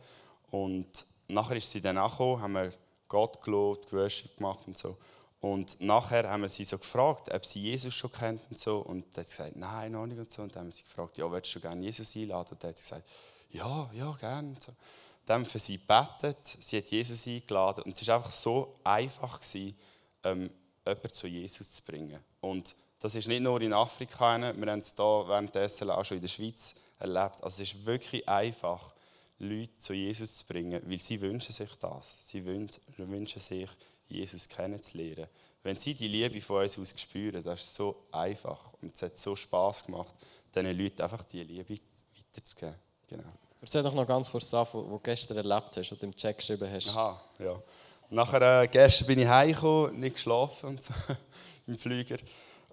Und 0.53 1.05
nachher 1.29 1.57
ist 1.57 1.70
sie 1.70 1.81
dann 1.81 1.99
angekommen, 1.99 2.43
haben 2.43 2.53
wir 2.55 2.72
Gott 3.09 3.41
gelobt, 3.43 3.93
Worship 3.93 4.37
gemacht 4.37 4.66
und 4.66 4.77
so. 4.77 4.97
Und 5.41 5.79
nachher 5.79 6.29
haben 6.31 6.43
wir 6.43 6.49
sie 6.49 6.64
so 6.64 6.79
gefragt, 6.79 7.33
ob 7.33 7.45
sie 7.45 7.61
Jesus 7.61 7.95
schon 7.95 8.11
kennt 8.11 8.41
und 8.49 8.59
so. 8.59 8.79
Und 8.79 9.05
dann 9.14 9.25
hat 9.25 9.29
sie 9.29 9.37
gesagt, 9.37 9.57
nein, 9.57 9.93
noch 9.93 10.07
nicht 10.07 10.18
und 10.18 10.31
so. 10.31 10.43
Und 10.43 10.55
dann 10.55 10.61
haben 10.61 10.68
wir 10.68 10.72
sie 10.72 10.85
gefragt, 10.85 11.18
ja, 11.18 11.31
willst 11.31 11.55
du 11.55 11.61
gerne 11.61 11.83
Jesus 11.83 12.16
einladen? 12.16 12.53
Und 12.53 12.64
dann 12.64 12.70
hat 12.70 12.79
sie 12.79 12.85
gesagt, 12.85 13.11
ja, 13.51 13.91
ja, 13.93 14.12
gerne. 14.12 14.49
Und 14.49 14.62
so. 14.62 14.72
Dann 15.27 15.35
haben 15.35 15.45
wir 15.45 15.51
für 15.51 15.59
sie 15.59 15.79
gebetet, 15.79 16.39
sie 16.45 16.79
hat 16.79 16.87
Jesus 16.87 17.27
eingeladen. 17.27 17.85
Und 17.85 17.95
es 17.95 18.07
war 18.09 18.16
einfach 18.16 18.33
so 18.33 18.75
einfach, 18.85 19.41
gewesen, 19.41 19.77
ähm, 20.22 20.51
jemanden 20.87 21.12
zu 21.12 21.27
Jesus 21.27 21.72
zu 21.72 21.83
bringen. 21.83 22.20
Und 22.41 22.75
das 23.01 23.14
ist 23.14 23.29
nicht 23.29 23.43
nur 23.43 23.61
in 23.61 23.75
Afrika, 23.75 24.39
wir 24.39 24.72
haben 24.72 24.79
es 24.79 24.95
hier 24.97 25.25
währenddessen 25.29 25.91
auch 25.91 26.05
schon 26.05 26.16
in 26.16 26.22
der 26.22 26.29
Schweiz 26.29 26.75
erlebt. 26.99 27.43
Also 27.43 27.62
es 27.62 27.75
ist 27.75 27.85
wirklich 27.85 28.27
einfach, 28.27 28.93
Leute 29.39 29.78
zu 29.78 29.93
Jesus 29.93 30.39
zu 30.39 30.47
bringen, 30.47 30.80
weil 30.87 30.99
sie 30.99 31.20
wünschen 31.20 31.53
sich 31.53 31.74
das. 31.76 32.28
Sie 32.28 32.45
wünschen 32.45 33.41
sich, 33.41 33.70
Jesus 34.09 34.49
kennenzulernen. 34.49 35.26
Wenn 35.62 35.76
sie 35.76 35.95
die 35.95 36.09
Liebe 36.09 36.41
von 36.41 36.62
uns 36.62 36.78
aus 36.78 36.95
spüren, 36.97 37.43
das 37.43 37.62
ist 37.62 37.74
so 37.74 38.07
einfach 38.12 38.72
und 38.82 38.95
es 38.95 39.03
hat 39.03 39.16
so 39.16 39.35
Spaß 39.35 39.85
gemacht, 39.85 40.14
diesen 40.55 40.78
Leuten 40.78 41.03
einfach 41.03 41.22
die 41.24 41.43
Liebe 41.43 41.76
weiterzugeben. 42.32 42.74
Genau. 43.09 43.24
Erzähl 43.61 43.82
doch 43.82 43.95
noch 43.95 44.07
ganz 44.07 44.30
kurz 44.30 44.53
auf, 44.53 44.74
was 44.74 44.85
du 44.85 44.99
gestern 44.99 45.39
erlebt 45.39 45.76
hast 45.76 45.91
und 45.93 46.03
im 46.03 46.14
Chat 46.14 46.37
geschrieben 46.37 46.70
hast. 46.70 46.89
Aha, 46.91 47.20
ja. 47.39 47.62
Nachher, 48.11 48.62
äh, 48.62 48.68
gestern 48.68 49.07
bin 49.07 49.18
ich 49.18 49.26
heimgekommen, 49.26 49.99
nicht 49.99 50.16
geschlafen 50.16 50.70
und 50.70 50.82
so, 50.82 50.93
im 51.66 51.78
Flüger. 51.78 52.18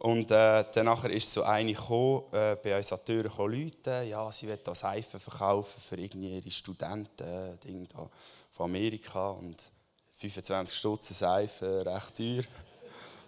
Und 0.02 0.32
äh, 0.32 0.66
dann 0.74 0.86
nachher 0.86 1.12
ist 1.12 1.32
so 1.32 1.43
eine 1.43 1.74
gekommen, 1.74 2.24
äh, 2.32 2.56
bei 2.56 2.76
uns 2.76 2.91
an 2.91 2.99
die 3.08 3.22
Tür 3.22 3.47
Leute, 3.47 4.04
ja, 4.10 4.32
sie 4.32 4.47
will 4.47 4.58
da 4.64 4.74
Seifen 4.74 5.20
verkaufen 5.20 5.80
für 5.80 5.95
irgendwie 5.95 6.38
ihre 6.38 6.49
Studenten 6.49 7.24
äh, 7.24 7.56
Ding 7.64 7.88
da 7.88 8.10
von 8.52 8.66
Amerika 8.66 9.30
und 9.30 9.58
25 10.16 10.76
Stutz 10.76 11.10
Seife, 11.10 11.86
recht 11.86 12.18
teuer. 12.18 12.41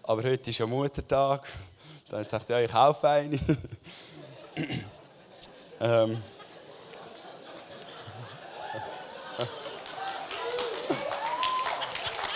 Aber 0.02 0.24
heute 0.24 0.50
ist 0.50 0.58
ja 0.58 0.66
Muttertag, 0.66 1.48
dann 2.10 2.26
dachte 2.28 2.38
ich, 2.44 2.50
ja, 2.50 2.60
ich 2.62 2.72
kaufe 2.72 3.08
eine. 3.08 3.40
ähm. 5.80 6.24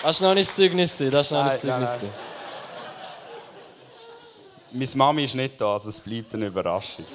Das 0.00 0.20
war 0.20 0.28
noch 0.28 0.34
nicht 0.36 0.48
das 0.48 0.56
Zeugnis, 0.56 0.96
das 0.96 1.26
ist 1.26 1.32
noch 1.32 1.42
nicht 1.42 1.54
das 1.54 1.60
Zeugnis. 1.62 1.90
Nein, 1.90 1.98
nein. 2.02 2.27
Meine 4.70 4.90
Mami 4.96 5.24
ist 5.24 5.34
nicht 5.34 5.60
da, 5.60 5.72
also 5.72 5.88
es 5.88 6.00
bleibt 6.00 6.34
eine 6.34 6.46
Überraschung. 6.46 7.06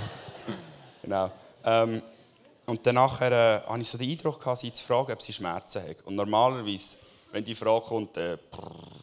genau. 1.02 1.30
Ähm, 1.64 2.02
und 2.66 2.86
dann 2.86 2.94
nachher, 2.94 3.32
äh, 3.32 3.68
hatte 3.68 3.80
ich 3.80 3.88
so 3.88 3.98
den 3.98 4.10
Eindruck, 4.10 4.38
gehabt, 4.38 4.58
sie 4.58 4.72
zu 4.72 4.84
fragen, 4.84 5.12
ob 5.12 5.20
sie 5.20 5.32
Schmerzen 5.32 5.82
hat. 5.82 6.02
Und 6.06 6.14
normalerweise, 6.14 6.96
wenn 7.32 7.44
die 7.44 7.54
Frage 7.54 7.84
kommt, 7.84 8.16
äh, 8.16 8.38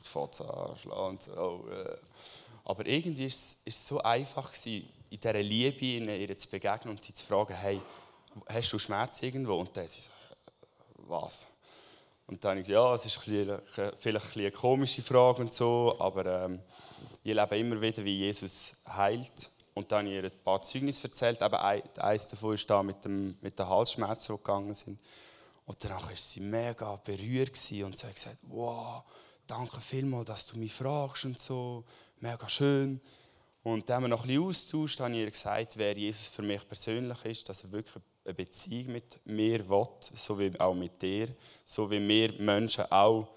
fängt 0.02 0.34
es 0.34 0.42
an 0.42 1.18
so. 1.20 1.32
Oh, 1.38 1.70
äh. 1.72 1.98
Aber 2.66 2.86
irgendwie 2.86 3.24
war 3.24 3.58
es, 3.66 3.88
so 3.88 4.02
einfach, 4.02 4.52
gewesen, 4.52 4.90
in 5.10 5.20
dieser 5.20 5.34
Liebe 5.34 5.98
in 5.98 6.10
ihr 6.10 6.38
zu 6.38 6.50
begegnen 6.50 6.96
und 6.96 7.04
sie 7.04 7.14
zu 7.14 7.26
fragen, 7.26 7.54
hey, 7.54 7.80
hast 8.48 8.72
du 8.74 8.80
Schmerzen 8.80 9.26
irgendwo? 9.26 9.56
Und 9.60 9.76
dann 9.76 9.88
sie 9.88 10.02
so, 10.02 10.10
äh, 10.10 11.10
was? 11.10 11.46
Und 12.32 12.42
dann 12.44 12.52
habe 12.52 12.62
ich 12.62 12.68
gesagt, 12.68 12.86
ja, 12.86 12.96
es 12.96 13.06
ist 13.06 13.28
ein 13.28 13.94
vielleicht 13.98 14.38
eine 14.38 14.52
komische 14.52 15.02
Frage 15.02 15.42
und 15.42 15.54
so, 15.54 15.98
aber 16.00 16.46
ähm, 16.46 16.62
ich 17.24 17.36
erlebe 17.36 17.58
immer 17.58 17.82
wieder, 17.82 18.06
wie 18.06 18.20
Jesus 18.20 18.74
heilt. 18.88 19.52
Und 19.74 19.92
dann 19.92 20.06
habe 20.06 20.10
ich 20.10 20.16
ihr 20.16 20.32
ein 20.32 20.44
paar 20.44 20.62
Zeugnisse 20.62 21.10
erzählt. 21.10 21.42
Eben 21.42 21.56
eines 21.56 22.28
davon 22.30 22.56
ist 22.56 22.70
da 22.70 22.82
mit, 22.82 23.04
dem, 23.04 23.38
mit 23.42 23.60
den 23.60 23.68
Halsschmerzen, 23.68 24.34
die 24.34 24.38
gegangen 24.38 24.74
sind. 24.74 24.98
Und 25.66 25.84
danach 25.84 26.08
war 26.08 26.16
sie 26.16 26.40
mega 26.40 26.96
berührt 26.96 27.50
und 27.50 27.98
sie 27.98 28.08
hat 28.08 28.16
gesagt, 28.16 28.38
wow, 28.44 29.04
danke 29.46 29.82
vielmals, 29.82 30.28
dass 30.28 30.48
du 30.48 30.58
mich 30.58 30.74
fragst 30.74 31.26
und 31.26 31.38
so, 31.38 31.84
mega 32.22 32.48
schön. 32.48 33.02
Und 33.64 33.90
dann 33.90 33.98
haben 33.98 34.04
wir 34.04 34.08
noch 34.08 34.24
ein 34.24 34.28
bisschen 34.28 34.44
austauscht, 34.44 35.00
habe 35.02 35.12
ich 35.12 35.20
ihr 35.20 35.32
gesagt, 35.32 35.76
wer 35.76 35.98
Jesus 35.98 36.28
für 36.28 36.44
mich 36.44 36.66
persönlich 36.66 37.26
ist, 37.26 37.50
dass 37.50 37.64
er 37.64 37.72
wirklich 37.74 38.02
eine 38.24 38.34
Beziehung 38.34 38.94
mit 38.94 39.26
mir 39.26 39.68
will, 39.68 39.88
so 40.00 40.38
wie 40.38 40.60
auch 40.60 40.74
mit 40.74 41.02
dir, 41.02 41.30
so 41.66 41.90
wie 41.90 42.06
wir 42.08 42.34
Menschen 42.40 42.86
auch 42.92 43.28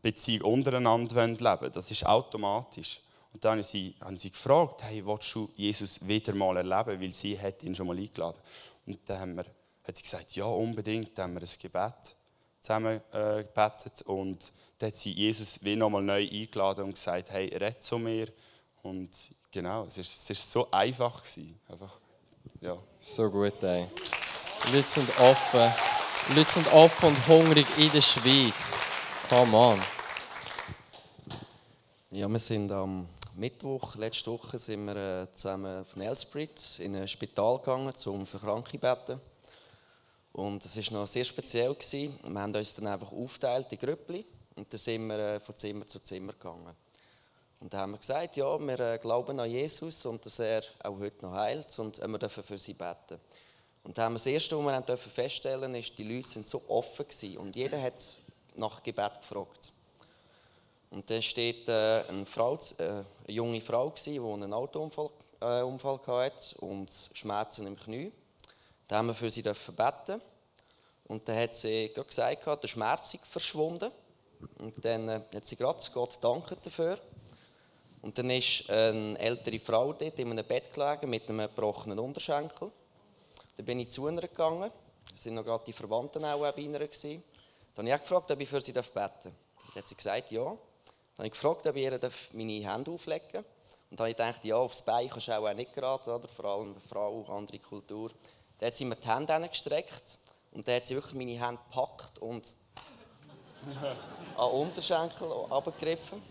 Beziehung 0.00 0.52
untereinander 0.54 1.26
leben 1.26 1.40
wollen. 1.40 1.72
Das 1.72 1.90
ist 1.90 2.06
automatisch. 2.06 3.00
Und 3.32 3.44
dann 3.44 3.52
haben 3.52 3.62
sie, 3.62 3.94
haben 4.00 4.16
sie 4.16 4.30
gefragt, 4.30 4.82
hey, 4.82 5.04
willst 5.06 5.34
du 5.34 5.48
Jesus 5.54 6.06
wieder 6.06 6.34
mal 6.34 6.56
erleben? 6.56 7.00
Weil 7.00 7.12
sie 7.12 7.38
hat 7.38 7.62
ihn 7.62 7.74
schon 7.74 7.86
mal 7.86 7.96
eingeladen. 7.96 8.38
Und 8.86 8.98
dann 9.06 9.20
haben 9.20 9.36
wir, 9.36 9.44
hat 9.84 9.96
sie 9.96 10.02
gesagt, 10.02 10.34
ja, 10.34 10.46
unbedingt. 10.46 11.16
Dann 11.16 11.30
haben 11.30 11.34
wir 11.34 11.42
ein 11.42 11.60
Gebet 11.60 12.16
zusammen 12.60 13.00
äh, 13.12 13.44
gebetet. 13.44 14.02
Und 14.02 14.52
dann 14.78 14.88
hat 14.88 14.96
sie 14.96 15.12
Jesus 15.12 15.62
wie 15.62 15.76
nochmal 15.76 16.02
neu 16.02 16.28
eingeladen 16.28 16.84
und 16.84 16.94
gesagt, 16.94 17.30
hey, 17.30 17.54
red 17.56 17.82
zu 17.82 17.98
mir. 17.98 18.28
Und 18.82 19.10
genau, 19.50 19.84
es 19.84 19.98
es 19.98 20.30
ist 20.30 20.50
so 20.50 20.68
einfach. 20.70 21.22
Gewesen. 21.22 21.60
Einfach 21.68 22.00
ja. 22.60 22.78
So 22.98 23.30
gut, 23.30 23.62
ey. 23.62 23.86
Leute 24.72 24.88
sind 24.88 25.08
offen. 25.18 25.72
Leute 26.34 26.52
sind 26.52 26.72
offen 26.72 27.08
und 27.08 27.28
hungrig 27.28 27.66
in 27.78 27.90
der 27.92 28.00
Schweiz. 28.00 28.78
Come 29.28 29.56
on. 29.56 29.82
Ja, 32.10 32.28
wir 32.28 32.38
sind 32.38 32.70
am 32.70 33.08
Mittwoch, 33.34 33.94
letzte 33.94 34.30
Woche, 34.30 34.58
sind 34.58 34.84
wir 34.84 34.96
äh, 34.96 35.34
zusammen 35.34 35.80
auf 35.80 35.96
Nelsbrit 35.96 36.78
in 36.80 36.96
ein 36.96 37.08
Spital 37.08 37.58
gegangen, 37.58 37.94
um 38.06 38.26
für 38.26 38.38
Kranke 38.38 38.72
zu 38.72 38.78
beten. 38.78 39.20
Und 40.32 40.64
es 40.64 40.76
war 40.76 41.00
noch 41.00 41.06
sehr 41.06 41.24
speziell. 41.24 41.74
Gewesen. 41.74 42.18
Wir 42.22 42.40
haben 42.40 42.54
uns 42.54 42.74
dann 42.74 42.86
einfach 42.86 43.10
aufgeteilt 43.10 43.72
in 43.72 43.78
Grüppli 43.78 44.26
und 44.56 44.72
dann 44.72 44.78
sind 44.78 45.06
wir 45.06 45.18
äh, 45.18 45.40
von 45.40 45.56
Zimmer 45.56 45.86
zu 45.86 46.00
Zimmer 46.00 46.32
gegangen. 46.32 46.74
Und 47.60 47.72
dann 47.72 47.80
haben 47.80 47.90
wir 47.92 47.98
gesagt, 47.98 48.36
ja, 48.36 48.58
wir 48.58 48.80
äh, 48.80 48.98
glauben 48.98 49.38
an 49.38 49.50
Jesus 49.50 50.06
und 50.06 50.24
dass 50.24 50.38
er 50.38 50.62
auch 50.82 50.98
heute 50.98 51.24
noch 51.24 51.32
heilt 51.32 51.78
und 51.78 51.98
wir 51.98 52.18
dürfen 52.18 52.42
für 52.42 52.58
sie 52.58 52.72
beten. 52.72 53.20
Und 53.84 53.96
dann 53.96 54.06
haben 54.06 54.12
wir 54.14 54.18
das 54.18 54.26
Erste, 54.26 54.56
was 54.56 54.64
wir 54.64 54.80
dürfen 54.80 55.12
feststellen 55.12 55.74
ist, 55.74 55.96
die 55.96 56.04
Leute 56.04 56.28
sind 56.28 56.46
so 56.46 56.62
offen 56.68 57.06
gewesen 57.06 57.38
und 57.38 57.56
jeder 57.56 57.80
hat 57.80 58.16
nach 58.56 58.82
Gebet 58.82 59.20
gefragt. 59.20 59.72
Und 60.90 61.08
dann 61.08 61.22
steht 61.22 61.68
äh, 61.68 62.02
eine, 62.08 62.26
Frau, 62.26 62.58
äh, 62.78 62.82
eine 62.82 63.04
junge 63.26 63.60
Frau, 63.60 63.90
gewesen, 63.90 64.14
die 64.14 64.20
einen 64.20 64.52
Autounfall 64.52 65.10
äh, 65.40 65.62
Unfall 65.62 66.00
hatte 66.06 66.58
und 66.60 66.90
Schmerzen 67.12 67.66
im 67.66 67.78
Knie. 67.78 68.10
Da 68.88 68.96
haben 68.96 69.08
wir 69.08 69.14
für 69.14 69.30
sie 69.30 69.42
beten. 69.42 70.20
Und 71.06 71.28
dann 71.28 71.38
hat 71.38 71.54
sie 71.54 71.90
gerade 71.94 72.08
gesagt, 72.08 72.62
der 72.62 72.68
Schmerz 72.68 73.14
ist 73.14 73.26
verschwunden. 73.26 73.90
Und 74.58 74.84
dann 74.84 75.10
hat 75.10 75.46
sie 75.46 75.56
gerade 75.56 75.78
Gott 75.92 76.18
danken 76.20 76.56
dafür. 76.62 76.98
Und 78.02 78.16
dann 78.16 78.30
ist 78.30 78.68
eine 78.70 79.18
ältere 79.18 79.60
Frau 79.60 79.92
dort 79.92 80.18
in 80.18 80.30
einem 80.30 80.46
Bett 80.46 80.72
gelegen 80.72 81.10
mit 81.10 81.28
einem 81.28 81.40
gebrochenen 81.40 81.98
Unterschenkel. 81.98 82.70
Dann 83.56 83.66
bin 83.66 83.80
ich 83.80 83.90
zu 83.90 84.08
ihr 84.08 84.20
gegangen. 84.20 84.70
Es 85.14 85.26
waren 85.26 85.34
noch 85.34 85.44
gerade 85.44 85.64
die 85.64 85.72
Verwandten 85.72 86.24
auch 86.24 86.40
bei 86.40 86.62
ihr. 86.62 86.78
Gewesen. 86.78 87.22
Dann 87.74 87.86
habe 87.86 87.96
ich 87.96 88.02
gefragt, 88.02 88.30
ob 88.30 88.40
ich 88.40 88.48
für 88.48 88.60
sie 88.60 88.72
beten 88.72 88.90
darf. 88.94 89.22
Dann 89.24 89.34
hat 89.76 89.88
sie 89.88 89.94
gesagt, 89.94 90.30
ja. 90.30 90.44
Dann 90.44 90.56
habe 91.18 91.26
ich 91.26 91.32
gefragt, 91.32 91.66
ob 91.66 91.76
ich 91.76 91.82
ihr 91.82 92.00
meine 92.32 92.72
Hände 92.72 92.90
auflegen 92.90 93.28
darf. 93.32 93.44
Und 93.90 93.98
dann 93.98 94.04
habe 94.04 94.10
ich 94.10 94.16
gedacht, 94.16 94.44
ja, 94.44 94.56
aufs 94.56 94.82
Bein 94.82 95.08
kannst 95.08 95.28
du 95.28 95.32
auch 95.32 95.52
nicht 95.52 95.74
gerade, 95.74 96.14
oder? 96.14 96.28
vor 96.28 96.44
allem 96.44 96.70
eine 96.70 96.80
Frau, 96.80 97.24
andere 97.28 97.58
Kultur. 97.58 98.10
Dann 98.58 98.68
hat 98.68 98.76
sie 98.76 98.84
mir 98.84 98.96
die 98.96 99.08
Hände 99.08 99.48
gestreckt 99.48 100.18
und 100.52 100.66
dann 100.66 100.76
hat 100.76 100.86
sie 100.86 100.94
wirklich 100.94 101.14
meine 101.14 101.44
Hände 101.44 101.60
gepackt 101.68 102.18
und 102.18 102.52
an 104.36 104.50
Unterschenkel 104.50 105.30
abgegriffen. 105.50 106.22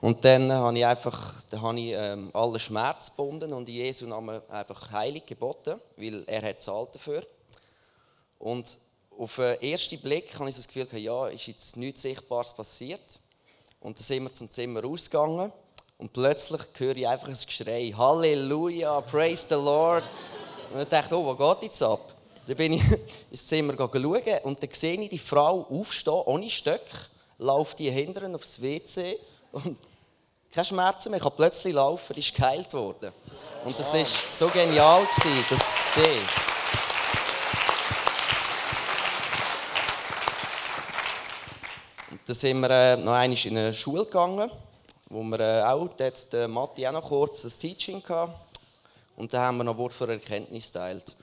Und 0.00 0.24
dann 0.24 0.50
habe 0.50 0.78
ich 0.78 0.86
einfach 0.86 1.34
habe 1.52 1.80
ich, 1.80 1.92
ähm, 1.92 2.30
alle 2.32 2.58
Schmerz 2.58 3.10
gebunden 3.10 3.52
und 3.52 3.68
in 3.68 3.74
Jesu 3.74 4.06
Namen 4.06 4.40
einfach 4.48 4.90
heilig 4.90 5.26
geboten, 5.26 5.78
weil 5.96 6.24
er 6.26 6.42
hat 6.42 6.62
zahlt 6.62 6.94
dafür. 6.94 7.22
Und 8.38 8.78
auf 9.18 9.36
den 9.36 9.60
ersten 9.60 10.00
Blick 10.00 10.38
habe 10.38 10.48
ich 10.48 10.56
das 10.56 10.66
Gefühl, 10.66 10.98
ja, 10.98 11.26
ist 11.28 11.46
jetzt 11.46 11.76
nichts 11.76 12.02
Sichtbares 12.02 12.54
passiert. 12.54 13.20
Und 13.80 13.98
dann 13.98 14.02
sind 14.02 14.22
wir 14.22 14.32
zum 14.32 14.50
Zimmer 14.50 14.82
rausgegangen 14.82 15.52
und 15.98 16.12
plötzlich 16.14 16.62
höre 16.78 16.96
ich 16.96 17.06
einfach 17.06 17.28
ein 17.28 17.34
Geschrei. 17.34 17.92
Halleluja, 17.94 19.02
praise 19.02 19.46
the 19.50 19.56
Lord. 19.56 20.04
Und 20.72 20.78
dann 20.78 20.88
dachte 20.88 21.14
ich, 21.14 21.20
oh, 21.20 21.36
was 21.38 21.60
geht 21.60 21.64
jetzt 21.64 21.82
ab? 21.82 22.14
Dann 22.46 22.56
bin 22.56 22.72
ich 22.72 22.82
ins 23.30 23.46
Zimmer 23.46 23.74
schauen 23.76 24.22
und 24.44 24.62
dann 24.62 24.70
sehe 24.72 24.98
ich 24.98 25.10
die 25.10 25.18
Frau 25.18 25.66
aufstehen, 25.68 26.22
ohne 26.24 26.48
Stöcke, 26.48 26.96
lauft 27.36 27.78
die 27.78 27.90
hinterher 27.90 28.34
aufs 28.34 28.62
WC 28.62 29.18
und 29.52 29.76
keine 30.52 30.64
Schmerzen 30.64 31.10
mehr. 31.10 31.18
Ich 31.18 31.22
kann 31.22 31.32
plötzlich 31.36 31.74
laufen, 31.74 32.16
ist 32.16 32.34
geheilt 32.34 32.72
worden. 32.72 33.12
Und 33.64 33.78
das 33.78 33.92
war 33.94 34.04
so 34.04 34.48
genial, 34.48 35.06
das 35.48 35.84
zu 35.94 36.00
sehen. 36.00 36.26
Und 42.10 42.20
dann 42.26 42.34
sind 42.34 42.60
wir 42.60 42.70
äh, 42.70 42.96
noch 42.96 43.12
einmal 43.12 43.38
in 43.38 43.56
eine 43.56 43.72
Schule 43.72 44.04
gegangen, 44.04 44.50
wo 45.08 45.22
wir 45.22 45.40
äh, 45.40 45.62
auch, 45.62 45.88
dort 45.96 46.32
der 46.32 46.48
Matti 46.48 46.86
auch 46.86 46.92
noch 46.92 47.08
kurz 47.08 47.44
ein 47.44 47.50
Teaching 47.50 48.02
hatten. 48.08 48.32
Und 49.16 49.32
dann 49.32 49.42
haben 49.42 49.56
wir 49.58 49.64
noch 49.64 49.76
Wort 49.76 49.92
für 49.92 50.08
Erkenntnis 50.08 50.72
geteilt. 50.72 51.14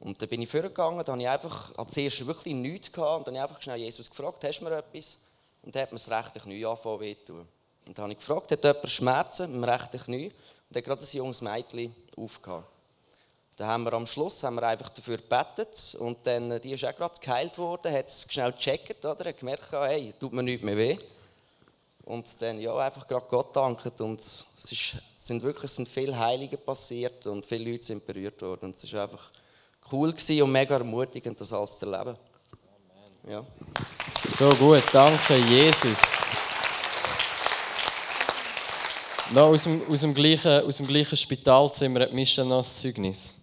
Und 0.00 0.20
dann 0.20 0.28
bin 0.28 0.42
ich 0.42 0.50
vorgegangen, 0.50 1.04
da 1.04 1.12
habe 1.12 1.22
ich 1.22 1.28
einfach, 1.28 1.76
hatte 1.76 1.90
zuerst 1.90 2.26
wirklich 2.26 2.54
nichts 2.54 2.90
gehabt, 2.90 3.18
und 3.18 3.28
dann 3.28 3.36
habe 3.40 3.46
ich 3.46 3.50
einfach 3.50 3.62
schnell 3.62 3.78
Jesus 3.78 4.10
gefragt, 4.10 4.42
hast 4.42 4.58
du 4.58 4.64
mir 4.64 4.78
etwas? 4.78 5.16
Und 5.62 5.74
dann 5.74 5.82
hat 5.82 5.92
mir 5.92 5.98
das 5.98 6.10
rechte 6.10 6.40
Knie 6.40 6.64
angefangen 6.64 7.00
wehtun. 7.00 7.48
Und 7.86 7.98
dann 7.98 8.04
habe 8.04 8.12
ich 8.12 8.18
gefragt, 8.18 8.50
hat 8.50 8.64
jemand 8.64 8.90
Schmerzen 8.90 9.54
im 9.54 9.64
rechten 9.64 9.98
Knie? 9.98 10.26
Und 10.26 10.34
dann 10.70 10.78
hat 10.78 10.84
gerade 10.84 11.02
ein 11.02 11.16
junges 11.16 11.42
Mädchen 11.42 11.94
aufgehört. 12.16 12.64
Dann 13.56 13.68
haben 13.68 13.84
wir 13.84 13.92
am 13.92 14.06
Schluss 14.06 14.42
haben 14.42 14.56
wir 14.56 14.64
einfach 14.64 14.88
dafür 14.88 15.16
gebetet 15.16 15.96
und 16.00 16.18
dann, 16.24 16.50
äh, 16.50 16.60
die 16.60 16.72
ist 16.72 16.84
auch 16.84 16.96
gerade 16.96 17.14
geheilt 17.20 17.56
worden, 17.56 17.92
hat 17.92 18.08
es 18.08 18.26
schnell 18.28 18.50
gecheckt, 18.50 19.04
oder? 19.04 19.28
hat 19.28 19.38
gemerkt, 19.38 19.70
hey, 19.70 20.12
tut 20.18 20.32
mir 20.32 20.42
nichts 20.42 20.64
mehr 20.64 20.76
weh. 20.76 20.98
Und 22.04 22.42
dann 22.42 22.60
ja, 22.60 22.76
einfach 22.76 23.06
gerade 23.06 23.26
Gott 23.30 23.54
danken 23.54 23.92
und 24.00 24.20
es 24.20 24.46
ist, 24.58 24.96
sind 25.16 25.42
wirklich 25.42 25.70
sind 25.70 25.88
viele 25.88 26.18
Heilige 26.18 26.58
passiert 26.58 27.26
und 27.26 27.46
viele 27.46 27.70
Leute 27.70 27.84
sind 27.84 28.04
berührt 28.04 28.42
worden. 28.42 28.66
Und 28.66 28.76
es 28.82 28.92
war 28.92 29.04
einfach 29.04 29.30
cool 29.92 30.10
und 30.10 30.52
mega 30.52 30.74
ermutigend, 30.74 31.40
das 31.40 31.52
alles 31.52 31.78
zu 31.78 31.86
erleben. 31.86 32.18
Ja. 33.26 33.42
So 34.22 34.50
gut, 34.50 34.82
danke 34.92 35.36
Jesus. 35.36 36.12
Noch 39.32 39.48
aus 39.48 39.64
dem, 39.64 39.80
aus 39.88 40.02
dem, 40.02 40.12
gleichen, 40.12 40.64
aus 40.64 40.76
dem 40.76 40.86
gleichen 40.86 41.16
Spitalzimmer 41.16 42.00
hat 42.00 42.12
Mischa 42.12 42.44
noch 42.44 42.58
ein 42.58 42.62
Zeugnis. 42.62 43.40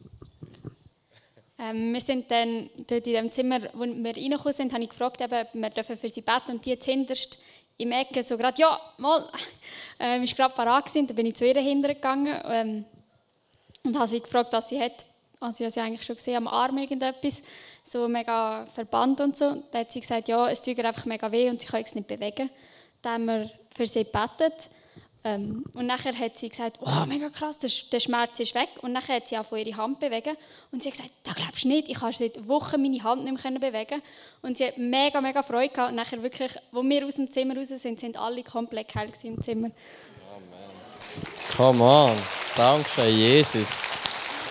Ähm, 1.57 1.93
wir 1.93 2.01
sind 2.01 2.29
dann 2.29 2.69
dort 2.87 3.07
in 3.07 3.13
dem 3.13 3.31
Zimmer, 3.31 3.61
wo 3.73 3.85
wir 3.85 4.15
reingekommen 4.15 4.53
sind, 4.53 4.73
habe 4.73 4.83
ich 4.83 4.89
gefragt, 4.89 5.21
ob 5.21 5.31
wir 5.31 5.83
für 5.83 6.09
sie 6.09 6.21
beten 6.21 6.51
und 6.51 6.65
die 6.65 6.71
jetzt 6.71 6.85
hinterst 6.85 7.39
im 7.77 7.91
Ecke 7.91 8.21
so 8.23 8.37
gerade, 8.37 8.61
ja, 8.61 8.79
mal, 8.97 9.27
ähm, 9.99 10.23
ist 10.23 10.35
gerade 10.35 10.53
parat 10.53 10.85
gewesen. 10.85 11.07
Dann 11.07 11.15
bin 11.15 11.25
ich 11.25 11.35
zu 11.35 11.47
ihr 11.47 11.59
hintergegangen 11.59 12.41
ähm, 12.45 12.85
und 13.83 13.97
habe 13.97 14.07
sie 14.07 14.19
gefragt, 14.19 14.53
was 14.53 14.69
sie 14.69 14.79
hat. 14.79 15.05
Also 15.39 15.63
ich 15.63 15.65
habe 15.65 15.71
sie 15.71 15.79
eigentlich 15.79 16.03
schon 16.03 16.15
gesehen, 16.15 16.37
am 16.37 16.47
Arm 16.47 16.77
irgendetwas, 16.77 17.41
so 17.83 18.07
mega 18.07 18.67
verbannt 18.67 19.19
und 19.19 19.35
so. 19.35 19.63
Dann 19.71 19.81
hat 19.81 19.91
sie 19.91 20.01
gesagt, 20.01 20.27
ja, 20.27 20.47
es 20.47 20.61
tut 20.61 20.77
ihr 20.77 20.85
einfach 20.85 21.05
mega 21.05 21.31
weh 21.31 21.49
und 21.49 21.59
sie 21.59 21.67
kann 21.67 21.81
es 21.81 21.95
nicht 21.95 22.07
bewegen. 22.07 22.51
Dann 23.01 23.13
haben 23.13 23.25
wir 23.25 23.51
für 23.75 23.87
sie 23.87 24.03
gebetet 24.03 24.69
ähm, 25.23 25.63
und 25.73 25.85
nachher 25.85 26.17
hat 26.17 26.39
sie 26.39 26.49
gesagt, 26.49 26.79
oh, 26.81 27.05
mega 27.05 27.29
krass, 27.29 27.59
der, 27.59 27.69
der, 27.91 27.99
Schmerz 27.99 28.39
ist 28.39 28.55
weg. 28.55 28.69
Und 28.81 28.91
nachher 28.91 29.17
hat 29.17 29.27
sie 29.27 29.37
auch 29.37 29.51
ihre 29.51 29.77
Hand 29.77 29.99
bewegen 29.99 30.35
und 30.71 30.81
sie 30.81 30.89
hat 30.89 30.97
gesagt, 30.97 31.11
da 31.23 31.33
glaubst 31.33 31.63
du 31.63 31.67
nicht, 31.67 31.89
ich 31.89 31.99
kann 31.99 32.11
seit 32.11 32.47
Wochen 32.47 32.81
meine 32.81 33.03
Hand 33.03 33.23
nicht 33.25 33.43
mehr 33.43 33.71
bewegen. 33.71 34.01
Und 34.41 34.57
sie 34.57 34.65
hat 34.65 34.79
mega, 34.79 35.21
mega 35.21 35.43
Freude 35.43 35.69
gehabt. 35.69 35.91
Und 35.91 35.95
nachher 35.95 36.23
wirklich, 36.23 36.51
wo 36.71 36.81
wir 36.81 37.05
aus 37.05 37.15
dem 37.15 37.31
Zimmer 37.31 37.55
raus 37.55 37.67
sind, 37.67 37.99
sind 37.99 38.17
alle 38.17 38.43
komplett 38.43 38.95
heil 38.95 39.11
im 39.21 39.41
Zimmer. 39.43 39.69
Amen. 40.35 41.55
Come 41.55 41.83
on, 41.83 42.15
danke 42.57 43.07
Jesus. 43.07 43.77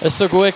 Es 0.00 0.20
war 0.20 0.28
so 0.28 0.28
gut. 0.28 0.54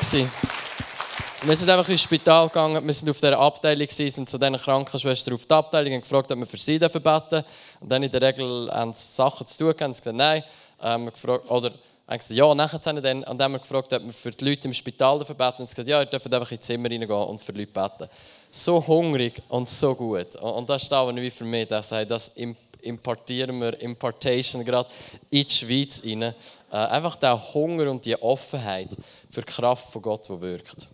Wir 1.46 1.56
sind 1.56 1.68
einfach 1.68 1.90
ins 1.90 2.00
Spital 2.00 2.48
gegangen, 2.48 2.86
wir 2.86 2.92
sind 2.94 3.10
auf 3.10 3.16
dieser 3.16 3.38
Abteilung, 3.38 3.86
sind 3.90 4.30
zu 4.30 4.38
diesen 4.38 4.56
Krankenschwestern 4.56 5.34
auf 5.34 5.44
die 5.44 5.52
Abteilung 5.52 5.92
und 5.92 6.00
gefragt, 6.00 6.32
ob 6.32 6.38
wir 6.38 6.46
für 6.46 6.56
sie 6.56 6.78
beten 6.78 7.02
dürfen. 7.02 7.44
Und 7.80 7.92
dann 7.92 8.02
in 8.02 8.10
der 8.10 8.22
Regel 8.22 8.70
haben 8.72 8.94
sie 8.94 9.14
Sachen 9.14 9.46
zu 9.46 9.58
tun, 9.58 9.74
haben 9.78 9.92
sie 9.92 10.00
gesagt, 10.00 10.16
nein. 10.16 10.42
Ähm, 10.82 11.04
gefragt, 11.04 11.50
oder 11.50 11.72
haben 12.08 12.18
gesagt, 12.18 12.30
ja, 12.30 12.54
nachher 12.54 12.78
dann. 12.78 12.96
Und 12.96 13.26
dann 13.26 13.42
haben 13.42 13.52
wir 13.52 13.58
gefragt, 13.58 13.92
ob 13.92 14.06
wir 14.06 14.12
für 14.14 14.30
die 14.30 14.42
Leute 14.42 14.68
im 14.68 14.72
Spital 14.72 15.18
beten 15.18 15.36
dürfen. 15.36 15.60
Und 15.60 15.66
sie 15.68 15.74
gesagt, 15.74 15.88
ja, 15.88 16.00
ihr 16.00 16.06
dürft 16.06 16.32
einfach 16.32 16.50
ins 16.50 16.64
Zimmer 16.64 16.90
reingehen 16.90 17.10
und 17.10 17.38
für 17.42 17.52
Leute 17.52 17.72
beten. 17.72 18.08
So 18.50 18.86
hungrig 18.86 19.42
und 19.50 19.68
so 19.68 19.94
gut. 19.94 20.36
Und 20.36 20.70
das 20.70 20.84
ist 20.84 20.94
auch 20.94 21.14
wie 21.14 21.30
für 21.30 21.44
mich, 21.44 21.68
dass 21.68 21.92
ich 21.92 22.08
das 22.08 22.32
importieren 22.80 23.60
wir, 23.60 23.78
Importation 23.82 24.64
gerade 24.64 24.88
in 25.28 25.44
die 25.46 25.52
Schweiz 25.52 26.02
rein. 26.06 26.22
Äh, 26.22 26.34
einfach 26.70 27.16
der 27.16 27.52
Hunger 27.52 27.90
und 27.90 28.02
die 28.06 28.16
Offenheit 28.22 28.96
für 29.30 29.42
die 29.42 29.52
Kraft 29.52 29.92
von 29.92 30.00
Gott, 30.00 30.26
die 30.26 30.40
wirkt. 30.40 30.88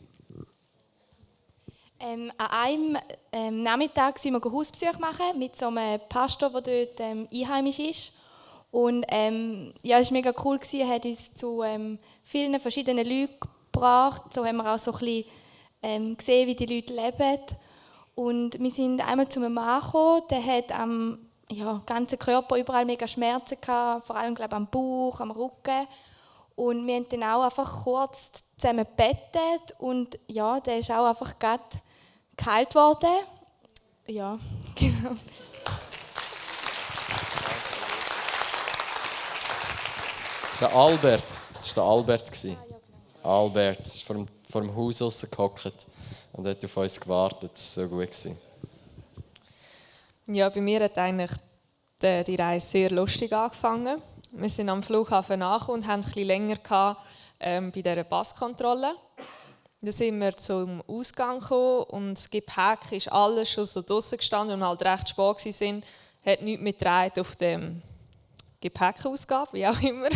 Ähm, 2.02 2.32
an 2.38 2.46
einem 2.50 2.98
ähm, 3.30 3.62
Nachmittag 3.62 4.18
sind 4.18 4.32
wir 4.32 4.50
Hausbesuch 4.50 4.98
machen 4.98 5.38
mit 5.38 5.54
so 5.54 5.66
einem 5.66 6.00
Pastor, 6.08 6.48
der 6.48 6.86
dort 6.86 7.00
ähm, 7.00 7.28
einheimisch 7.30 7.78
ist. 7.78 8.14
Und 8.70 9.04
ähm, 9.08 9.74
ja, 9.82 9.98
es 9.98 10.10
war 10.10 10.12
mega 10.14 10.32
cool, 10.42 10.58
er 10.72 10.88
hat 10.88 11.04
uns 11.04 11.34
zu 11.34 11.62
ähm, 11.62 11.98
vielen 12.22 12.58
verschiedenen 12.58 13.06
Leuten 13.06 13.34
gebracht. 13.70 14.32
So 14.32 14.46
haben 14.46 14.56
wir 14.56 14.74
auch 14.74 14.78
so 14.78 14.92
ein 14.92 14.98
bisschen 14.98 15.24
ähm, 15.82 16.16
gesehen, 16.16 16.48
wie 16.48 16.54
die 16.54 16.74
Leute 16.74 16.94
leben. 16.94 17.40
Und 18.14 18.58
wir 18.58 18.70
sind 18.70 19.06
einmal 19.06 19.28
zu 19.28 19.40
einem 19.40 19.52
Mann 19.52 19.82
gekommen, 19.82 20.22
der 20.30 20.44
hat 20.44 20.72
am 20.72 21.18
ja, 21.50 21.82
ganzen 21.84 22.18
Körper 22.18 22.56
überall 22.56 22.86
mega 22.86 23.06
Schmerzen 23.06 23.58
gehabt, 23.60 24.06
vor 24.06 24.16
allem 24.16 24.34
glaube 24.34 24.56
am 24.56 24.68
Bauch, 24.68 25.20
am 25.20 25.32
Rücken. 25.32 25.86
Und 26.56 26.86
wir 26.86 26.94
haben 26.94 27.08
dann 27.10 27.24
auch 27.24 27.44
einfach 27.44 27.84
kurz 27.84 28.32
zusammen 28.56 28.86
gebettet 28.86 29.74
und 29.78 30.18
ja, 30.28 30.60
der 30.60 30.78
ist 30.78 30.90
auch 30.90 31.06
einfach 31.06 31.38
gerade 31.38 31.64
geheilt 32.40 32.74
worden. 32.74 33.24
Ja, 34.06 34.38
genau. 34.76 35.16
Der 40.60 40.74
Albert, 40.74 41.24
das 41.54 41.76
war 41.76 41.84
der 41.84 42.14
Albert. 42.14 42.30
Albert 43.22 43.86
ist 43.86 44.02
vor 44.02 44.16
dem, 44.16 44.26
vor 44.48 44.60
dem 44.60 44.74
Haus 44.74 45.00
rausgehockt 45.00 45.86
und 46.32 46.46
hat 46.46 46.64
auf 46.64 46.76
uns 46.76 47.00
gewartet. 47.00 47.52
Das 47.54 47.76
war 47.76 47.84
so 47.84 47.90
gut. 47.90 48.08
Ja, 50.26 50.48
bei 50.48 50.60
mir 50.60 50.84
hat 50.84 50.98
eigentlich 50.98 51.30
die 52.02 52.34
Reise 52.34 52.66
sehr 52.66 52.90
lustig 52.90 53.32
angefangen. 53.32 54.02
Wir 54.32 54.48
sind 54.48 54.68
am 54.68 54.82
Flughafen 54.82 55.40
nach 55.40 55.68
und 55.68 55.86
haben 55.86 56.00
ein 56.00 56.04
bisschen 56.04 56.26
länger 56.26 56.56
gehabt, 56.56 57.00
ähm, 57.40 57.72
bei 57.72 57.82
dieser 57.82 58.04
Passkontrolle. 58.04 58.94
Dann 59.82 59.92
sind 59.92 60.20
wir 60.20 60.36
zum 60.36 60.82
Ausgang 60.86 61.40
gekommen 61.40 61.84
und 61.84 62.14
das 62.14 62.28
Gepäck 62.28 62.92
ist 62.92 63.10
alles 63.10 63.50
schon 63.50 63.64
so 63.64 63.80
draußen 63.80 64.18
gestanden 64.18 64.60
und 64.60 64.66
halt 64.66 64.82
recht 64.82 65.08
spät 65.08 65.54
sind, 65.54 65.86
hat 66.24 66.42
nichts 66.42 66.62
mehr 66.62 67.10
auf 67.18 67.34
dem 67.36 67.80
Gepäckausgabe, 68.60 69.54
wie 69.54 69.66
auch 69.66 69.80
immer. 69.80 70.10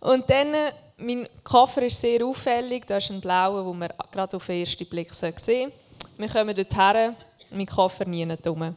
Und 0.00 0.30
dann, 0.30 0.54
mein 0.96 1.28
Koffer 1.44 1.82
ist 1.82 2.00
sehr 2.00 2.24
auffällig, 2.24 2.86
da 2.86 2.96
ist 2.96 3.10
ein 3.10 3.20
blauer, 3.20 3.62
den 3.64 3.78
man 3.78 3.92
gerade 4.10 4.36
auf 4.36 4.46
den 4.46 4.60
ersten 4.60 4.86
Blick 4.86 5.12
sehen 5.12 5.72
Wir 6.16 6.28
kommen 6.28 6.54
dorthin, 6.54 7.14
mein 7.50 7.66
Koffer 7.66 8.06
nie 8.06 8.24
rum. 8.24 8.60
Dann 8.60 8.76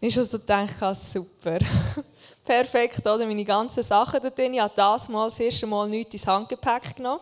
ist 0.00 0.18
also 0.18 0.38
gedacht, 0.38 0.74
ah, 0.80 0.94
super, 0.94 1.58
perfekt, 2.44 3.00
oder? 3.06 3.26
meine 3.26 3.44
ganzen 3.44 3.82
Sachen 3.82 4.20
dort 4.20 4.36
drin. 4.36 4.54
Ich 4.54 4.60
habe 4.60 4.72
das 4.74 5.08
Mal 5.08 5.28
das 5.28 5.38
erste 5.38 5.66
Mal 5.66 5.88
nichts 5.88 6.14
ins 6.14 6.26
Handgepäck 6.26 6.96
genommen. 6.96 7.20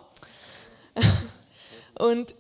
Und 1.99 2.35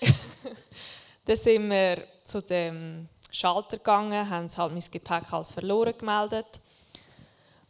dann 1.24 1.36
sind 1.36 1.70
wir 1.70 2.04
zu 2.24 2.42
dem 2.42 3.08
Schalter 3.30 3.78
gegangen, 3.78 4.28
haben 4.28 4.48
halt 4.56 4.72
mein 4.72 4.84
Gepäck 4.90 5.32
als 5.32 5.52
verloren 5.52 5.96
gemeldet. 5.96 6.60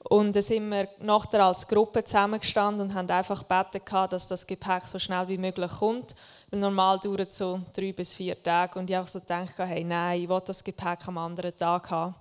Und 0.09 0.35
dann 0.35 0.43
sind 0.43 0.69
wir 0.69 0.89
nachher 0.99 1.45
als 1.45 1.67
Gruppe 1.67 2.03
zusammengestanden 2.03 2.89
und 2.89 2.95
haben 2.95 3.09
einfach 3.09 3.47
gebeten, 3.49 4.09
dass 4.11 4.27
das 4.27 4.47
Gepäck 4.47 4.83
so 4.85 4.99
schnell 4.99 5.29
wie 5.29 5.39
möglich 5.39 5.71
kommt. 5.71 6.17
Weil 6.51 6.61
normal 6.61 6.99
dauert 6.99 7.29
es 7.29 7.39
so 7.39 7.61
drei 7.73 7.93
bis 7.93 8.13
vier 8.13 8.41
Tage. 8.43 8.79
Und 8.79 8.91
ich 8.91 8.97
habe 8.97 9.09
so 9.09 9.21
gedacht, 9.21 9.55
hey, 9.59 9.85
nein, 9.85 10.23
ich 10.23 10.29
will 10.29 10.43
das 10.45 10.65
Gepäck 10.65 11.07
am 11.07 11.19
anderen 11.19 11.57
Tag 11.57 11.91
haben. 11.91 12.15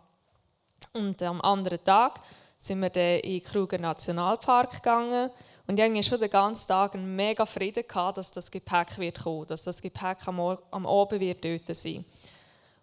Und 0.93 1.22
am 1.24 1.41
anderen 1.41 1.84
Tag 1.84 2.22
sind 2.57 2.82
wir 2.82 2.89
dann 2.91 3.19
in 3.19 3.39
den 3.39 3.43
Kruger 3.43 3.80
Nationalpark 3.80 4.72
gegangen 4.74 5.32
und 5.68 5.80
ich 5.80 5.86
hatte 5.86 6.03
schon 6.03 6.20
den 6.20 6.30
ganzen 6.30 6.68
Tag 6.68 6.95
einen 6.95 7.16
mega 7.16 7.45
Frieden, 7.45 7.86
gehabt, 7.88 8.18
dass 8.18 8.32
das 8.32 8.49
Gepäck 8.49 8.97
wird 8.97 9.24
kommen, 9.24 9.47
dass 9.47 9.64
das 9.64 9.82
Gepäck 9.82 10.28
am, 10.28 10.57
am 10.72 10.86
Abend 10.86 11.22
wird 11.22 11.45
dort 11.45 11.76
sein 11.76 12.03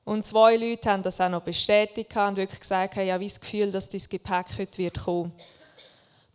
Und 0.04 0.24
zwei 0.24 0.56
Leute 0.56 0.90
haben 0.90 1.02
das 1.02 1.20
auch 1.20 1.28
noch 1.28 1.42
bestätigt 1.42 2.16
und 2.16 2.36
wirklich 2.36 2.60
gesagt, 2.60 2.96
hey, 2.96 3.06
ich 3.06 3.12
habe 3.12 3.24
das 3.24 3.40
Gefühl, 3.40 3.70
dass 3.70 3.88
das 3.88 4.08
Gepäck 4.08 4.46
heute 4.58 4.78
wird 4.78 4.98
kommen. 4.98 5.32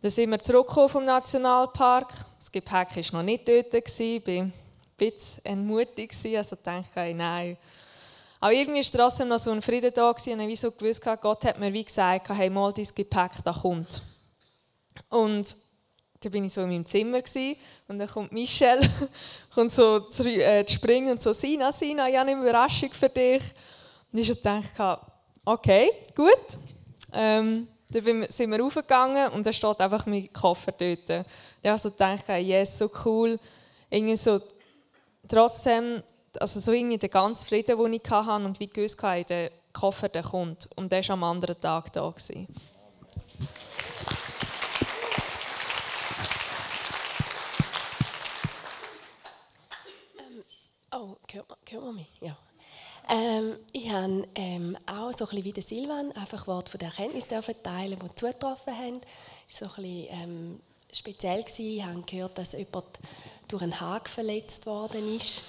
Dann 0.00 0.10
sind 0.10 0.30
wir 0.30 0.38
zurückgekommen 0.38 0.88
vom 0.90 1.04
Nationalpark. 1.04 2.12
Das 2.38 2.52
Gepäck 2.52 2.94
war 2.94 3.18
noch 3.18 3.22
nicht 3.22 3.48
dort. 3.48 3.72
Ich 3.72 3.98
war 3.98 4.34
ein 4.44 4.52
bisschen 4.98 5.44
entmutigt. 5.44 6.14
Also 6.36 6.56
dachte 6.62 7.08
ich, 7.08 7.16
nein. 7.16 7.56
Aber 8.38 8.52
irgendwie 8.52 8.84
war 8.84 9.00
trotzdem 9.00 9.28
noch 9.28 9.38
so 9.38 9.50
ein 9.50 9.62
Frieden 9.62 9.92
da 9.94 10.10
und 10.10 10.26
ich 10.26 10.60
gewusst, 10.60 11.02
Gott 11.22 11.44
hat 11.46 11.58
mir 11.58 11.72
wie 11.72 11.82
gesagt, 11.82 12.28
hey, 12.28 12.50
mal 12.50 12.74
dein 12.74 12.86
Gepäck, 12.94 13.32
da 13.42 13.52
kommt. 13.54 14.02
Und 15.08 15.56
da 16.24 16.30
bin 16.30 16.44
ich 16.44 16.52
so 16.52 16.62
in 16.62 16.68
meinem 16.68 16.86
Zimmer 16.86 17.20
gewesen, 17.20 17.56
und 17.88 17.98
dann 17.98 18.08
kommt 18.08 18.32
Michelle 18.32 18.80
kommt 19.54 19.72
so 19.72 20.00
zu, 20.00 20.28
äh, 20.28 20.64
zu 20.64 20.74
springen 20.74 21.12
und 21.12 21.22
so, 21.22 21.32
Sina, 21.32 21.70
Sina, 21.70 22.08
ich 22.08 22.16
habe 22.16 22.30
eine 22.30 22.40
Überraschung 22.40 22.92
für 22.92 23.08
dich. 23.08 23.42
Und 24.12 24.18
ich 24.18 24.40
dachte, 24.40 24.98
okay, 25.44 25.90
gut. 26.14 26.58
Ähm, 27.12 27.68
dann 27.88 28.26
sind 28.28 28.50
wir 28.50 28.60
raufgegangen 28.60 29.32
und 29.32 29.46
da 29.46 29.52
steht 29.52 29.80
einfach 29.80 30.06
mein 30.06 30.32
Koffer 30.32 30.72
dort. 30.72 31.26
Ich 31.62 31.68
habe 31.68 31.78
so 31.78 31.90
gedacht, 31.90 32.28
yes, 32.28 32.78
so 32.78 32.90
cool. 33.04 33.38
Irgendwie 33.90 34.16
so, 34.16 34.40
trotzdem, 35.28 36.02
also 36.40 36.58
so 36.60 36.72
irgendwie 36.72 36.98
der 36.98 37.08
ganze 37.08 37.46
Frieden, 37.46 37.78
den 37.78 37.92
ich 37.92 38.10
hatte 38.10 38.44
und 38.44 38.58
wie 38.58 38.66
gewusst 38.66 39.00
habe, 39.02 39.24
der 39.24 39.50
Koffer 39.72 40.08
der 40.08 40.22
kommt. 40.22 40.68
Und 40.74 40.90
der 40.90 41.06
war 41.06 41.10
am 41.10 41.24
anderen 41.24 41.60
Tag 41.60 41.92
da. 41.92 42.08
Gewesen. 42.08 42.48
Oh, 51.04 51.16
hört 51.32 51.84
man 51.84 51.94
mich? 51.94 52.08
Ja. 52.20 52.36
Ähm, 53.08 53.56
ich 53.72 53.90
habe 53.90 54.26
ähm, 54.34 54.76
auch 54.86 55.12
so 55.12 55.24
ein 55.24 55.30
bisschen 55.30 55.44
wie 55.44 55.52
der 55.52 55.62
Silvan 55.62 56.12
einfach 56.12 56.46
Wort 56.46 56.68
von 56.68 56.78
der 56.78 56.88
Erkenntnis 56.88 57.28
teilen, 57.28 57.98
die 57.98 58.14
zugetroffen 58.14 58.76
haben. 58.76 59.00
Es 59.46 59.60
war 59.60 59.68
so 59.68 59.74
ein 59.76 59.82
bisschen 59.82 60.08
ähm, 60.10 60.60
speziell. 60.92 61.42
Gewesen. 61.42 61.76
Ich 61.76 61.84
habe 61.84 62.02
gehört, 62.02 62.38
dass 62.38 62.52
jemand 62.52 62.98
durch 63.48 63.62
einen 63.62 63.78
Haken 63.78 64.08
verletzt 64.08 64.66
worden 64.66 65.16
ist. 65.16 65.44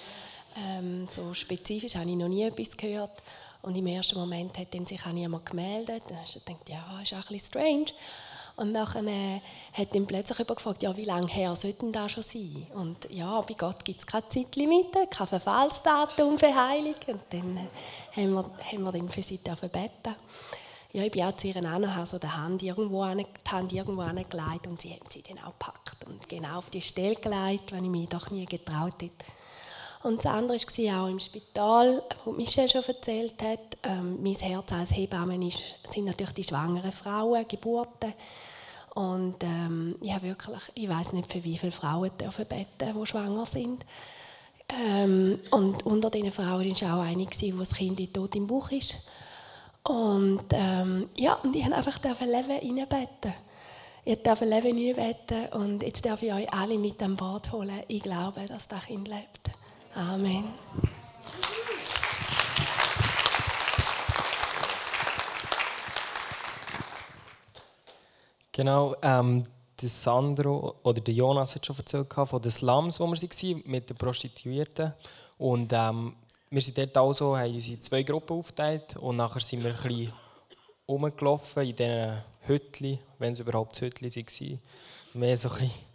Ähm, 0.56 1.08
so 1.14 1.34
spezifisch 1.34 1.96
habe 1.96 2.08
ich 2.08 2.16
noch 2.16 2.28
nie 2.28 2.42
etwas 2.42 2.76
gehört. 2.76 3.22
Und 3.62 3.74
im 3.74 3.86
ersten 3.86 4.18
Moment 4.18 4.56
hat 4.58 4.72
sich 4.86 5.06
auch 5.06 5.12
niemand 5.12 5.46
gemeldet. 5.46 6.04
Dann 6.08 6.18
habe 6.18 6.26
ich 6.28 6.44
gedacht, 6.44 6.68
ja, 6.68 7.00
ist 7.02 7.14
auch 7.14 7.16
ein 7.16 7.22
bisschen 7.28 7.48
strange. 7.48 7.86
Und 8.56 8.72
dann 8.72 9.06
äh, 9.06 9.40
hat 9.74 9.94
dann 9.94 10.06
plötzlich 10.06 10.38
jemand 10.38 10.56
gefragt, 10.56 10.82
ja, 10.82 10.96
wie 10.96 11.04
lange 11.04 11.28
her 11.28 11.54
sollte 11.54 11.90
das 11.92 12.12
schon 12.12 12.22
sein? 12.22 12.66
Und 12.74 13.06
ja, 13.10 13.40
bei 13.42 13.54
Gott 13.54 13.84
gibt 13.84 14.00
es 14.00 14.06
keine 14.06 14.28
Zeitlimite, 14.30 15.06
kein 15.10 15.26
Verfallsdatum 15.26 16.38
für 16.38 16.54
Heilung. 16.54 16.94
Und 17.06 17.20
dann 17.30 17.56
äh, 18.16 18.22
haben, 18.22 18.82
wir, 18.82 18.92
dann 18.92 19.08
für 19.10 19.22
sie 19.22 19.38
beten. 19.38 20.16
Ja, 20.92 21.02
ich 21.02 21.10
bin 21.10 21.24
auch 21.24 21.36
zu 21.36 21.48
ihr 21.48 21.56
auch 21.56 21.78
noch 21.78 22.06
so 22.06 22.18
die 22.18 22.26
Hand 22.26 22.62
irgendwo, 22.62 23.02
an, 23.02 23.18
irgendwo 23.70 24.00
angelegt 24.00 24.66
und 24.66 24.80
sie 24.80 24.92
haben 24.92 25.10
sie 25.10 25.20
dann 25.20 25.38
auch 25.40 25.52
gepackt 25.52 26.06
und 26.06 26.26
genau 26.26 26.56
auf 26.56 26.70
die 26.70 26.80
Stelle 26.80 27.16
gelegt, 27.16 27.72
wenn 27.72 27.84
ich 27.84 27.90
mich 27.90 28.08
doch 28.08 28.30
nie 28.30 28.46
getraut 28.46 29.02
hätte. 29.02 29.26
Und 30.06 30.18
das 30.18 30.26
andere 30.26 30.56
war 30.56 31.02
auch 31.02 31.08
im 31.08 31.18
Spital, 31.18 32.00
wo 32.24 32.30
Michelle 32.30 32.68
schon 32.68 32.84
erzählt 32.84 33.42
hat. 33.42 33.76
Ähm, 33.82 34.22
mein 34.22 34.34
Herz 34.34 34.72
als 34.72 34.96
Hebamme 34.96 35.44
ist, 35.48 35.58
sind 35.92 36.04
natürlich 36.04 36.32
die 36.32 36.44
schwangeren 36.44 36.92
Frauen, 36.92 37.44
Geburten. 37.48 38.14
Und 38.94 39.42
ähm, 39.42 39.96
ich 40.00 40.22
wirklich, 40.22 40.56
ich 40.74 40.88
weiß 40.88 41.12
nicht, 41.12 41.32
für 41.32 41.42
wie 41.42 41.58
viele 41.58 41.72
Frauen 41.72 42.12
dürfen 42.20 42.46
beten, 42.46 42.94
die 42.96 43.06
schwanger 43.06 43.46
sind. 43.46 43.84
Ähm, 44.68 45.40
und 45.50 45.84
unter 45.84 46.08
diesen 46.08 46.30
Frauen 46.30 46.70
war 46.70 46.98
auch 46.98 47.02
eine, 47.02 47.26
die 47.26 47.54
das 47.58 47.74
Kind 47.74 48.14
tot 48.14 48.36
im 48.36 48.46
Bauch 48.46 48.70
ist. 48.70 48.94
Und 49.82 50.44
ähm, 50.52 51.08
ja, 51.18 51.34
und 51.34 51.56
ich 51.56 51.66
durfte 51.66 52.08
einfach 52.10 52.26
Leben 52.26 52.50
reinbeten. 52.52 53.34
Ich 54.04 54.22
darf 54.22 54.40
Leben 54.40 54.78
reinbeten 54.78 55.46
und 55.48 55.82
jetzt 55.82 56.06
darf 56.06 56.22
ich 56.22 56.32
euch 56.32 56.52
alle 56.52 56.78
mit 56.78 57.02
an 57.02 57.16
Bord 57.16 57.50
holen. 57.50 57.82
Ich 57.88 58.04
glaube, 58.04 58.46
dass 58.46 58.68
das 58.68 58.86
Kind 58.86 59.08
lebt. 59.08 59.50
Amen. 59.96 60.44
Genau, 68.52 68.94
ähm, 69.00 69.44
der 69.80 69.88
Sandro 69.88 70.74
oder 70.82 71.00
der 71.00 71.14
Jonas 71.14 71.54
hat 71.54 71.64
schon 71.64 71.76
erzählt 71.78 72.12
von 72.12 72.42
den 72.42 72.50
Slums, 72.50 73.00
wo 73.00 73.06
wir 73.06 73.16
waren, 73.16 73.62
mit 73.64 73.88
den 73.88 73.96
Prostituierten. 73.96 74.92
Und 75.38 75.72
ähm, 75.72 76.14
wir 76.50 76.60
sind 76.60 76.76
dort 76.76 76.96
also, 76.98 77.34
haben 77.34 77.54
uns 77.54 77.68
in 77.68 77.80
zwei 77.80 78.02
Gruppen 78.02 78.36
aufgeteilt 78.36 78.96
und 78.96 79.16
nachher 79.16 79.40
sind 79.40 79.64
wir 79.64 79.70
ein 79.70 79.82
bisschen 79.82 80.12
rumgelaufen 80.86 81.62
in 81.62 81.76
diesen 81.76 82.22
Hütchen, 82.42 82.98
wenn 83.18 83.32
es 83.32 83.40
überhaupt 83.40 83.80
Hütchen 83.80 84.14
waren. 84.14 84.60
Mehr 85.14 85.36
so 85.38 85.48
ein 85.48 85.54
bisschen 85.54 85.85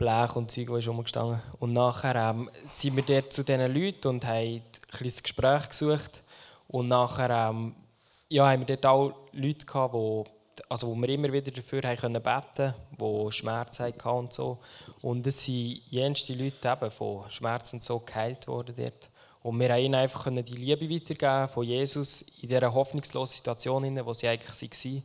Blech 0.00 0.34
und 0.34 0.50
Zeug, 0.50 0.68
die 0.68 0.86
rumgestanden 0.86 1.42
Und 1.58 1.74
nachher 1.74 2.14
ähm, 2.16 2.50
sind 2.64 2.96
wir 2.96 3.02
dort 3.02 3.34
zu 3.34 3.44
diesen 3.44 3.74
Leuten 3.74 4.08
und 4.08 4.24
haben 4.24 4.34
ein 4.34 4.62
Gespräch 5.22 5.68
gesucht. 5.68 6.22
Und 6.68 6.88
nachher 6.88 7.28
ähm, 7.28 7.74
ja, 8.30 8.48
haben 8.48 8.66
wir 8.66 8.76
dort 8.76 8.86
auch 8.86 9.12
Leute 9.32 9.66
gehabt, 9.66 9.94
die 9.94 10.24
also 10.68 10.88
wo 10.88 10.94
wir 10.94 11.08
immer 11.10 11.32
wieder 11.32 11.50
dafür 11.50 11.82
haben 11.82 11.96
können 11.96 12.22
beten, 12.22 12.74
die 12.98 13.32
Schmerzen 13.32 13.84
hatten 13.84 14.08
und 14.08 14.32
so. 14.32 14.58
Und 15.02 15.26
es 15.26 15.44
sind 15.44 15.82
jenste 15.90 16.34
Leute 16.34 16.68
eben 16.68 16.90
von 16.90 17.30
Schmerzen 17.30 17.80
so 17.80 17.98
geheilt 18.00 18.46
worden 18.46 18.74
dort. 18.76 19.10
Und 19.42 19.60
wir 19.60 19.70
haben 19.70 19.82
ihnen 19.82 19.94
einfach 19.94 20.30
die 20.30 20.54
Liebe 20.54 20.88
weitergeben 20.88 21.48
von 21.48 21.64
Jesus 21.64 22.22
in 22.40 22.48
dieser 22.48 22.72
hoffnungslosen 22.72 23.36
Situation, 23.36 23.84
in 23.84 23.96
der 23.96 24.14
sie 24.14 24.28
eigentlich 24.28 24.84
waren. 24.84 25.02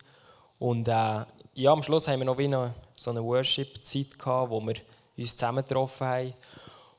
Und 0.58 0.88
äh, 0.88 1.26
ja, 1.56 1.72
am 1.72 1.82
Schluss 1.82 2.08
haben 2.08 2.20
wir 2.20 2.26
noch 2.26 2.38
wie 2.38 2.45
eine, 2.45 2.74
so 2.95 3.12
eine 3.12 3.24
Worship-Zeit 3.24 4.20
gehabt, 4.20 4.51
wo 4.51 4.60
wir 4.60 4.76
uns 5.18 5.36
zusammen 5.36 5.64
getroffen 5.64 6.06
haben 6.06 6.34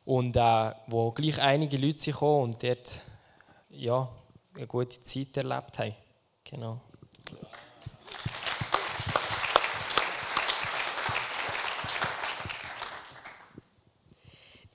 und 0.06 0.34
äh, 0.34 0.72
wo 0.86 1.10
gleich 1.12 1.40
einige 1.40 1.76
Leute 1.76 2.10
gekommen 2.10 2.44
und 2.44 2.62
dort 2.62 3.00
ja, 3.68 4.08
eine 4.56 4.66
gute 4.66 5.02
Zeit 5.02 5.36
erlebt 5.36 5.78
haben. 5.78 5.94
Genau. 6.42 6.80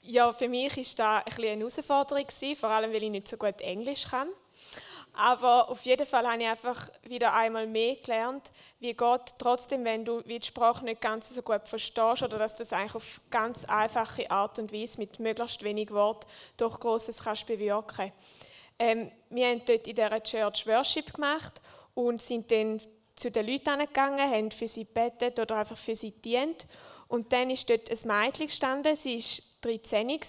Ja, 0.04 0.32
für 0.34 0.50
mich 0.50 0.76
war 0.76 0.84
das 0.84 1.36
ein 1.38 1.44
eine 1.44 1.60
Herausforderung, 1.60 2.26
vor 2.56 2.70
allem 2.70 2.92
weil 2.92 3.04
ich 3.04 3.10
nicht 3.10 3.28
so 3.28 3.38
gut 3.38 3.62
Englisch 3.62 4.04
kann. 4.04 4.28
Aber 5.14 5.70
auf 5.70 5.82
jeden 5.82 6.08
Fall 6.08 6.26
habe 6.26 6.42
ich 6.42 6.48
einfach 6.48 6.90
wieder 7.04 7.34
einmal 7.34 7.68
mehr 7.68 7.96
gelernt, 7.96 8.52
wie 8.80 8.94
Gott 8.94 9.32
trotzdem, 9.38 9.84
wenn 9.84 10.06
du 10.06 10.22
die 10.22 10.42
Sprache 10.42 10.86
nicht 10.86 11.02
ganz 11.02 11.34
so 11.34 11.42
gut 11.42 11.68
verstehst 11.68 12.24
oder 12.24 12.38
dass 12.38 12.56
du 12.56 12.64
es 12.64 12.72
eigentlich 12.72 12.96
auf 12.96 13.22
ganz 13.30 13.66
einfache 13.66 14.32
Art 14.32 14.58
und 14.58 14.72
Weise 14.72 15.00
mit 15.00 15.20
möglichst 15.20 15.64
wenig 15.64 15.92
Wort 15.92 16.26
doch 16.56 16.80
Großes 16.80 17.24
kannst 17.24 17.46
bewirken. 17.46 18.14
Ähm, 18.80 19.12
wir 19.30 19.48
haben 19.48 19.62
dort 19.66 19.88
in 19.88 19.96
dieser 19.96 20.24
Church 20.24 20.66
Worship 20.66 21.14
gemacht 21.14 21.62
und 21.94 22.22
sind 22.22 22.50
dann 22.52 22.82
zu 23.16 23.30
den 23.30 23.46
Leuten 23.46 23.80
gegangen, 23.80 24.20
haben 24.20 24.50
für 24.50 24.68
sie 24.68 24.86
gebetet 24.86 25.40
oder 25.40 25.58
einfach 25.58 25.78
für 25.78 25.96
sie 25.96 26.12
dient. 26.12 26.66
Und 27.08 27.34
dann 27.34 27.50
ist 27.50 27.70
dort 27.70 27.92
ein 27.92 28.08
Mädchen 28.08 28.48
gestanden, 28.48 28.96
sie 28.96 29.18
war 29.18 29.44
13 29.62 30.20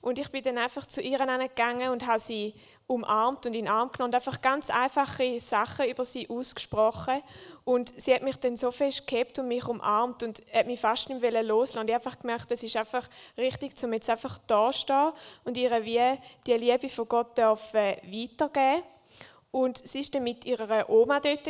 und 0.00 0.18
ich 0.18 0.28
bin 0.28 0.44
dann 0.44 0.58
einfach 0.58 0.86
zu 0.86 1.00
ihr 1.00 1.18
gegangen 1.18 1.90
und 1.90 2.06
habe 2.06 2.20
sie 2.20 2.54
umarmt 2.90 3.46
und 3.46 3.54
in 3.54 3.66
den 3.66 3.72
Arm 3.72 3.92
genommen 3.92 4.10
und 4.10 4.14
einfach 4.16 4.40
ganz 4.42 4.68
einfache 4.68 5.38
Sachen 5.40 5.88
über 5.88 6.04
sie 6.04 6.28
ausgesprochen. 6.28 7.22
Und 7.64 7.92
sie 7.96 8.12
hat 8.12 8.22
mich 8.22 8.36
dann 8.36 8.56
so 8.56 8.72
fest 8.72 9.06
gehabt 9.06 9.38
und 9.38 9.46
mich 9.46 9.66
umarmt 9.66 10.24
und 10.24 10.42
hat 10.52 10.66
mich 10.66 10.80
fast 10.80 11.08
nicht 11.08 11.22
loslassen. 11.22 11.78
Und 11.78 11.88
ich 11.88 11.94
habe 11.94 12.04
einfach 12.04 12.18
gemerkt, 12.18 12.50
es 12.50 12.64
ist 12.64 12.76
einfach 12.76 13.08
richtig, 13.38 13.72
um 13.84 13.92
jetzt 13.92 14.10
einfach 14.10 14.38
da 14.46 14.72
stehen 14.72 15.12
und 15.44 15.56
ihr 15.56 15.70
wie 15.84 16.18
die 16.46 16.54
Liebe 16.54 16.88
von 16.88 17.08
Gott 17.08 17.38
dürfen 17.38 17.96
weitergeben. 18.02 18.82
Und 19.52 19.86
sie 19.86 20.00
war 20.00 20.10
dann 20.12 20.24
mit 20.24 20.44
ihrer 20.44 20.90
Oma 20.90 21.20
dort 21.20 21.48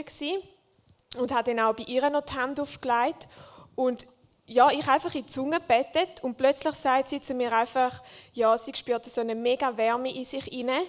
und 1.17 1.35
hat 1.35 1.49
dann 1.49 1.61
auch 1.61 1.75
bei 1.75 1.85
ihr 1.85 2.09
noch 2.11 2.25
die 2.25 2.35
Hand 2.35 2.61
aufgelegt. 2.61 3.29
Und 3.75 4.07
ja, 4.47 4.71
ich 4.71 4.87
einfach 4.89 5.15
in 5.15 5.23
die 5.23 5.33
Zunge 5.33 5.61
bettet 5.61 6.23
und 6.23 6.37
plötzlich 6.37 6.75
sagt 6.75 7.09
sie 7.09 7.21
zu 7.21 7.35
mir 7.35 7.53
einfach, 7.53 8.03
ja, 8.33 8.59
sie 8.59 8.73
spürt 8.75 9.05
so 9.07 9.21
eine 9.21 9.35
mega 9.35 9.77
Wärme 9.77 10.13
in 10.13 10.25
sich 10.25 10.53
inne 10.53 10.83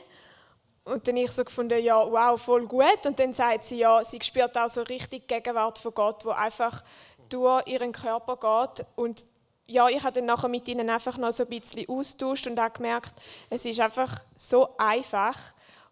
und 0.84 1.08
dann 1.08 1.18
ich 1.18 1.32
so 1.32 1.44
gefunden, 1.44 1.82
ja, 1.84 1.96
wow, 1.96 2.42
voll 2.42 2.66
gut. 2.66 3.06
Und 3.06 3.20
dann 3.20 3.34
sagt 3.34 3.66
sie, 3.66 3.78
ja, 3.78 4.04
sie 4.04 4.20
spürt 4.22 4.58
auch 4.58 4.70
so 4.70 4.82
richtig 4.82 5.28
Gegenwart 5.28 5.78
von 5.78 5.94
Gott, 5.94 6.26
wo 6.26 6.32
einfach 6.32 6.84
durch 7.30 7.68
ihren 7.68 7.92
Körper 7.92 8.38
geht. 8.76 8.86
Und 8.96 9.24
ja, 9.68 9.88
ich 9.88 10.04
habe 10.04 10.14
dann 10.14 10.26
nachher 10.26 10.50
mit 10.50 10.68
ihnen 10.68 10.90
einfach 10.90 11.18
noch 11.18 11.32
so 11.32 11.44
ein 11.44 11.50
bisschen 11.50 11.88
austauscht 11.88 12.48
und 12.48 12.60
auch 12.60 12.74
gemerkt, 12.74 13.14
es 13.50 13.66
ist 13.66 13.80
einfach 13.80 14.24
so 14.36 14.76
einfach. 14.78 15.38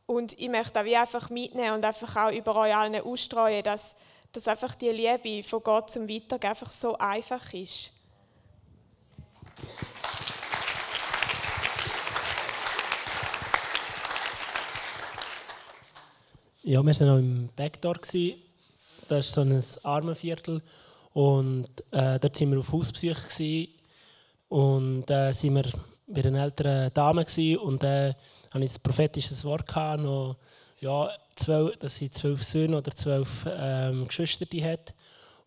Und 0.06 0.38
ich 0.40 0.50
möchte 0.50 0.80
auch 0.80 0.86
wie 0.86 0.98
einfach 0.98 1.30
mitnehmen 1.30 1.76
und 1.76 1.86
einfach 1.86 2.16
auch 2.16 2.32
über 2.32 2.56
euch 2.56 2.76
allen 2.76 3.00
ausstreuen, 3.00 3.64
dass, 3.64 3.96
dass 4.32 4.48
einfach 4.48 4.74
die 4.74 4.90
Liebe 4.90 5.48
von 5.48 5.62
Gott 5.62 5.92
zum 5.92 6.10
Weitergeben 6.10 6.50
einfach 6.50 6.72
so 6.72 6.98
einfach 6.98 7.54
ist. 7.54 7.92
Ja, 16.70 16.86
wir 16.86 17.00
waren 17.00 17.08
noch 17.08 17.18
im 17.18 17.50
Backdoor. 17.56 17.96
Das 17.96 19.26
ist 19.26 19.34
so 19.34 19.42
ein 19.42 19.60
Armenviertel. 19.82 20.62
Und 21.14 21.68
äh, 21.90 22.20
dort 22.20 22.40
waren 22.40 22.52
wir 22.52 22.60
auf 22.60 22.72
Hausbesuch. 22.72 23.18
Und 24.50 25.10
äh, 25.10 25.32
sind 25.32 25.56
wir 25.56 25.64
bei 26.06 26.24
einer 26.24 26.44
älteren 26.44 26.94
Dame 26.94 27.26
gewesen, 27.26 27.58
und 27.58 27.82
dann 27.82 28.12
äh, 28.12 28.14
hatte 28.54 28.66
ich 28.66 28.76
ein 28.76 28.84
prophetisches 28.84 29.44
Wort 29.46 29.66
gehabt, 29.66 30.04
noch, 30.04 30.38
ja, 30.80 31.10
zwölf, 31.36 31.76
dass 31.78 31.96
sie 31.96 32.12
zwölf 32.12 32.44
Söhne 32.44 32.78
oder 32.78 32.92
zwölf 32.92 33.48
ähm, 33.50 34.08
Geschwister 34.08 34.46
hat. 34.62 34.94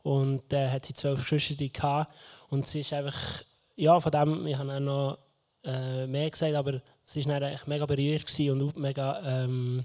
Und 0.02 0.42
dann 0.48 0.66
äh, 0.66 0.70
hat 0.70 0.86
sie 0.86 0.94
zwölf 0.94 1.20
Geschwister 1.20 1.68
gehabt. 1.68 2.12
Und 2.48 2.66
sie 2.66 2.80
ist 2.80 2.92
einfach, 2.92 3.44
ja, 3.76 4.00
von 4.00 4.10
dem, 4.10 4.44
ich 4.48 4.58
habe 4.58 4.74
auch 4.74 4.80
noch 4.80 5.18
äh, 5.62 6.04
mehr 6.04 6.28
gesagt, 6.28 6.56
aber 6.56 6.82
sie 7.04 7.24
war 7.26 7.40
eigentlich 7.40 7.68
mega 7.68 7.86
berührt 7.86 8.40
und 8.40 8.76
mega, 8.76 9.44
ähm, 9.44 9.84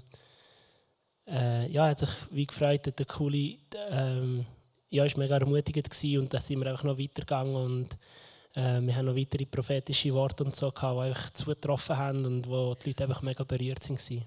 äh, 1.30 1.70
ja, 1.70 1.88
hat 1.88 1.98
sich 1.98 2.10
wie 2.30 2.46
gefreut, 2.46 2.86
der 2.98 3.06
coole, 3.06 3.56
ähm, 3.90 4.46
ja, 4.90 5.04
ist 5.04 5.16
mega 5.16 5.36
ermutigend 5.36 5.90
gewesen 5.90 6.20
und 6.20 6.34
dann 6.34 6.40
sind 6.40 6.60
wir 6.60 6.66
einfach 6.68 6.84
noch 6.84 6.98
weitergegangen 6.98 7.54
und 7.54 7.92
äh, 8.54 8.80
wir 8.80 8.96
haben 8.96 9.06
noch 9.06 9.16
weitere 9.16 9.44
prophetische 9.44 10.12
Worte 10.14 10.44
und 10.44 10.56
so 10.56 10.70
gehabt, 10.70 10.96
die 10.96 11.02
einfach 11.02 11.30
zugetroffen 11.30 11.96
haben 11.96 12.24
und 12.24 12.48
wo 12.48 12.74
die 12.74 12.88
Leute 12.88 13.04
einfach 13.04 13.22
mega 13.22 13.44
berührt 13.44 13.88
waren. 13.88 14.24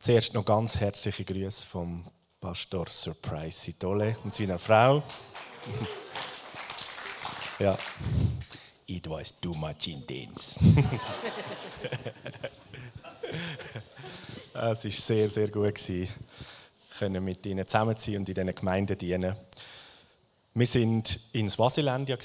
Zuerst 0.00 0.34
noch 0.34 0.44
ganz 0.44 0.76
herzliche 0.78 1.24
Grüße 1.24 1.66
vom 1.66 2.04
Pastor 2.40 2.86
Surprise 2.88 3.60
Sitole 3.60 4.16
und 4.22 4.32
seiner 4.32 4.56
Frau. 4.56 5.02
ja, 7.58 7.76
it 8.86 9.06
was 9.08 9.32
too 9.40 9.54
much 9.54 9.88
intense. 9.88 10.58
es 14.54 14.54
war 14.54 14.76
sehr, 14.76 15.28
sehr 15.28 15.48
gut. 15.48 15.74
Gewesen. 15.74 16.08
können 16.96 17.24
mit 17.24 17.44
ihnen 17.46 17.66
zusammenziehen 17.66 18.18
und 18.18 18.28
in 18.28 18.34
diesen 18.34 18.54
Gemeinden 18.54 18.98
dienen. 18.98 19.36
Wir 20.54 20.74
waren 20.74 21.02
in 21.32 21.48
Swasilandia 21.48 22.16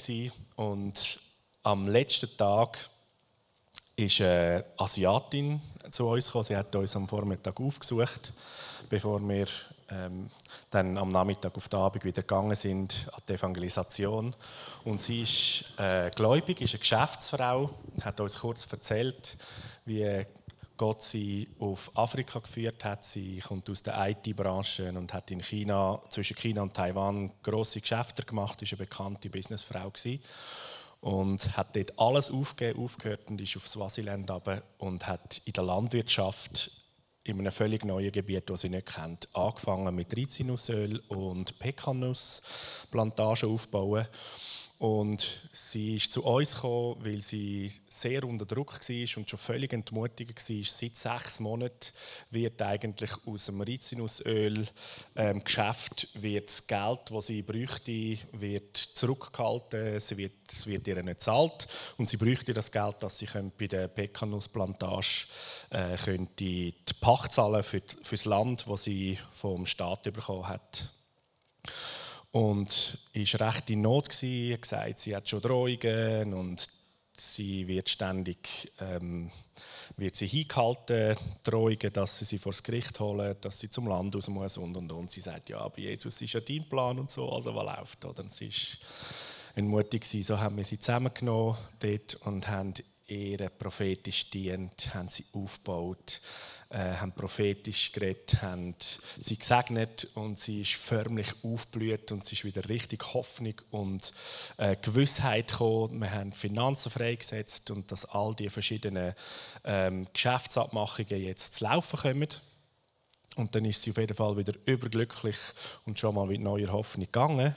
und 0.56 1.20
am 1.62 1.88
letzten 1.88 2.36
Tag 2.36 2.78
ist 3.94 4.20
eine 4.22 4.64
Asiatin 4.78 5.60
zu 5.90 6.08
uns 6.08 6.26
gekommen. 6.26 6.44
Sie 6.44 6.56
hat 6.56 6.74
uns 6.74 6.96
am 6.96 7.06
Vormittag 7.06 7.60
aufgesucht, 7.60 8.32
bevor 8.88 9.20
wir 9.20 9.46
ähm, 9.92 10.30
dann 10.70 10.96
am 10.96 11.10
Nachmittag 11.10 11.54
auf 11.56 11.68
den 11.68 11.78
Abend 11.78 12.04
wieder 12.04 12.22
gegangen 12.22 12.54
sind 12.54 13.08
an 13.12 13.22
die 13.28 13.34
Evangelisation. 13.34 14.34
Und 14.84 15.00
sie 15.00 15.22
ist 15.22 15.78
äh, 15.78 16.10
gläubig, 16.10 16.60
ist 16.60 16.74
eine 16.74 16.80
Geschäftsfrau, 16.80 17.70
hat 18.02 18.20
uns 18.20 18.38
kurz 18.38 18.70
erzählt, 18.72 19.36
wie 19.84 20.24
Gott 20.76 21.02
sie 21.02 21.48
auf 21.58 21.90
Afrika 21.94 22.38
geführt 22.38 22.84
hat. 22.84 23.04
Sie 23.04 23.38
kommt 23.38 23.68
aus 23.70 23.82
der 23.82 23.94
IT-Branche 24.08 24.88
und 24.88 25.12
hat 25.12 25.30
in 25.30 25.40
China, 25.40 26.00
zwischen 26.08 26.36
China 26.36 26.62
und 26.62 26.74
Taiwan 26.74 27.30
große 27.42 27.80
Geschäfte 27.80 28.24
gemacht, 28.24 28.62
ist 28.62 28.72
eine 28.72 28.78
bekannte 28.78 29.28
Businessfrau 29.30 29.90
gewesen 29.90 30.20
und 31.00 31.56
hat 31.56 31.74
dort 31.74 31.98
alles 31.98 32.30
aufgegeben, 32.30 32.82
aufgehört 32.82 33.30
und 33.30 33.40
ist 33.40 33.56
auf 33.56 33.68
Swasiland 33.68 34.30
runter 34.30 34.62
und 34.78 35.06
hat 35.06 35.42
in 35.44 35.52
der 35.52 35.64
Landwirtschaft 35.64 36.81
in 37.24 37.38
einem 37.38 37.52
völlig 37.52 37.84
neuen 37.84 38.10
Gebiet, 38.10 38.50
das 38.50 38.62
sie 38.62 38.68
nicht 38.68 38.94
kennt, 38.94 39.28
angefangen 39.34 39.94
mit 39.94 40.16
Rizinusöl 40.16 41.00
und 41.08 41.58
Pekanusplantagen 41.58 43.48
aufbauen 43.50 44.06
und 44.82 45.48
sie 45.52 45.94
ist 45.94 46.10
zu 46.10 46.24
uns 46.24 46.56
gekommen, 46.56 46.96
weil 47.04 47.20
sie 47.20 47.70
sehr 47.88 48.24
unter 48.24 48.46
Druck 48.46 48.80
war 48.80 49.16
und 49.16 49.30
schon 49.30 49.38
völlig 49.38 49.72
entmutigt 49.72 50.36
war. 50.36 50.64
Seit 50.64 50.96
sechs 50.96 51.38
Monaten 51.38 51.92
wird 52.30 52.60
eigentlich 52.60 53.12
aus 53.24 53.46
dem 53.46 53.60
Rizinusöl-Geschäft 53.60 56.08
ähm, 56.16 56.42
das 56.44 56.66
Geld, 56.66 56.98
das 57.12 57.26
sie 57.28 57.42
bräuchte, 57.42 58.18
wird 58.32 58.76
zurückgehalten. 58.76 59.94
Es 59.94 60.16
wird, 60.16 60.50
es 60.50 60.66
wird 60.66 60.88
ihr 60.88 60.96
nicht 60.96 61.06
gezahlt. 61.06 61.68
Und 61.96 62.08
sie 62.08 62.16
bräuchte 62.16 62.52
das 62.52 62.72
Geld, 62.72 63.04
dass 63.04 63.20
sie 63.20 63.28
bei 63.56 63.68
der 63.68 63.86
Pekanusplantage 63.86 65.28
äh, 65.70 65.96
könnte 65.96 66.32
die 66.40 66.74
Pacht 67.00 67.30
zahlen 67.30 67.62
für, 67.62 67.82
für 68.02 68.16
das 68.16 68.24
Land, 68.24 68.64
das 68.68 68.82
sie 68.82 69.16
vom 69.30 69.64
Staat 69.64 70.12
bekommen 70.12 70.48
hat 70.48 70.88
und 72.32 72.98
war 73.14 73.48
recht 73.48 73.70
in 73.70 73.82
Not 73.82 74.08
gewesen. 74.08 74.52
hat 74.54 74.62
gesagt, 74.62 74.98
sie 74.98 75.14
hat 75.14 75.28
schon 75.28 75.42
Drohungen 75.42 76.34
und 76.34 76.66
sie 77.16 77.68
wird 77.68 77.88
ständig 77.88 78.72
ähm, 78.80 79.30
wird 79.96 80.16
sie 80.16 80.26
hingehalten, 80.26 81.16
Drohungen, 81.42 81.92
dass 81.92 82.18
sie 82.18 82.24
sie 82.24 82.38
vor 82.38 82.52
das 82.52 82.62
Gericht 82.62 82.98
holen, 82.98 83.36
dass 83.40 83.60
sie 83.60 83.68
zum 83.68 83.86
Land 83.86 84.16
aus 84.16 84.28
muss 84.28 84.56
und 84.56 84.76
und 84.76 84.90
und. 84.90 85.10
Sie 85.10 85.20
sagt, 85.20 85.50
ja, 85.50 85.58
aber 85.58 85.78
Jesus 85.78 86.20
ist 86.20 86.32
ja 86.32 86.40
dein 86.40 86.68
Plan 86.68 86.98
und 86.98 87.10
so, 87.10 87.30
also 87.30 87.54
was 87.54 87.76
läuft? 87.78 88.04
Oder? 88.04 88.22
Und 88.22 88.32
sie 88.32 88.48
war 88.48 88.88
entmutigt, 89.56 90.06
so 90.06 90.38
haben 90.38 90.56
wir 90.56 90.64
sie 90.64 90.78
zusammengenommen 90.78 91.56
dort 91.78 92.14
und 92.24 92.48
haben 92.48 92.72
ihr 93.06 93.50
prophetisch 93.50 94.30
dient, 94.30 94.94
haben 94.94 95.08
sie 95.08 95.24
aufgebaut 95.32 96.20
äh, 96.72 96.96
haben 96.96 97.12
prophetisch 97.12 97.92
geredet, 97.92 98.40
haben 98.40 98.74
sie 98.80 99.36
gesegnet 99.36 100.08
und 100.14 100.38
sie 100.38 100.62
ist 100.62 100.72
förmlich 100.74 101.28
aufgeblüht 101.44 102.10
und 102.12 102.24
es 102.24 102.32
ist 102.32 102.44
wieder 102.44 102.66
richtig 102.68 103.12
Hoffnung 103.12 103.54
und 103.70 104.12
äh, 104.56 104.76
Gewissheit 104.80 105.50
gekommen. 105.50 106.00
Wir 106.00 106.10
haben 106.12 106.32
Finanzen 106.32 106.90
freigesetzt 106.90 107.70
und 107.70 107.92
dass 107.92 108.06
all 108.06 108.34
die 108.34 108.48
verschiedenen 108.48 109.14
ähm, 109.64 110.06
Geschäftsabmachungen 110.14 111.22
jetzt 111.22 111.54
zu 111.54 111.64
laufen 111.64 112.00
kommen. 112.00 112.28
Und 113.36 113.54
dann 113.54 113.64
ist 113.66 113.82
sie 113.82 113.90
auf 113.90 113.98
jeden 113.98 114.16
Fall 114.16 114.36
wieder 114.36 114.54
überglücklich 114.64 115.36
und 115.84 115.98
schon 115.98 116.14
mal 116.14 116.26
mit 116.26 116.40
neuer 116.40 116.72
Hoffnung 116.72 117.06
gegangen. 117.06 117.54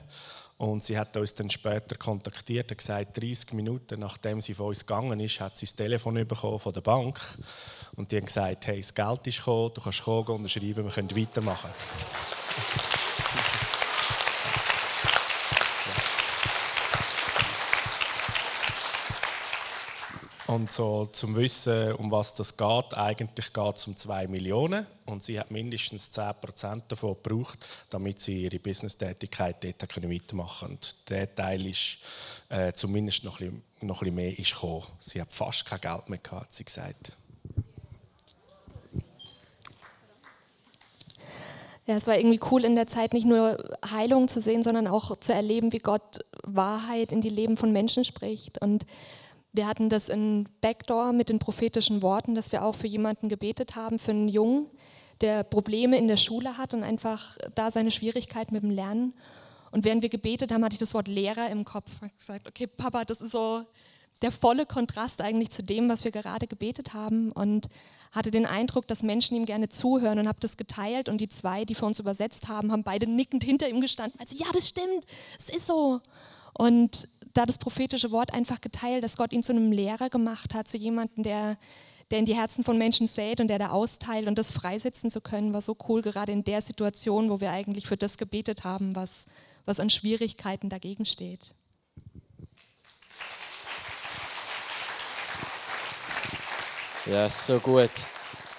Und 0.58 0.86
sie 0.86 0.98
hat 0.98 1.16
uns 1.18 1.34
dann 1.34 1.50
später 1.50 1.98
kontaktiert 1.98 2.72
und 2.72 2.78
gesagt, 2.78 3.18
30 3.18 3.52
Minuten 3.54 4.00
nachdem 4.00 4.40
sie 4.40 4.54
von 4.54 4.68
uns 4.68 4.86
gegangen 4.86 5.20
ist, 5.20 5.42
hat 5.42 5.58
sie 5.58 5.66
das 5.66 5.76
Telefon 5.76 6.16
bekommen 6.26 6.60
von 6.60 6.72
der 6.72 6.82
Bank 6.82 7.20
und 7.96 8.12
die 8.12 8.18
haben 8.18 8.26
gesagt, 8.26 8.68
hey, 8.68 8.82
das 8.82 8.94
Geld 8.94 9.28
ist 9.28 9.38
gekommen, 9.38 9.72
du 9.74 9.82
kannst 9.82 10.04
kommen, 10.04 10.28
unterschreiben, 10.28 10.84
wir 10.84 10.92
können 10.92 11.16
weitermachen. 11.16 11.70
Und 20.48 20.72
so 20.72 21.08
zum 21.08 21.36
Wissen, 21.36 21.94
um 21.94 22.12
was 22.12 22.34
das 22.36 22.56
geht, 22.56 22.94
eigentlich 22.94 23.52
geht 23.52 23.76
es 23.78 23.88
um 23.88 23.98
2 23.98 24.28
Millionen 24.28 24.86
und 25.06 25.24
sie 25.24 25.40
hat 25.40 25.50
mindestens 25.50 26.12
10% 26.12 26.84
davon 26.88 27.16
gebraucht, 27.22 27.66
damit 27.90 28.22
sie 28.22 28.44
ihre 28.44 28.60
Business-Tätigkeit 28.60 29.64
dort 29.64 29.90
können 29.90 30.14
weitermachen 30.14 30.68
können. 30.68 30.76
Und 30.76 31.10
der 31.10 31.34
Teil 31.34 31.66
ist 31.66 31.98
äh, 32.50 32.72
zumindest 32.74 33.24
noch 33.24 33.40
bisschen 33.40 34.16
mehr 34.16 34.38
ist 34.38 34.54
gekommen. 34.54 34.84
Sie 35.00 35.20
hat 35.20 35.34
fast 35.34 35.66
kein 35.66 35.82
Geld 35.82 36.10
mehr 36.10 36.20
gehabt, 36.20 36.44
hat 36.44 36.54
sie 36.54 36.64
gesagt. 36.64 37.12
Ja, 41.88 41.96
es 41.96 42.08
war 42.08 42.18
irgendwie 42.18 42.40
cool 42.52 42.66
in 42.66 42.76
der 42.76 42.88
Zeit 42.88 43.14
nicht 43.14 43.28
nur 43.28 43.58
Heilung 43.92 44.28
zu 44.28 44.42
sehen, 44.42 44.64
sondern 44.64 44.88
auch 44.88 45.18
zu 45.18 45.34
erleben, 45.34 45.72
wie 45.72 45.78
Gott 45.78 46.20
Wahrheit 46.44 47.12
in 47.12 47.22
die 47.22 47.30
Leben 47.30 47.58
von 47.58 47.72
Menschen 47.72 48.04
spricht. 48.04 48.60
Und 48.60 48.86
wir 49.54 49.68
hatten 49.68 49.90
das 49.90 50.10
in 50.10 50.50
Backdoor 50.62 51.14
mit 51.14 51.30
den 51.30 51.38
prophetischen 51.38 52.02
Worten, 52.02 52.34
dass 52.34 52.52
wir 52.52 52.64
auch 52.64 52.76
für 52.76 52.88
jemanden 52.88 53.30
gebetet 53.30 53.76
haben, 53.76 54.00
für 54.00 54.12
einen 54.12 54.30
Jungen, 54.30 54.70
der 55.22 55.44
Probleme 55.44 55.98
in 55.98 56.08
der 56.08 56.18
Schule 56.18 56.58
hat 56.58 56.74
und 56.74 56.84
einfach 56.84 57.38
da 57.54 57.72
seine 57.72 57.92
Schwierigkeiten 57.92 58.54
mit 58.54 58.64
dem 58.64 58.72
Lernen. 58.72 59.14
Und 59.72 59.86
während 59.86 60.02
wir 60.02 60.10
gebetet 60.10 60.52
haben, 60.52 60.64
hatte 60.64 60.74
ich 60.74 60.80
das 60.80 60.94
Wort 60.94 61.08
Lehrer 61.08 61.50
im 61.50 61.66
Kopf. 61.66 62.02
Habe 62.02 62.12
gesagt, 62.12 62.48
okay, 62.48 62.68
Papa, 62.68 63.06
das 63.06 63.22
ist 63.22 63.32
so 63.32 63.64
der 64.22 64.32
volle 64.32 64.66
Kontrast 64.66 65.22
eigentlich 65.22 65.50
zu 65.50 65.64
dem, 65.64 65.90
was 65.90 66.04
wir 66.04 66.12
gerade 66.12 66.48
gebetet 66.48 66.94
haben 66.94 67.32
und 67.32 67.68
hatte 68.12 68.32
den 68.32 68.46
Eindruck, 68.46 68.88
dass 68.88 69.04
Menschen 69.04 69.36
ihm 69.36 69.46
gerne 69.46 69.70
zuhören 69.70 70.20
und 70.20 70.28
habe 70.28 70.40
das 70.40 70.56
geteilt 70.56 71.10
und 71.10 71.20
die 71.20 71.28
zwei, 71.28 71.66
die 71.66 71.76
für 71.76 71.86
uns 71.86 72.00
übersetzt 72.00 72.48
haben, 72.48 72.72
haben 72.72 72.84
beide 72.84 73.08
nickend 73.08 73.44
hinter 73.44 73.68
ihm 73.68 73.82
gestanden. 73.82 74.20
Also 74.20 74.38
ja, 74.38 74.48
das 74.54 74.70
stimmt, 74.70 75.06
es 75.38 75.50
ist 75.50 75.68
so. 75.68 76.00
Und 76.54 77.10
da 77.34 77.46
das 77.46 77.58
prophetische 77.58 78.12
Wort 78.12 78.34
einfach 78.34 78.62
geteilt, 78.62 79.04
dass 79.04 79.18
Gott 79.18 79.34
ihn 79.34 79.44
zu 79.44 79.52
einem 79.52 79.72
Lehrer 79.72 80.10
gemacht 80.10 80.54
hat, 80.54 80.70
zu 80.70 80.78
jemandem, 80.78 81.24
der, 81.24 81.58
der 82.10 82.20
in 82.20 82.26
die 82.26 82.36
Herzen 82.36 82.64
von 82.64 82.78
Menschen 82.78 83.08
sät 83.08 83.42
und 83.42 83.50
der 83.50 83.60
da 83.60 83.70
austeilt 83.72 84.28
und 84.28 84.38
das 84.38 84.52
freisetzen 84.52 85.10
zu 85.10 85.20
können, 85.20 85.54
war 85.54 85.62
so 85.62 85.76
cool, 85.90 86.02
gerade 86.02 86.32
in 86.32 86.46
der 86.46 86.62
Situation, 86.62 87.30
wo 87.30 87.42
wir 87.42 87.52
eigentlich 87.52 87.88
für 87.88 87.98
das 87.98 88.18
gebetet 88.18 88.64
haben, 88.64 88.96
was, 88.96 89.26
was 89.66 89.82
an 89.82 89.90
Schwierigkeiten 89.90 90.70
dagegen 90.70 91.06
steht. 91.06 91.54
Ja, 97.08 97.30
so 97.30 97.60
gut. 97.60 97.92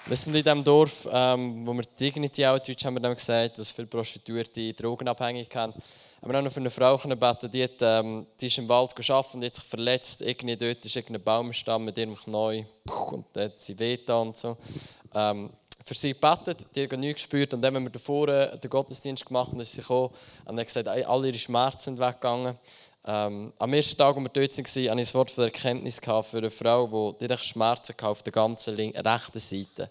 Wir 0.05 0.15
sind 0.15 0.33
in 0.33 0.41
diesem 0.41 0.63
Dorf, 0.63 1.05
ähm, 1.11 1.67
wo 1.67 1.73
wir 1.73 1.83
Dignity 1.99 2.45
Outreach 2.45 2.85
haben 2.85 2.93
wir 2.93 3.01
dann 3.01 3.13
gesagt, 3.13 3.59
was 3.59 3.73
viele 3.73 3.87
Prostituierte 3.87 4.71
drogenabhängig 4.71 5.53
haben. 5.53 5.73
Haben 6.21 6.31
wir 6.31 6.39
auch 6.39 6.43
noch 6.43 6.51
für 6.53 6.61
eine 6.61 6.69
Frau 6.69 6.97
beten, 6.97 7.51
die, 7.51 7.65
hat, 7.65 7.81
ähm, 7.81 8.25
die 8.39 8.47
ist 8.47 8.57
im 8.57 8.69
Wald 8.69 8.95
geschafft 8.95 9.35
und 9.35 9.43
hat 9.43 9.53
sich 9.53 9.65
verletzt. 9.65 10.21
Irgendwie 10.21 10.55
dort 10.55 10.85
ist 10.85 10.95
irgendein 10.95 11.25
Baumstamm 11.25 11.83
mit 11.83 11.97
ihrem 11.97 12.15
Knäuel 12.15 12.65
und 13.11 13.25
dann 13.33 13.43
hat 13.45 13.59
sie 13.59 13.77
wehgetan 13.77 14.27
und 14.27 14.37
so. 14.37 14.55
Ähm, 15.13 15.49
für 15.83 15.93
sie 15.93 16.13
gebetet, 16.13 16.65
die 16.73 16.83
haben 16.83 16.99
nichts 17.01 17.23
gespürt. 17.23 17.53
Und 17.53 17.61
dann 17.61 17.75
haben 17.75 17.83
wir 17.83 17.89
davor 17.89 18.27
den 18.27 18.69
Gottesdienst 18.69 19.25
gemacht 19.25 19.51
und 19.51 19.59
ist 19.59 19.73
sie 19.73 19.81
gekommen 19.81 20.13
und 20.45 20.57
hat 20.57 20.67
gesagt, 20.67 20.87
alle 20.87 21.27
ihre 21.27 21.37
Schmerzen 21.37 21.97
sind 21.97 21.99
weggegangen. 21.99 22.57
Ähm, 23.09 23.53
am 23.57 23.73
ersten 23.73 23.97
Tag, 23.97 24.17
als 24.17 24.23
wir 24.23 24.29
dort 24.29 24.57
waren, 24.57 24.65
hatte 24.65 24.79
ich 24.81 24.91
ein 24.91 25.13
Wort 25.13 25.31
von 25.31 25.43
Erkenntnis 25.45 26.01
für 26.03 26.37
eine 26.37 26.51
Frau, 26.51 27.13
die 27.13 27.19
direkt 27.19 27.45
Schmerzen 27.45 27.93
hatte 27.93 28.07
auf 28.07 28.21
der 28.21 28.33
ganzen 28.33 28.75
rechten 28.75 29.39
Seite. 29.39 29.89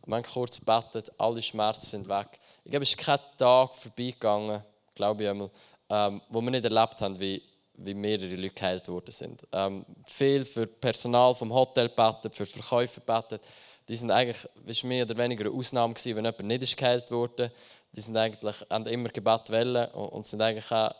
Und 0.00 0.08
wir 0.08 0.16
haben 0.16 0.22
kurz 0.22 0.58
gebetet, 0.58 1.12
alle 1.18 1.42
Schmerzen 1.42 1.84
sind 1.84 2.08
weg. 2.08 2.40
Ich 2.64 2.70
glaube, 2.70 2.84
es 2.84 2.88
ist 2.88 2.98
kein 2.98 3.18
Tag 3.36 3.74
vorbeigegangen, 3.74 4.62
glaube 4.94 5.24
ich 5.24 5.28
einmal, 5.28 5.50
ähm, 5.90 6.22
wo 6.30 6.40
wir 6.40 6.50
nicht 6.50 6.64
erlebt 6.64 7.02
haben, 7.02 7.20
wie, 7.20 7.42
wie 7.74 7.92
mehrere 7.92 8.34
Leute 8.34 8.54
geheilt 8.54 8.88
worden 8.88 9.10
sind. 9.10 9.42
Ähm, 9.52 9.84
viel 10.06 10.46
für 10.46 10.66
Personal 10.66 11.34
vom 11.34 11.52
Hotel 11.52 11.90
gebetet, 11.90 12.34
für 12.34 12.46
Verkäufer 12.46 13.02
gebetet. 13.02 13.42
Die 13.86 13.96
sind 13.96 14.10
eigentlich, 14.10 14.84
mehr 14.84 15.04
oder 15.04 15.18
weniger 15.18 15.44
eine 15.44 15.54
Ausnahme 15.54 15.92
gewesen, 15.92 16.16
wenn 16.16 16.24
jemand 16.24 16.44
nicht 16.44 16.76
geheilt 16.78 17.10
wurde. 17.10 17.52
Die 17.92 18.00
sind 18.00 18.16
eigentlich, 18.16 18.56
haben 18.70 18.86
immer 18.86 19.10
Gebet 19.10 19.50
wollen 19.50 19.86
und 19.90 20.26
sind 20.26 20.40
eigentlich 20.40 20.70
auch 20.72 20.94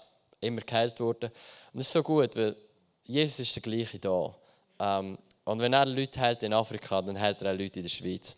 immer 0.45 0.61
geheilt 0.61 0.99
worden. 1.01 1.31
Und 1.73 1.79
das 1.79 1.87
ist 1.87 1.93
so 1.93 2.03
gut, 2.03 2.37
weil 2.37 2.57
Jesus 3.05 3.41
ist 3.41 3.57
der 3.57 3.63
gleiche 3.63 3.99
da. 3.99 4.35
Ähm, 4.79 5.19
und 5.45 5.61
wenn 5.61 5.73
er 5.73 5.85
Leute 5.85 6.21
heilt 6.21 6.43
in 6.43 6.53
Afrika, 6.53 7.03
dann 7.03 7.21
heilt 7.21 7.43
er 7.43 7.53
auch 7.53 7.59
Leute 7.59 7.81
in 7.81 7.85
der 7.85 7.91
Schweiz. 7.91 8.37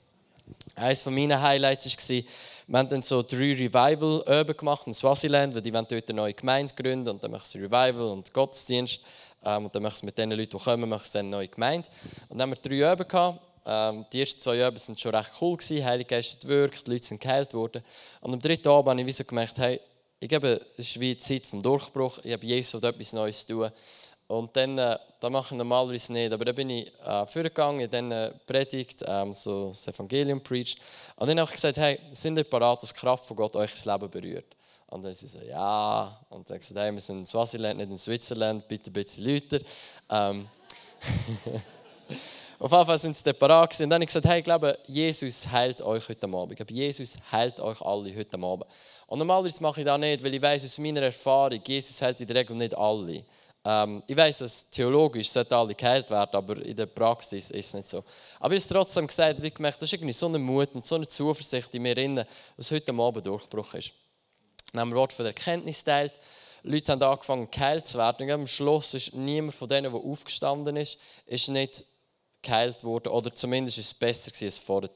Eines 0.75 1.03
von 1.03 1.15
meinen 1.15 1.41
Highlights 1.41 1.87
war, 1.87 2.23
wir 2.69 2.79
haben 2.79 2.89
dann 2.89 3.03
so 3.03 3.23
drei 3.23 3.53
Revival-Öben 3.53 4.57
gemacht 4.57 4.87
in 4.87 4.95
Swaziland, 4.95 5.55
weil 5.55 5.63
die 5.63 5.73
wollen 5.73 5.87
dort 5.89 6.09
eine 6.09 6.17
neue 6.17 6.35
Gemeinde 6.35 6.75
gründen 6.75 7.09
und 7.09 7.23
dann 7.23 7.31
machen 7.31 7.45
sie 7.45 7.59
Revival 7.59 8.11
und 8.11 8.33
Gottesdienst. 8.33 9.01
Ähm, 9.45 9.67
und 9.67 9.75
dann 9.75 9.83
machen 9.83 9.97
sie 9.97 10.07
mit 10.07 10.19
den 10.19 10.31
Leuten, 10.31 10.57
die 10.57 10.65
kommen, 10.65 10.89
machen 10.89 11.05
sie 11.05 11.19
eine 11.19 11.29
neue 11.29 11.49
Gemeinde. 11.49 11.89
Und 12.29 12.39
dann 12.39 12.51
haben 12.51 12.59
wir 12.63 12.71
drei 12.71 12.93
Öben 12.93 13.09
gehabt. 13.09 13.41
Ähm, 13.65 14.07
die 14.13 14.21
ersten 14.21 14.41
zwei 14.41 14.59
Öben 14.59 14.77
waren 14.77 14.99
schon 14.99 15.15
recht 15.15 15.31
cool, 15.41 15.57
gewesen. 15.57 15.85
Heilige 15.85 16.09
Geist 16.09 16.35
hat 16.35 16.41
gewirkt, 16.43 16.87
die 16.87 16.91
Leute 16.91 17.05
sind 17.05 17.21
geheilt 17.21 17.55
worden. 17.55 17.83
Und 18.21 18.35
am 18.35 18.41
dritten 18.41 18.69
Abend 18.69 19.01
habe 19.01 19.09
ich 19.09 19.17
so 19.17 19.25
gemerkt, 19.25 19.59
hey, 19.59 19.81
ich 20.19 20.29
glaube, 20.29 20.61
es 20.77 20.89
ist 20.89 21.01
wie 21.01 21.15
die 21.15 21.19
Zeit 21.19 21.47
vom 21.47 21.63
Durchbruch. 21.63 22.19
Ich 22.23 22.33
habe 22.33 22.47
Jesus 22.47 22.83
etwas 22.83 23.13
Neues 23.13 23.47
zu 23.47 23.55
tun. 23.55 23.71
Und 24.29 24.57
dann, 24.57 24.77
äh, 24.77 24.99
das 25.21 25.31
mache 25.31 25.55
ich 25.55 25.59
normalerweise 25.59 26.13
nicht, 26.13 26.33
aber 26.33 26.45
dann 26.45 26.55
bin 26.55 26.71
ich 26.71 26.93
äh, 27.01 27.27
vorgegangen, 27.27 27.89
dann 27.89 28.11
äh, 28.11 28.33
predigt, 28.45 29.05
ähm, 29.07 29.33
so 29.33 29.69
das 29.69 29.87
Evangelium 29.87 30.43
preached. 30.43 30.81
Und 31.15 31.29
dann 31.29 31.39
habe 31.39 31.49
ich 31.49 31.55
gesagt, 31.55 31.77
hey, 31.77 32.01
sind 32.11 32.37
ihr 32.37 32.45
parat, 32.45 32.83
dass 32.83 32.93
die 32.93 32.99
Kraft 32.99 33.25
von 33.25 33.37
Gott 33.37 33.55
euch 33.55 33.71
das 33.71 33.85
Leben 33.85 34.11
berührt? 34.11 34.57
Und 34.89 35.05
dann 35.05 35.13
sie 35.13 35.29
so, 35.29 35.41
ja. 35.41 36.21
Und 36.29 36.51
dann 36.51 36.59
gesagt, 36.59 36.81
hey, 36.81 36.93
wir 36.93 37.01
sind 37.01 37.19
in 37.19 37.27
Swaziland, 37.27 37.79
nicht 37.79 37.91
in 37.91 37.99
Switzerland, 37.99 38.67
bitte 38.67 38.91
ein 38.91 38.95
bisschen 38.95 39.25
lauter. 39.25 39.61
Ähm, 40.11 40.49
Auf 42.59 42.73
jeden 42.73 42.87
Fall 42.87 42.99
sind 42.99 43.17
sie 43.17 43.33
parat 43.35 43.71
gewesen. 43.71 43.85
Und 43.85 43.91
dann 43.91 43.97
habe 43.97 44.05
ich 44.05 44.09
gesagt, 44.09 44.27
hey, 44.27 44.39
ich 44.39 44.45
glaube, 44.45 44.79
Jesus 44.87 45.47
heilt 45.51 45.83
euch 45.83 46.09
heute 46.09 46.27
Abend. 46.27 46.53
Ich 46.53 46.57
glaube, 46.57 46.73
Jesus 46.73 47.19
heilt 47.31 47.61
euch 47.61 47.81
alle 47.83 48.17
heute 48.17 48.37
Abend. 48.37 48.65
Und 49.07 49.19
normalerweise 49.19 49.63
mache 49.63 49.81
ich 49.81 49.87
das 49.87 49.99
nicht, 49.99 50.25
weil 50.25 50.35
ich 50.35 50.41
weiß 50.41 50.65
aus 50.65 50.79
meiner 50.79 51.03
Erfahrung, 51.03 51.61
Jesus 51.65 52.01
heilt 52.01 52.21
in 52.21 52.27
der 52.27 52.37
Regel 52.37 52.57
nicht 52.57 52.75
alle. 52.75 53.25
Ähm, 53.63 54.03
ich 54.07 54.17
weiß, 54.17 54.39
dass 54.39 54.71
theologisch 54.71 55.29
sollten 55.29 55.53
alle 55.53 55.75
geheilt 55.75 56.09
werden, 56.09 56.35
aber 56.35 56.57
in 56.65 56.77
der 56.77 56.87
Praxis 56.87 57.51
ist 57.51 57.67
es 57.67 57.75
nicht 57.75 57.89
so. 57.89 57.99
Aber 57.99 58.07
ich 58.39 58.43
habe 58.43 58.55
es 58.55 58.69
trotzdem 58.69 59.07
gesagt, 59.07 59.43
wie 59.43 59.51
gemerkt, 59.51 59.83
das 59.83 59.89
ist 59.89 59.93
irgendwie 59.93 60.13
so 60.13 60.27
eine 60.27 60.39
Mut 60.39 60.71
und 60.75 60.85
so 60.85 60.95
eine 60.95 61.07
Zuversicht 61.07 61.75
in 61.75 61.83
mir 61.83 62.27
dass 62.57 62.71
heute 62.71 62.95
Abend 62.95 63.27
Durchbruch 63.27 63.75
ist. 63.75 63.93
Dann 64.73 64.81
haben 64.81 64.91
wir 64.91 64.97
Wort 64.97 65.13
von 65.13 65.25
der 65.25 65.35
Erkenntnis 65.35 65.85
teilt. 65.85 66.13
Leute 66.63 66.93
haben 66.93 67.03
angefangen, 67.03 67.51
geheilt 67.51 67.87
zu 67.87 67.99
werden. 67.99 68.27
Und 68.27 68.33
am 68.33 68.47
Schluss 68.47 68.95
ist 68.95 69.15
niemand 69.15 69.55
von 69.55 69.69
denen, 69.69 69.93
der 69.93 70.01
aufgestanden 70.01 70.77
ist, 70.77 70.99
ist 71.27 71.49
nicht 71.49 71.85
geheilt 72.47 72.85
worden 72.85 73.09
oder 73.09 73.35
zumindest 73.35 73.79
ist 73.79 73.87
es 73.87 73.95
besser 73.95 74.33
als 74.45 74.59
vorher. 74.59 74.91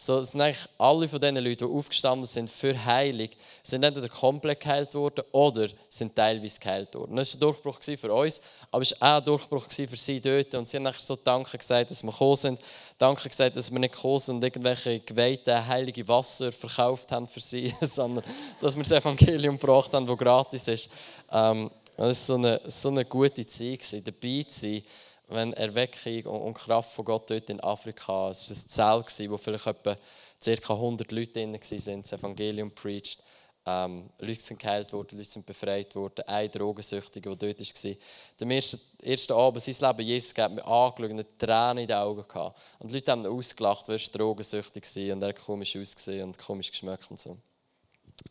So, 0.00 0.22
sind 0.22 0.40
eigentlich 0.40 0.64
alle 0.78 1.08
von 1.08 1.20
diesen 1.20 1.36
Leuten, 1.38 1.66
die 1.66 1.76
aufgestanden 1.76 2.24
sind 2.24 2.48
für 2.48 2.84
Heilung, 2.84 3.30
sind 3.64 3.82
entweder 3.82 4.08
komplett 4.08 4.60
geheilt 4.60 4.94
worden 4.94 5.24
oder 5.32 5.66
sind 5.88 6.14
teilweise 6.14 6.60
geheilt 6.60 6.94
worden. 6.94 7.16
Das 7.16 7.34
war 7.34 7.36
ein 7.36 7.40
Durchbruch 7.40 7.80
für 7.82 8.12
uns, 8.14 8.40
aber 8.70 8.82
es 8.82 8.92
war 9.00 9.14
auch 9.14 9.18
ein 9.18 9.24
Durchbruch 9.24 9.66
für 9.68 9.96
sie 9.96 10.20
dort. 10.20 10.54
Und 10.54 10.68
sie 10.68 10.76
haben 10.76 10.88
so 10.96 11.16
Danke 11.16 11.58
gesagt, 11.58 11.90
dass 11.90 12.04
wir 12.04 12.12
gekommen 12.12 12.36
sind. 12.36 12.60
Danke 12.96 13.28
gesagt, 13.28 13.56
dass 13.56 13.72
wir 13.72 13.78
nicht 13.80 13.94
gekommen 13.94 14.20
sind 14.20 14.36
und 14.36 14.44
irgendwelche 14.44 15.00
geweihten, 15.00 15.66
heilige 15.66 16.06
Wasser 16.06 16.52
verkauft 16.52 17.10
haben 17.10 17.26
für 17.26 17.40
sie, 17.40 17.74
sondern 17.80 18.22
dass 18.60 18.76
wir 18.76 18.84
das 18.84 18.92
Evangelium 18.92 19.58
gebracht 19.58 19.92
haben, 19.94 20.06
das 20.06 20.16
gratis 20.16 20.68
ist. 20.68 20.90
Ähm, 21.32 21.72
das 21.96 22.06
war 22.06 22.14
so 22.14 22.34
eine, 22.36 22.60
so 22.66 22.88
eine 22.90 23.04
gute 23.04 23.44
Zeit, 23.44 23.80
dabei 24.06 24.44
zu 24.44 24.60
sein 24.60 24.82
wenn 25.28 25.52
Erweckung 25.52 26.24
und 26.24 26.54
Kraft 26.54 26.92
von 26.92 27.04
Gott 27.04 27.30
dort 27.30 27.50
in 27.50 27.60
Afrika, 27.60 28.30
es 28.30 28.50
war 28.78 29.02
ein 29.02 29.04
Zelt, 29.08 29.30
wo 29.30 29.36
vielleicht 29.36 29.66
etwa 29.66 29.96
ca. 30.42 30.74
100 30.74 31.12
Leute 31.12 31.32
drin 31.32 31.52
waren, 31.52 32.02
das 32.02 32.12
Evangelium 32.12 32.70
preached. 32.70 33.22
Ähm, 33.66 34.08
Leute 34.18 34.42
sind 34.42 34.58
geheilt 34.58 34.92
worden, 34.94 35.18
Leute 35.18 35.28
sind 35.28 35.44
befreit 35.44 35.94
worden. 35.94 36.24
Ein 36.26 36.50
Drogensüchtiger, 36.50 37.36
der 37.36 37.54
dort 37.54 37.60
war. 37.60 37.94
Am 38.40 38.50
ersten, 38.50 38.80
ersten 39.02 39.32
Abend 39.34 39.62
sein 39.62 39.90
Leben, 39.90 40.08
Jesus 40.08 40.34
hat 40.38 40.52
mich 40.52 40.64
angeschaut 40.64 41.10
und 41.10 41.38
Tränen 41.38 41.78
in 41.78 41.88
den 41.88 41.96
Augen 41.98 42.26
gehabt. 42.26 42.58
Und 42.78 42.90
die 42.90 42.94
Leute 42.94 43.12
haben 43.12 43.24
ihn 43.24 43.30
ausgelacht, 43.30 43.86
weil 43.88 43.98
er 43.98 44.18
drogensüchtig 44.18 44.84
war 44.84 45.14
und 45.14 45.22
er 45.22 45.34
komisch 45.34 45.76
ausgesehen 45.76 46.24
und 46.24 46.38
komisch 46.38 46.70
geschmeckt 46.70 47.10
und 47.10 47.20
so. 47.20 47.36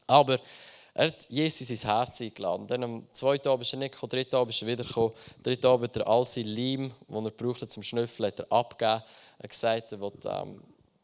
Aber 0.07 0.39
er 0.97 1.09
hat 1.09 1.29
Jesus 1.29 1.69
ins 1.69 1.85
Herz 1.85 2.19
eingeladen. 2.21 2.65
Dann 2.65 2.83
am 2.83 3.03
zweiten 3.11 3.47
Abend 3.49 3.67
ist 3.67 3.73
er 3.73 3.77
nicht 3.77 3.91
gekommen, 3.91 4.09
dritten 4.09 4.35
Abend 4.35 4.51
ist 4.51 4.63
er 4.63 4.67
wiedergekommen. 4.67 5.11
Dritten 5.43 5.67
Abend 5.67 5.89
hat 5.89 5.97
er 5.97 6.07
all 6.07 6.25
sein 6.25 6.47
Leim, 6.47 6.91
den 7.07 7.25
er 7.25 7.29
brauchte 7.29 7.67
zum 7.67 7.83
Schnüffeln, 7.83 8.25
hat 8.25 8.39
er 8.39 8.51
abgegeben. 8.51 9.03
Er 9.37 9.43
hat 9.43 9.49
gesagt, 9.49 9.91
er 9.91 10.01
will, 10.01 10.11
ähm, 10.25 10.59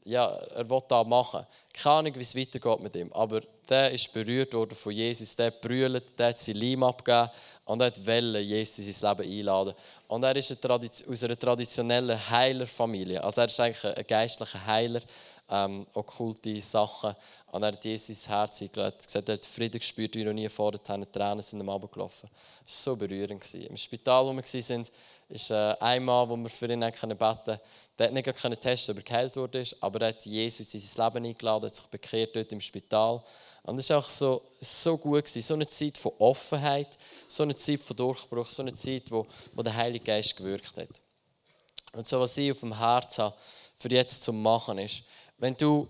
ja, 0.06 0.28
er 0.28 0.70
will 0.70 0.82
das 0.88 1.08
machen. 1.08 1.46
Keine 1.74 1.96
Ahnung, 1.96 2.16
wie 2.16 2.22
es 2.22 2.36
weitergeht 2.36 2.80
mit 2.82 2.96
ihm. 2.96 3.12
Aber 3.14 3.42
der 3.70 3.92
ist 3.92 4.12
berührt 4.12 4.54
worden 4.54 4.76
von 4.76 4.92
Jesus. 4.92 5.36
Der 5.36 5.52
brüllt, 5.52 6.20
der 6.20 6.30
hat 6.30 6.40
sein 6.40 6.56
Leim 6.56 6.84
abgegeben 6.84 7.30
und 7.66 7.82
er 7.82 7.96
wollte 8.06 8.40
Jesus 8.40 8.86
in 8.86 8.94
sein 8.94 9.18
Leben 9.18 9.32
einladen. 9.32 9.74
Und 10.08 10.24
er 10.24 10.36
ist 10.36 10.66
aus 10.68 11.24
einer 11.24 11.40
traditionellen 11.40 12.30
Heilerfamilie. 12.30 13.24
Also 13.24 13.42
er 13.42 13.48
ist 13.48 13.60
eigentlich 13.60 13.98
ein 13.98 14.06
geistlicher 14.06 14.66
Heiler, 14.66 15.02
ähm, 15.50 15.88
okkulte 15.94 16.62
Sachen. 16.62 17.16
Und 17.52 17.64
er 17.64 17.72
hat 17.72 17.86
Jesus 17.86 18.10
ins 18.10 18.28
Herz 18.28 18.62
eingeladen, 18.62 18.98
er 19.14 19.34
hat 19.34 19.46
Frieden 19.46 19.80
gespürt, 19.80 20.16
wie 20.16 20.24
noch 20.24 20.34
nie 20.34 20.50
vorher 20.50 20.80
hat. 20.86 21.14
Tränen 21.14 21.42
sind 21.42 21.62
ihm 21.62 21.70
runtergelaufen. 21.70 22.30
Das 22.66 22.88
war 22.88 22.94
so 22.94 22.96
berührend. 22.98 23.54
Im 23.54 23.78
Spital, 23.78 24.26
wo 24.26 24.34
wir 24.34 24.44
waren, 24.44 24.88
ist 25.34 25.50
äh, 25.50 25.76
ein 25.80 26.04
Mann, 26.06 26.30
wo 26.30 26.38
wir 26.38 26.50
für 26.50 26.72
ihn 26.72 26.82
beten 26.82 27.18
konnten. 27.18 27.60
Der 27.98 28.08
hat 28.08 28.14
nicht 28.14 28.36
können 28.36 28.60
testen, 28.60 28.94
ob 28.94 29.00
er 29.00 29.04
geheilt 29.04 29.36
wurde, 29.36 29.64
aber 29.82 30.02
er 30.02 30.08
hat 30.10 30.26
Jesus 30.26 30.74
in 30.74 30.80
sein 30.80 31.06
Leben 31.06 31.26
eingeladen, 31.26 31.66
hat 31.66 31.76
sich 31.76 31.86
bekehrt 31.88 32.36
dort 32.36 32.52
im 32.52 32.62
Spital. 32.62 33.24
Und 33.64 33.80
es 33.80 33.90
war 33.90 33.98
auch 33.98 34.08
so, 34.08 34.44
so 34.60 34.98
gut, 34.98 35.26
gewesen. 35.26 35.42
so 35.42 35.56
eine 35.56 35.66
Zeit 35.66 35.98
von 35.98 36.12
Offenheit, 36.20 36.98
so 37.28 37.44
eine 37.44 37.56
Zeit 37.56 37.82
von 37.82 37.96
Durchbruch, 37.96 38.50
so 38.50 38.62
eine 38.62 38.74
Zeit, 38.74 39.10
wo, 39.10 39.26
wo 39.54 39.64
der 39.64 39.76
Heilige 39.76 40.06
Geist 40.06 40.36
gewirkt 40.36 40.78
hat. 40.78 41.02
Und 41.94 42.08
so, 42.08 42.20
was 42.20 42.38
ich 42.38 42.52
auf 42.52 42.60
dem 42.60 42.78
Herz 42.78 43.18
habe, 43.18 43.36
für 43.78 43.90
jetzt 43.90 44.24
zu 44.24 44.34
machen, 44.34 44.78
ist, 44.78 45.04
wenn 45.40 45.56
du 45.56 45.88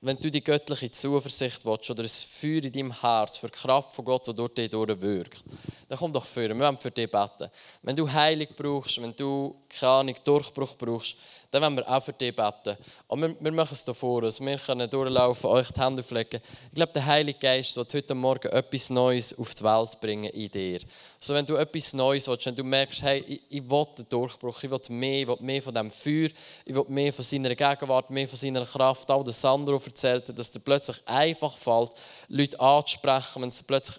wenn 0.00 0.16
du 0.16 0.30
die 0.30 0.44
göttliche 0.44 0.90
Zuversicht 0.90 1.64
willst 1.64 1.90
oder 1.90 2.04
ein 2.04 2.08
Feuer 2.08 2.62
in 2.62 2.72
deinem 2.72 3.00
Herz 3.00 3.38
für 3.38 3.48
die 3.48 3.52
Kraft 3.52 3.94
von 3.94 4.04
Gott, 4.04 4.28
die 4.28 4.34
durch 4.34 4.54
dich 4.54 4.70
durchwirkt, 4.70 5.42
dann 5.88 5.98
komm 5.98 6.12
doch 6.12 6.24
vor. 6.24 6.42
Wir 6.42 6.58
wollen 6.58 6.78
für 6.78 6.90
dich 6.90 7.10
beten. 7.10 7.50
Wenn 7.82 7.96
du 7.96 8.10
Heilig 8.10 8.50
brauchst, 8.56 9.02
wenn 9.02 9.14
du 9.16 9.56
keine 9.68 9.92
Ahnung, 9.92 10.14
Durchbruch 10.22 10.76
brauchst, 10.76 11.16
dann 11.50 11.62
wollen 11.62 11.76
wir 11.76 11.88
auch 11.88 12.02
für 12.02 12.12
dich 12.12 12.34
beten. 12.36 12.76
Und 13.06 13.22
wir, 13.22 13.36
wir 13.40 13.52
machen 13.52 13.72
es 13.72 13.84
hier 13.84 13.94
vor 13.94 14.22
uns. 14.22 14.40
Wir 14.40 14.58
können 14.58 14.88
durchlaufen, 14.88 15.48
euch 15.48 15.70
die 15.70 15.80
Hände 15.80 16.00
auflegen. 16.00 16.40
Ich 16.68 16.74
glaube, 16.74 16.92
der 16.92 17.06
Heilige 17.06 17.38
Geist 17.38 17.74
wird 17.74 17.94
heute 17.94 18.14
Morgen 18.14 18.48
etwas 18.48 18.90
Neues 18.90 19.38
auf 19.38 19.54
die 19.54 19.64
Welt 19.64 19.98
bringen 20.00 20.30
in 20.30 20.50
dir. 20.50 20.80
So, 21.18 21.34
wenn 21.34 21.46
du 21.46 21.56
etwas 21.56 21.94
Neues 21.94 22.28
willst, 22.28 22.44
wenn 22.44 22.54
du 22.54 22.64
merkst, 22.64 23.02
hey, 23.02 23.24
ich, 23.26 23.40
ich 23.48 23.70
will 23.70 23.86
den 23.96 24.08
Durchbruch, 24.10 24.62
ich 24.62 24.70
will 24.70 24.80
mehr, 24.90 25.22
ich 25.22 25.28
will 25.28 25.36
mehr 25.40 25.62
von 25.62 25.72
diesem 25.72 25.90
Feuer, 25.90 26.28
ich 26.66 26.74
will 26.74 26.84
mehr 26.88 27.12
von 27.12 27.24
seiner 27.24 27.54
Gegenwart, 27.54 28.10
mehr 28.10 28.28
von 28.28 28.36
seiner 28.36 28.66
Kraft. 28.66 29.10
Auch 29.10 29.24
der 29.24 29.32
Sandro 29.32 29.80
erzählt, 29.82 30.38
dass 30.38 30.50
dir 30.50 30.60
plötzlich 30.60 31.00
einfach 31.06 31.56
fällt, 31.56 31.92
Leute 32.28 32.60
anzusprechen, 32.60 33.40
wenn 33.40 33.48
es 33.48 33.62
plötzlich 33.62 33.96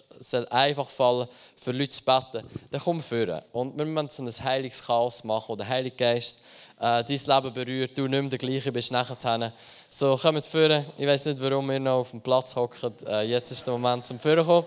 einfach 0.52 0.88
fallen, 0.88 1.26
für 1.56 1.72
Leute 1.72 1.90
zu 1.90 2.04
beten, 2.04 2.46
dann 2.70 2.80
komm 2.80 3.00
führen. 3.00 3.42
Und 3.52 3.76
wir 3.76 3.84
müssen 3.84 4.28
ein 4.28 4.44
heiliges 4.44 4.84
Chaos 4.84 5.24
machen, 5.24 5.48
wo 5.48 5.56
der 5.56 5.68
Heilige 5.68 5.96
Geist 5.96 6.38
äh, 6.80 7.04
dein 7.04 7.06
Leben 7.06 7.52
berührt, 7.52 7.98
du 7.98 8.08
nicht 8.08 8.20
mehr 8.20 8.30
der 8.30 8.38
gleiche 8.38 8.72
bist 8.72 8.90
nachher. 8.90 9.52
So, 9.90 10.16
kommt 10.16 10.44
führen. 10.46 10.86
Ich 10.96 11.06
weiß 11.06 11.26
nicht, 11.26 11.42
warum 11.42 11.68
wir 11.68 11.78
noch 11.78 12.00
auf 12.00 12.10
dem 12.10 12.22
Platz 12.22 12.56
hocken. 12.56 12.94
Äh, 13.06 13.28
jetzt 13.28 13.50
ist 13.50 13.66
der 13.66 13.72
Moment 13.74 14.04
zum 14.04 14.18
Führen. 14.18 14.64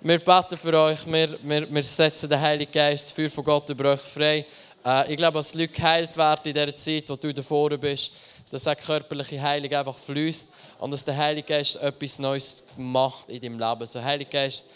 Wir 0.00 0.18
beten 0.18 0.56
für 0.56 0.78
euch, 0.78 1.06
wir, 1.06 1.38
wir, 1.42 1.72
wir 1.72 1.82
setzen 1.84 2.28
den 2.28 2.40
Heiligen 2.40 2.72
Geist, 2.72 3.06
das 3.06 3.12
Feuer 3.12 3.30
von 3.30 3.44
Gott 3.44 3.70
über 3.70 3.92
euch 3.92 4.00
frei. 4.00 4.44
Äh, 4.84 5.12
ich 5.12 5.16
glaube, 5.16 5.38
als 5.38 5.54
Leute 5.54 5.72
geheilt 5.72 6.16
werden 6.16 6.40
in 6.44 6.54
dieser 6.54 6.74
Zeit, 6.74 7.08
wo 7.08 7.16
du 7.16 7.32
davor 7.32 7.70
bist, 7.78 8.12
dass 8.50 8.66
auch 8.66 8.76
körperliche 8.76 9.40
Heilung 9.40 9.72
einfach 9.72 9.96
fließt 9.96 10.48
und 10.80 10.90
dass 10.90 11.04
der 11.04 11.16
Heilige 11.16 11.46
Geist 11.46 11.76
etwas 11.76 12.18
Neues 12.18 12.64
macht 12.76 13.28
in 13.30 13.40
deinem 13.40 13.58
Leben. 13.60 13.86
So, 13.86 14.02
Heilige 14.02 14.30
Geist, 14.30 14.66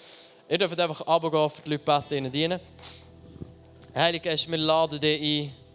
ihr 0.49 0.59
dürft 0.59 0.79
einfach 0.79 1.05
runtergehen 1.07 1.51
für 1.51 1.62
die 1.62 1.70
Leute 1.70 1.85
beten, 1.85 2.14
ihnen 2.14 2.33
dienen. 2.33 2.61
Heilige 3.95 4.29
Geist, 4.31 4.49
wir 4.49 4.59
laden 4.59 5.01
dich 5.01 5.20
ein 5.20 5.68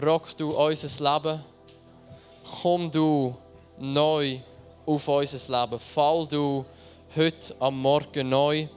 rock 0.00 0.36
du 0.36 0.50
unser 0.50 1.12
Leben. 1.12 1.44
Komm 2.62 2.90
du, 2.90 3.34
neu 3.78 4.38
auf 4.86 5.08
unser 5.08 5.60
Leben. 5.60 5.78
Fall 5.78 6.26
du 6.26 6.64
heute 7.16 7.54
am 7.60 7.80
Morgen 7.80 8.28
neu. 8.28 8.68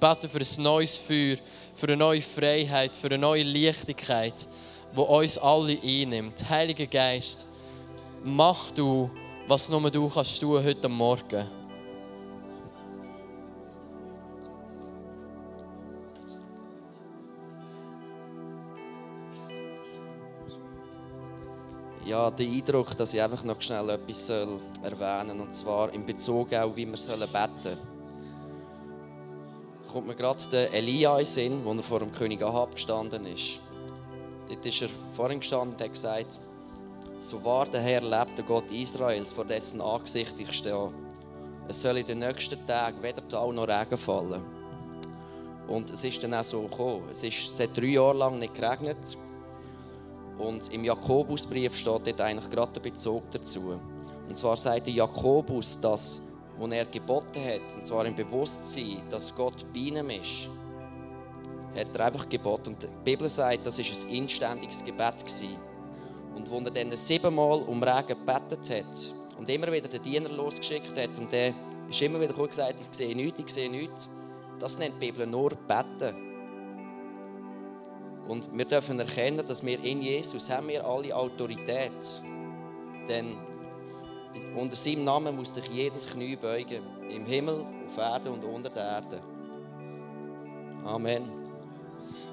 Bete 0.00 0.28
für 0.28 0.38
ein 0.38 0.62
neues 0.62 0.96
Feuer, 0.96 1.36
für 1.74 1.86
eine 1.86 1.96
neue 1.96 2.22
Freiheit, 2.22 2.94
für 2.94 3.08
eine 3.08 3.18
neue 3.18 3.42
Leichtigkeit, 3.42 4.46
die 4.94 5.00
uns 5.00 5.38
alle 5.38 5.76
einnimmt. 5.82 6.48
Heiliger 6.48 6.86
Geist, 6.86 7.46
mach 8.22 8.70
du, 8.70 9.10
was 9.48 9.68
nur 9.68 9.90
du 9.90 10.08
kannst 10.08 10.40
tun 10.40 10.62
heute 10.62 10.88
Morgen. 10.88 11.57
Ja, 22.08 22.30
der 22.30 22.46
Eindruck, 22.46 22.96
dass 22.96 23.12
ich 23.12 23.20
einfach 23.20 23.44
noch 23.44 23.60
schnell 23.60 23.90
etwas 23.90 24.30
erwähnen 24.30 25.36
soll, 25.36 25.40
und 25.42 25.52
zwar 25.52 25.92
in 25.92 26.06
Bezug 26.06 26.54
auch, 26.54 26.74
wie 26.74 26.86
wir 26.86 26.96
sollen 26.96 27.20
beten 27.30 27.62
sollen. 27.62 27.78
Kommt 29.92 30.06
mir 30.06 30.14
gerade 30.14 30.42
der 30.50 30.72
Elia 30.72 31.18
in 31.18 31.26
Sinn, 31.26 31.60
wo 31.62 31.74
er 31.74 31.82
vor 31.82 31.98
dem 31.98 32.10
König 32.10 32.42
Ahab 32.42 32.76
gestanden 32.76 33.26
ist. 33.26 33.60
Dort 34.48 34.64
ist 34.64 34.80
er 34.80 34.88
vor 35.12 35.30
ihm 35.30 35.40
gestanden 35.40 35.74
und 35.74 35.82
hat 35.82 35.92
gesagt, 35.92 36.38
so 37.18 37.44
wahr 37.44 37.66
der 37.66 37.82
Herr 37.82 38.00
lebt, 38.00 38.38
der 38.38 38.44
Gott 38.46 38.70
Israels, 38.70 39.30
vor 39.30 39.44
dessen 39.44 39.82
Angesicht 39.82 40.34
ich 40.38 40.52
stehe. 40.52 40.90
Es 41.68 41.82
soll 41.82 41.98
in 41.98 42.06
den 42.06 42.20
nächsten 42.20 42.66
Tagen 42.66 43.02
weder 43.02 43.28
Tau 43.28 43.52
noch 43.52 43.68
Regen 43.68 43.98
fallen. 43.98 44.40
Und 45.66 45.90
es 45.90 46.02
ist 46.04 46.22
dann 46.22 46.32
auch 46.32 46.42
so 46.42 46.62
gekommen. 46.62 47.10
Es 47.12 47.22
ist 47.22 47.54
seit 47.54 47.76
drei 47.76 47.88
Jahren 47.88 48.16
lang 48.16 48.38
nicht 48.38 48.54
geregnet. 48.54 49.18
Und 50.38 50.72
im 50.72 50.84
Jakobusbrief 50.84 51.76
steht 51.76 52.06
dort 52.06 52.20
eigentlich 52.20 52.48
gerade 52.48 52.72
der 52.72 52.80
Bezug 52.80 53.30
dazu. 53.30 53.80
Und 54.28 54.36
zwar 54.36 54.56
sagt 54.56 54.86
der 54.86 54.94
Jakobus, 54.94 55.80
dass, 55.80 56.20
wo 56.56 56.66
er 56.66 56.84
geboten 56.84 57.42
hat, 57.44 57.76
und 57.76 57.84
zwar 57.84 58.06
im 58.06 58.14
Bewusstsein, 58.14 59.02
dass 59.10 59.34
Gott 59.34 59.66
bei 59.72 59.80
ihm 59.80 60.10
ist, 60.10 60.48
hat 61.74 61.88
er 61.94 62.06
einfach 62.06 62.28
geboten. 62.28 62.70
Und 62.70 62.82
die 62.82 62.88
Bibel 63.04 63.28
sagt, 63.28 63.66
das 63.66 63.78
ist 63.78 64.06
ein 64.06 64.14
inständiges 64.14 64.84
Gebet 64.84 65.18
gewesen. 65.18 65.56
Und 66.34 66.50
wo 66.50 66.58
er 66.58 66.70
dann 66.70 66.96
siebenmal 66.96 67.62
um 67.62 67.82
Regen 67.82 68.08
gebetet 68.08 68.70
hat 68.70 69.14
und 69.38 69.48
immer 69.48 69.72
wieder 69.72 69.88
den 69.88 70.02
Diener 70.02 70.28
losgeschickt 70.28 70.96
hat 70.96 71.18
und 71.18 71.32
der 71.32 71.52
ist 71.88 72.00
immer 72.02 72.20
wieder 72.20 72.34
gesagt, 72.34 72.74
ich 72.80 72.96
sehe 72.96 73.16
nichts, 73.16 73.40
ich 73.40 73.50
sehe 73.50 73.70
nichts. 73.70 74.08
Das 74.58 74.78
nennt 74.78 74.94
die 75.00 75.06
Bibel 75.06 75.26
nur 75.26 75.50
Beten. 75.50 76.27
Und 78.28 78.46
wir 78.52 78.66
dürfen 78.66 79.00
erkennen, 79.00 79.44
dass 79.46 79.64
wir 79.64 79.82
in 79.82 80.02
Jesus 80.02 80.50
haben 80.50 80.68
wir 80.68 80.86
alle 80.86 81.16
Autorität. 81.16 82.22
Denn 83.08 83.36
unter 84.54 84.76
seinem 84.76 85.04
Namen 85.04 85.34
muss 85.34 85.54
sich 85.54 85.66
jedes 85.68 86.08
Knie 86.08 86.36
beugen. 86.36 86.82
Im 87.08 87.24
Himmel, 87.24 87.64
auf 87.88 87.96
Erde 87.96 88.30
und 88.30 88.44
unter 88.44 88.68
der 88.68 88.84
Erde. 88.84 89.20
Amen. 90.84 91.22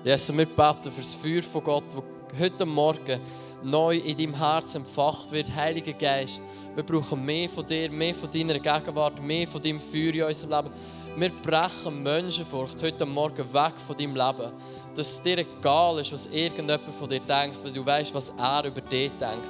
Jesus, 0.04 0.38
wir 0.38 0.46
beten 0.46 0.92
für 0.92 1.02
das 1.02 1.16
Feuer 1.16 1.42
von 1.42 1.64
Gott, 1.64 1.86
das 1.90 2.40
heute 2.40 2.66
Morgen 2.66 3.20
neu 3.64 3.98
in 3.98 4.18
deinem 4.18 4.38
Herz 4.38 4.76
empfacht 4.76 5.32
wird. 5.32 5.56
Heiliger 5.56 5.94
Geist, 5.94 6.44
wir 6.76 6.84
brauchen 6.84 7.24
mehr 7.24 7.48
von 7.48 7.66
dir, 7.66 7.90
mehr 7.90 8.14
von 8.14 8.30
deiner 8.30 8.60
Gegenwart, 8.60 9.24
mehr 9.24 9.48
von 9.48 9.62
deinem 9.62 9.80
Feuer 9.80 10.14
in 10.14 10.24
unserem 10.24 10.52
Leben. 10.52 10.76
Wir 11.18 11.30
brechen 11.30 12.04
Menschenfurcht 12.04 12.84
heute 12.84 13.06
Morgen 13.06 13.54
weg 13.54 13.74
von 13.88 13.96
deinem 13.96 14.16
Leben. 14.18 14.52
Dass 14.94 15.12
es 15.14 15.22
dir 15.22 15.38
egal 15.38 15.98
ist, 16.00 16.12
was 16.12 16.28
irgendjemand 16.28 16.94
von 16.94 17.08
dir 17.08 17.22
denkt, 17.22 17.64
weil 17.64 17.72
du 17.72 17.86
weißt, 17.86 18.14
was 18.14 18.34
er 18.38 18.66
über 18.66 18.82
dich 18.82 19.12
denkt. 19.12 19.48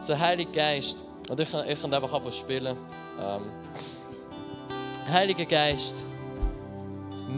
So, 0.00 0.18
Heiliger 0.18 0.52
Geist, 0.52 1.02
und 1.30 1.40
ich, 1.40 1.48
ich 1.48 1.80
kann 1.80 1.94
einfach 1.94 2.12
anfangen 2.12 2.32
spielen. 2.32 2.76
Ähm, 3.18 3.42
Heiliger 5.10 5.46
Geist, 5.46 6.04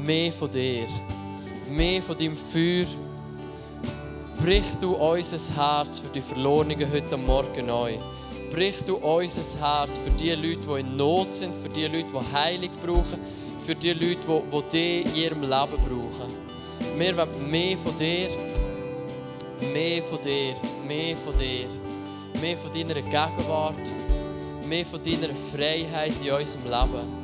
mehr 0.04 0.32
von 0.32 0.50
dir, 0.50 0.88
mehr 1.68 2.02
von 2.02 2.18
deinem 2.18 2.34
Feuer. 2.34 2.86
Brich 4.42 4.66
du 4.80 4.96
unser 4.96 5.54
Herz 5.54 6.00
für 6.00 6.12
die 6.12 6.20
Verlorenen 6.20 6.92
heute 6.92 7.16
Morgen 7.16 7.66
neu. 7.66 7.98
Brich 8.50 8.82
du 8.84 8.96
unser 8.96 9.60
Herz 9.60 9.96
für 9.96 10.10
die 10.10 10.32
Leute, 10.32 10.58
die 10.58 10.80
in 10.80 10.96
Not 10.96 11.32
sind, 11.32 11.54
für 11.54 11.68
die 11.68 11.86
Leute, 11.86 12.08
die 12.12 12.36
Heilig 12.36 12.70
brauchen, 12.84 13.20
für 13.64 13.74
die 13.74 13.92
Leute, 13.92 14.26
die, 14.26 14.62
die 14.72 15.00
in 15.02 15.14
ihrem 15.14 15.40
Leben 15.42 15.50
brauchen. 15.50 16.32
Wir 16.96 17.16
wollen 17.16 17.50
mehr 17.50 17.76
von 17.76 17.96
dir, 17.98 18.28
mehr 19.72 20.02
von 20.02 20.18
dir, 20.22 20.54
mehr 20.86 21.16
von 21.16 21.38
dir, 21.38 21.68
mehr 22.40 22.56
von 22.56 22.72
deiner 22.72 22.94
Gegenwart, 22.94 23.74
mehr 24.66 24.84
von 24.86 25.00
deiner 25.02 25.34
Freiheit 25.34 26.12
in 26.24 26.32
unserem 26.32 26.64
Leben. 26.64 27.20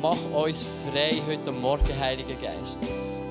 Mach 0.00 0.16
uns 0.32 0.64
frei 0.86 1.12
heute 1.26 1.52
Morgen, 1.52 1.98
Heiliger 2.00 2.34
Geist. 2.40 2.80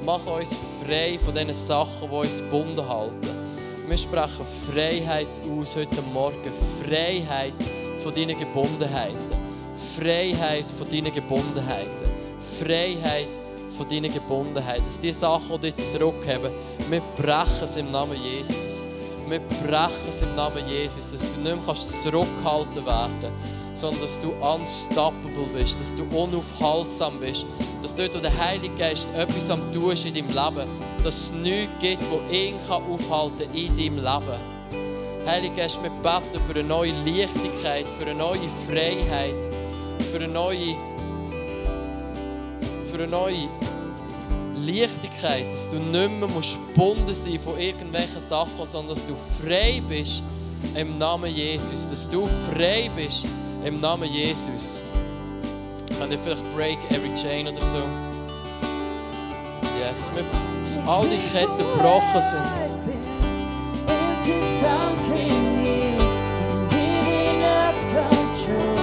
Mach 0.05 0.25
uns 0.25 0.55
frei 0.83 1.17
von 1.17 1.33
diesen 1.33 1.53
Sachen, 1.53 2.09
die 2.09 2.15
uns 2.15 2.39
gebunden 2.39 2.87
halten. 2.87 3.29
Wir 3.87 3.97
sprechen 3.97 4.45
Freiheit 4.71 5.27
aus 5.59 5.75
heute 5.75 6.01
Morgen. 6.13 6.51
Freiheit 6.83 7.53
von 8.03 8.13
deinen 8.13 8.37
Gebundenheiten. 8.37 9.17
Freiheit 9.97 10.69
von 10.69 10.87
deinen 10.91 11.11
Gebundenheiten. 11.11 12.08
Freiheit 12.59 13.27
von 13.77 13.87
deinen 13.87 14.13
Gebundenheiten. 14.13 14.83
Dass 14.83 14.99
die 14.99 15.13
Sachen, 15.13 15.61
die 15.61 15.71
dich 15.71 15.91
zurückhaben, 15.91 16.51
wir 16.89 17.01
brechen 17.17 17.63
es 17.63 17.77
im 17.77 17.91
Namen 17.91 18.17
Jesus. 18.21 18.83
Wir 19.27 19.39
brechen 19.39 20.07
es 20.07 20.21
im 20.21 20.35
Namen 20.35 20.67
Jesus, 20.67 21.11
dass 21.11 21.33
du 21.33 21.39
nicht 21.39 21.65
mehr 21.65 21.75
zurückgehalten 21.75 22.85
werden 22.85 23.13
kannst, 23.21 23.79
sondern 23.79 24.01
dass 24.01 24.19
du 24.19 24.31
unstoppable 24.31 25.45
bist, 25.53 25.79
dass 25.79 25.95
du 25.95 26.03
unaufhaltsam 26.17 27.19
bist, 27.19 27.45
dass 27.81 27.93
dort, 27.95 28.15
wo 28.15 28.19
der 28.19 28.35
Heilige 28.37 28.75
Geist 28.75 29.07
etwas 29.15 29.51
am 29.51 29.71
tun 29.71 29.91
ist 29.91 30.05
in 30.05 30.15
deinem 30.15 30.27
Leben, 30.29 30.67
dass 31.03 31.15
es 31.15 31.31
nichts 31.31 31.73
gibt, 31.79 32.01
das 32.01 32.33
ihn 32.33 32.55
aufhalten 32.69 33.37
kann 33.37 33.55
in 33.55 33.77
deinem 33.77 33.97
Leben. 33.97 34.59
Heilige 35.27 35.55
Geist, 35.55 35.79
wir 35.83 35.91
beten 35.91 36.43
für 36.47 36.59
eine 36.59 36.67
neue 36.67 36.91
Leichtigkeit, 37.05 37.85
für 37.87 38.05
eine 38.05 38.15
neue 38.15 38.49
Freiheit, 38.67 39.47
für 40.11 40.17
eine 40.17 40.27
neue, 40.27 40.75
für 42.99 43.03
eine 43.03 43.11
neue 43.13 43.47
Lichtigkeit, 44.57 45.45
dass 45.53 45.69
du 45.69 45.77
nicht 45.77 45.93
mehr 45.93 46.27
gebunden 46.27 47.13
sein 47.13 47.33
musst 47.33 47.45
von 47.45 47.57
irgendwelchen 47.57 48.19
Sachen, 48.19 48.65
sondern 48.65 48.93
dass 48.93 49.05
du 49.05 49.15
frei 49.41 49.81
bist 49.87 50.21
im 50.75 50.97
Namen 50.97 51.33
Jesus. 51.33 51.91
Dass 51.91 52.09
du 52.09 52.27
frei 52.51 52.91
bist 52.93 53.25
im 53.63 53.79
Namen 53.79 54.11
Jesus. 54.11 54.81
Kann 55.97 56.11
ich 56.11 56.19
vielleicht 56.19 56.43
break 56.53 56.77
every 56.89 57.15
chain 57.15 57.47
oder 57.47 57.61
so? 57.61 57.77
Yes, 59.79 60.11
wir, 60.13 60.25
dass 60.59 60.77
all 60.85 61.07
die 61.07 61.25
Ketten 61.31 61.57
gebrochen 61.57 62.19
sind. 62.19 62.41
Into 63.87 64.43
something 64.59 65.63
new, 65.63 65.97
giving 66.69 67.43
up 67.45 67.75
control. 67.93 68.78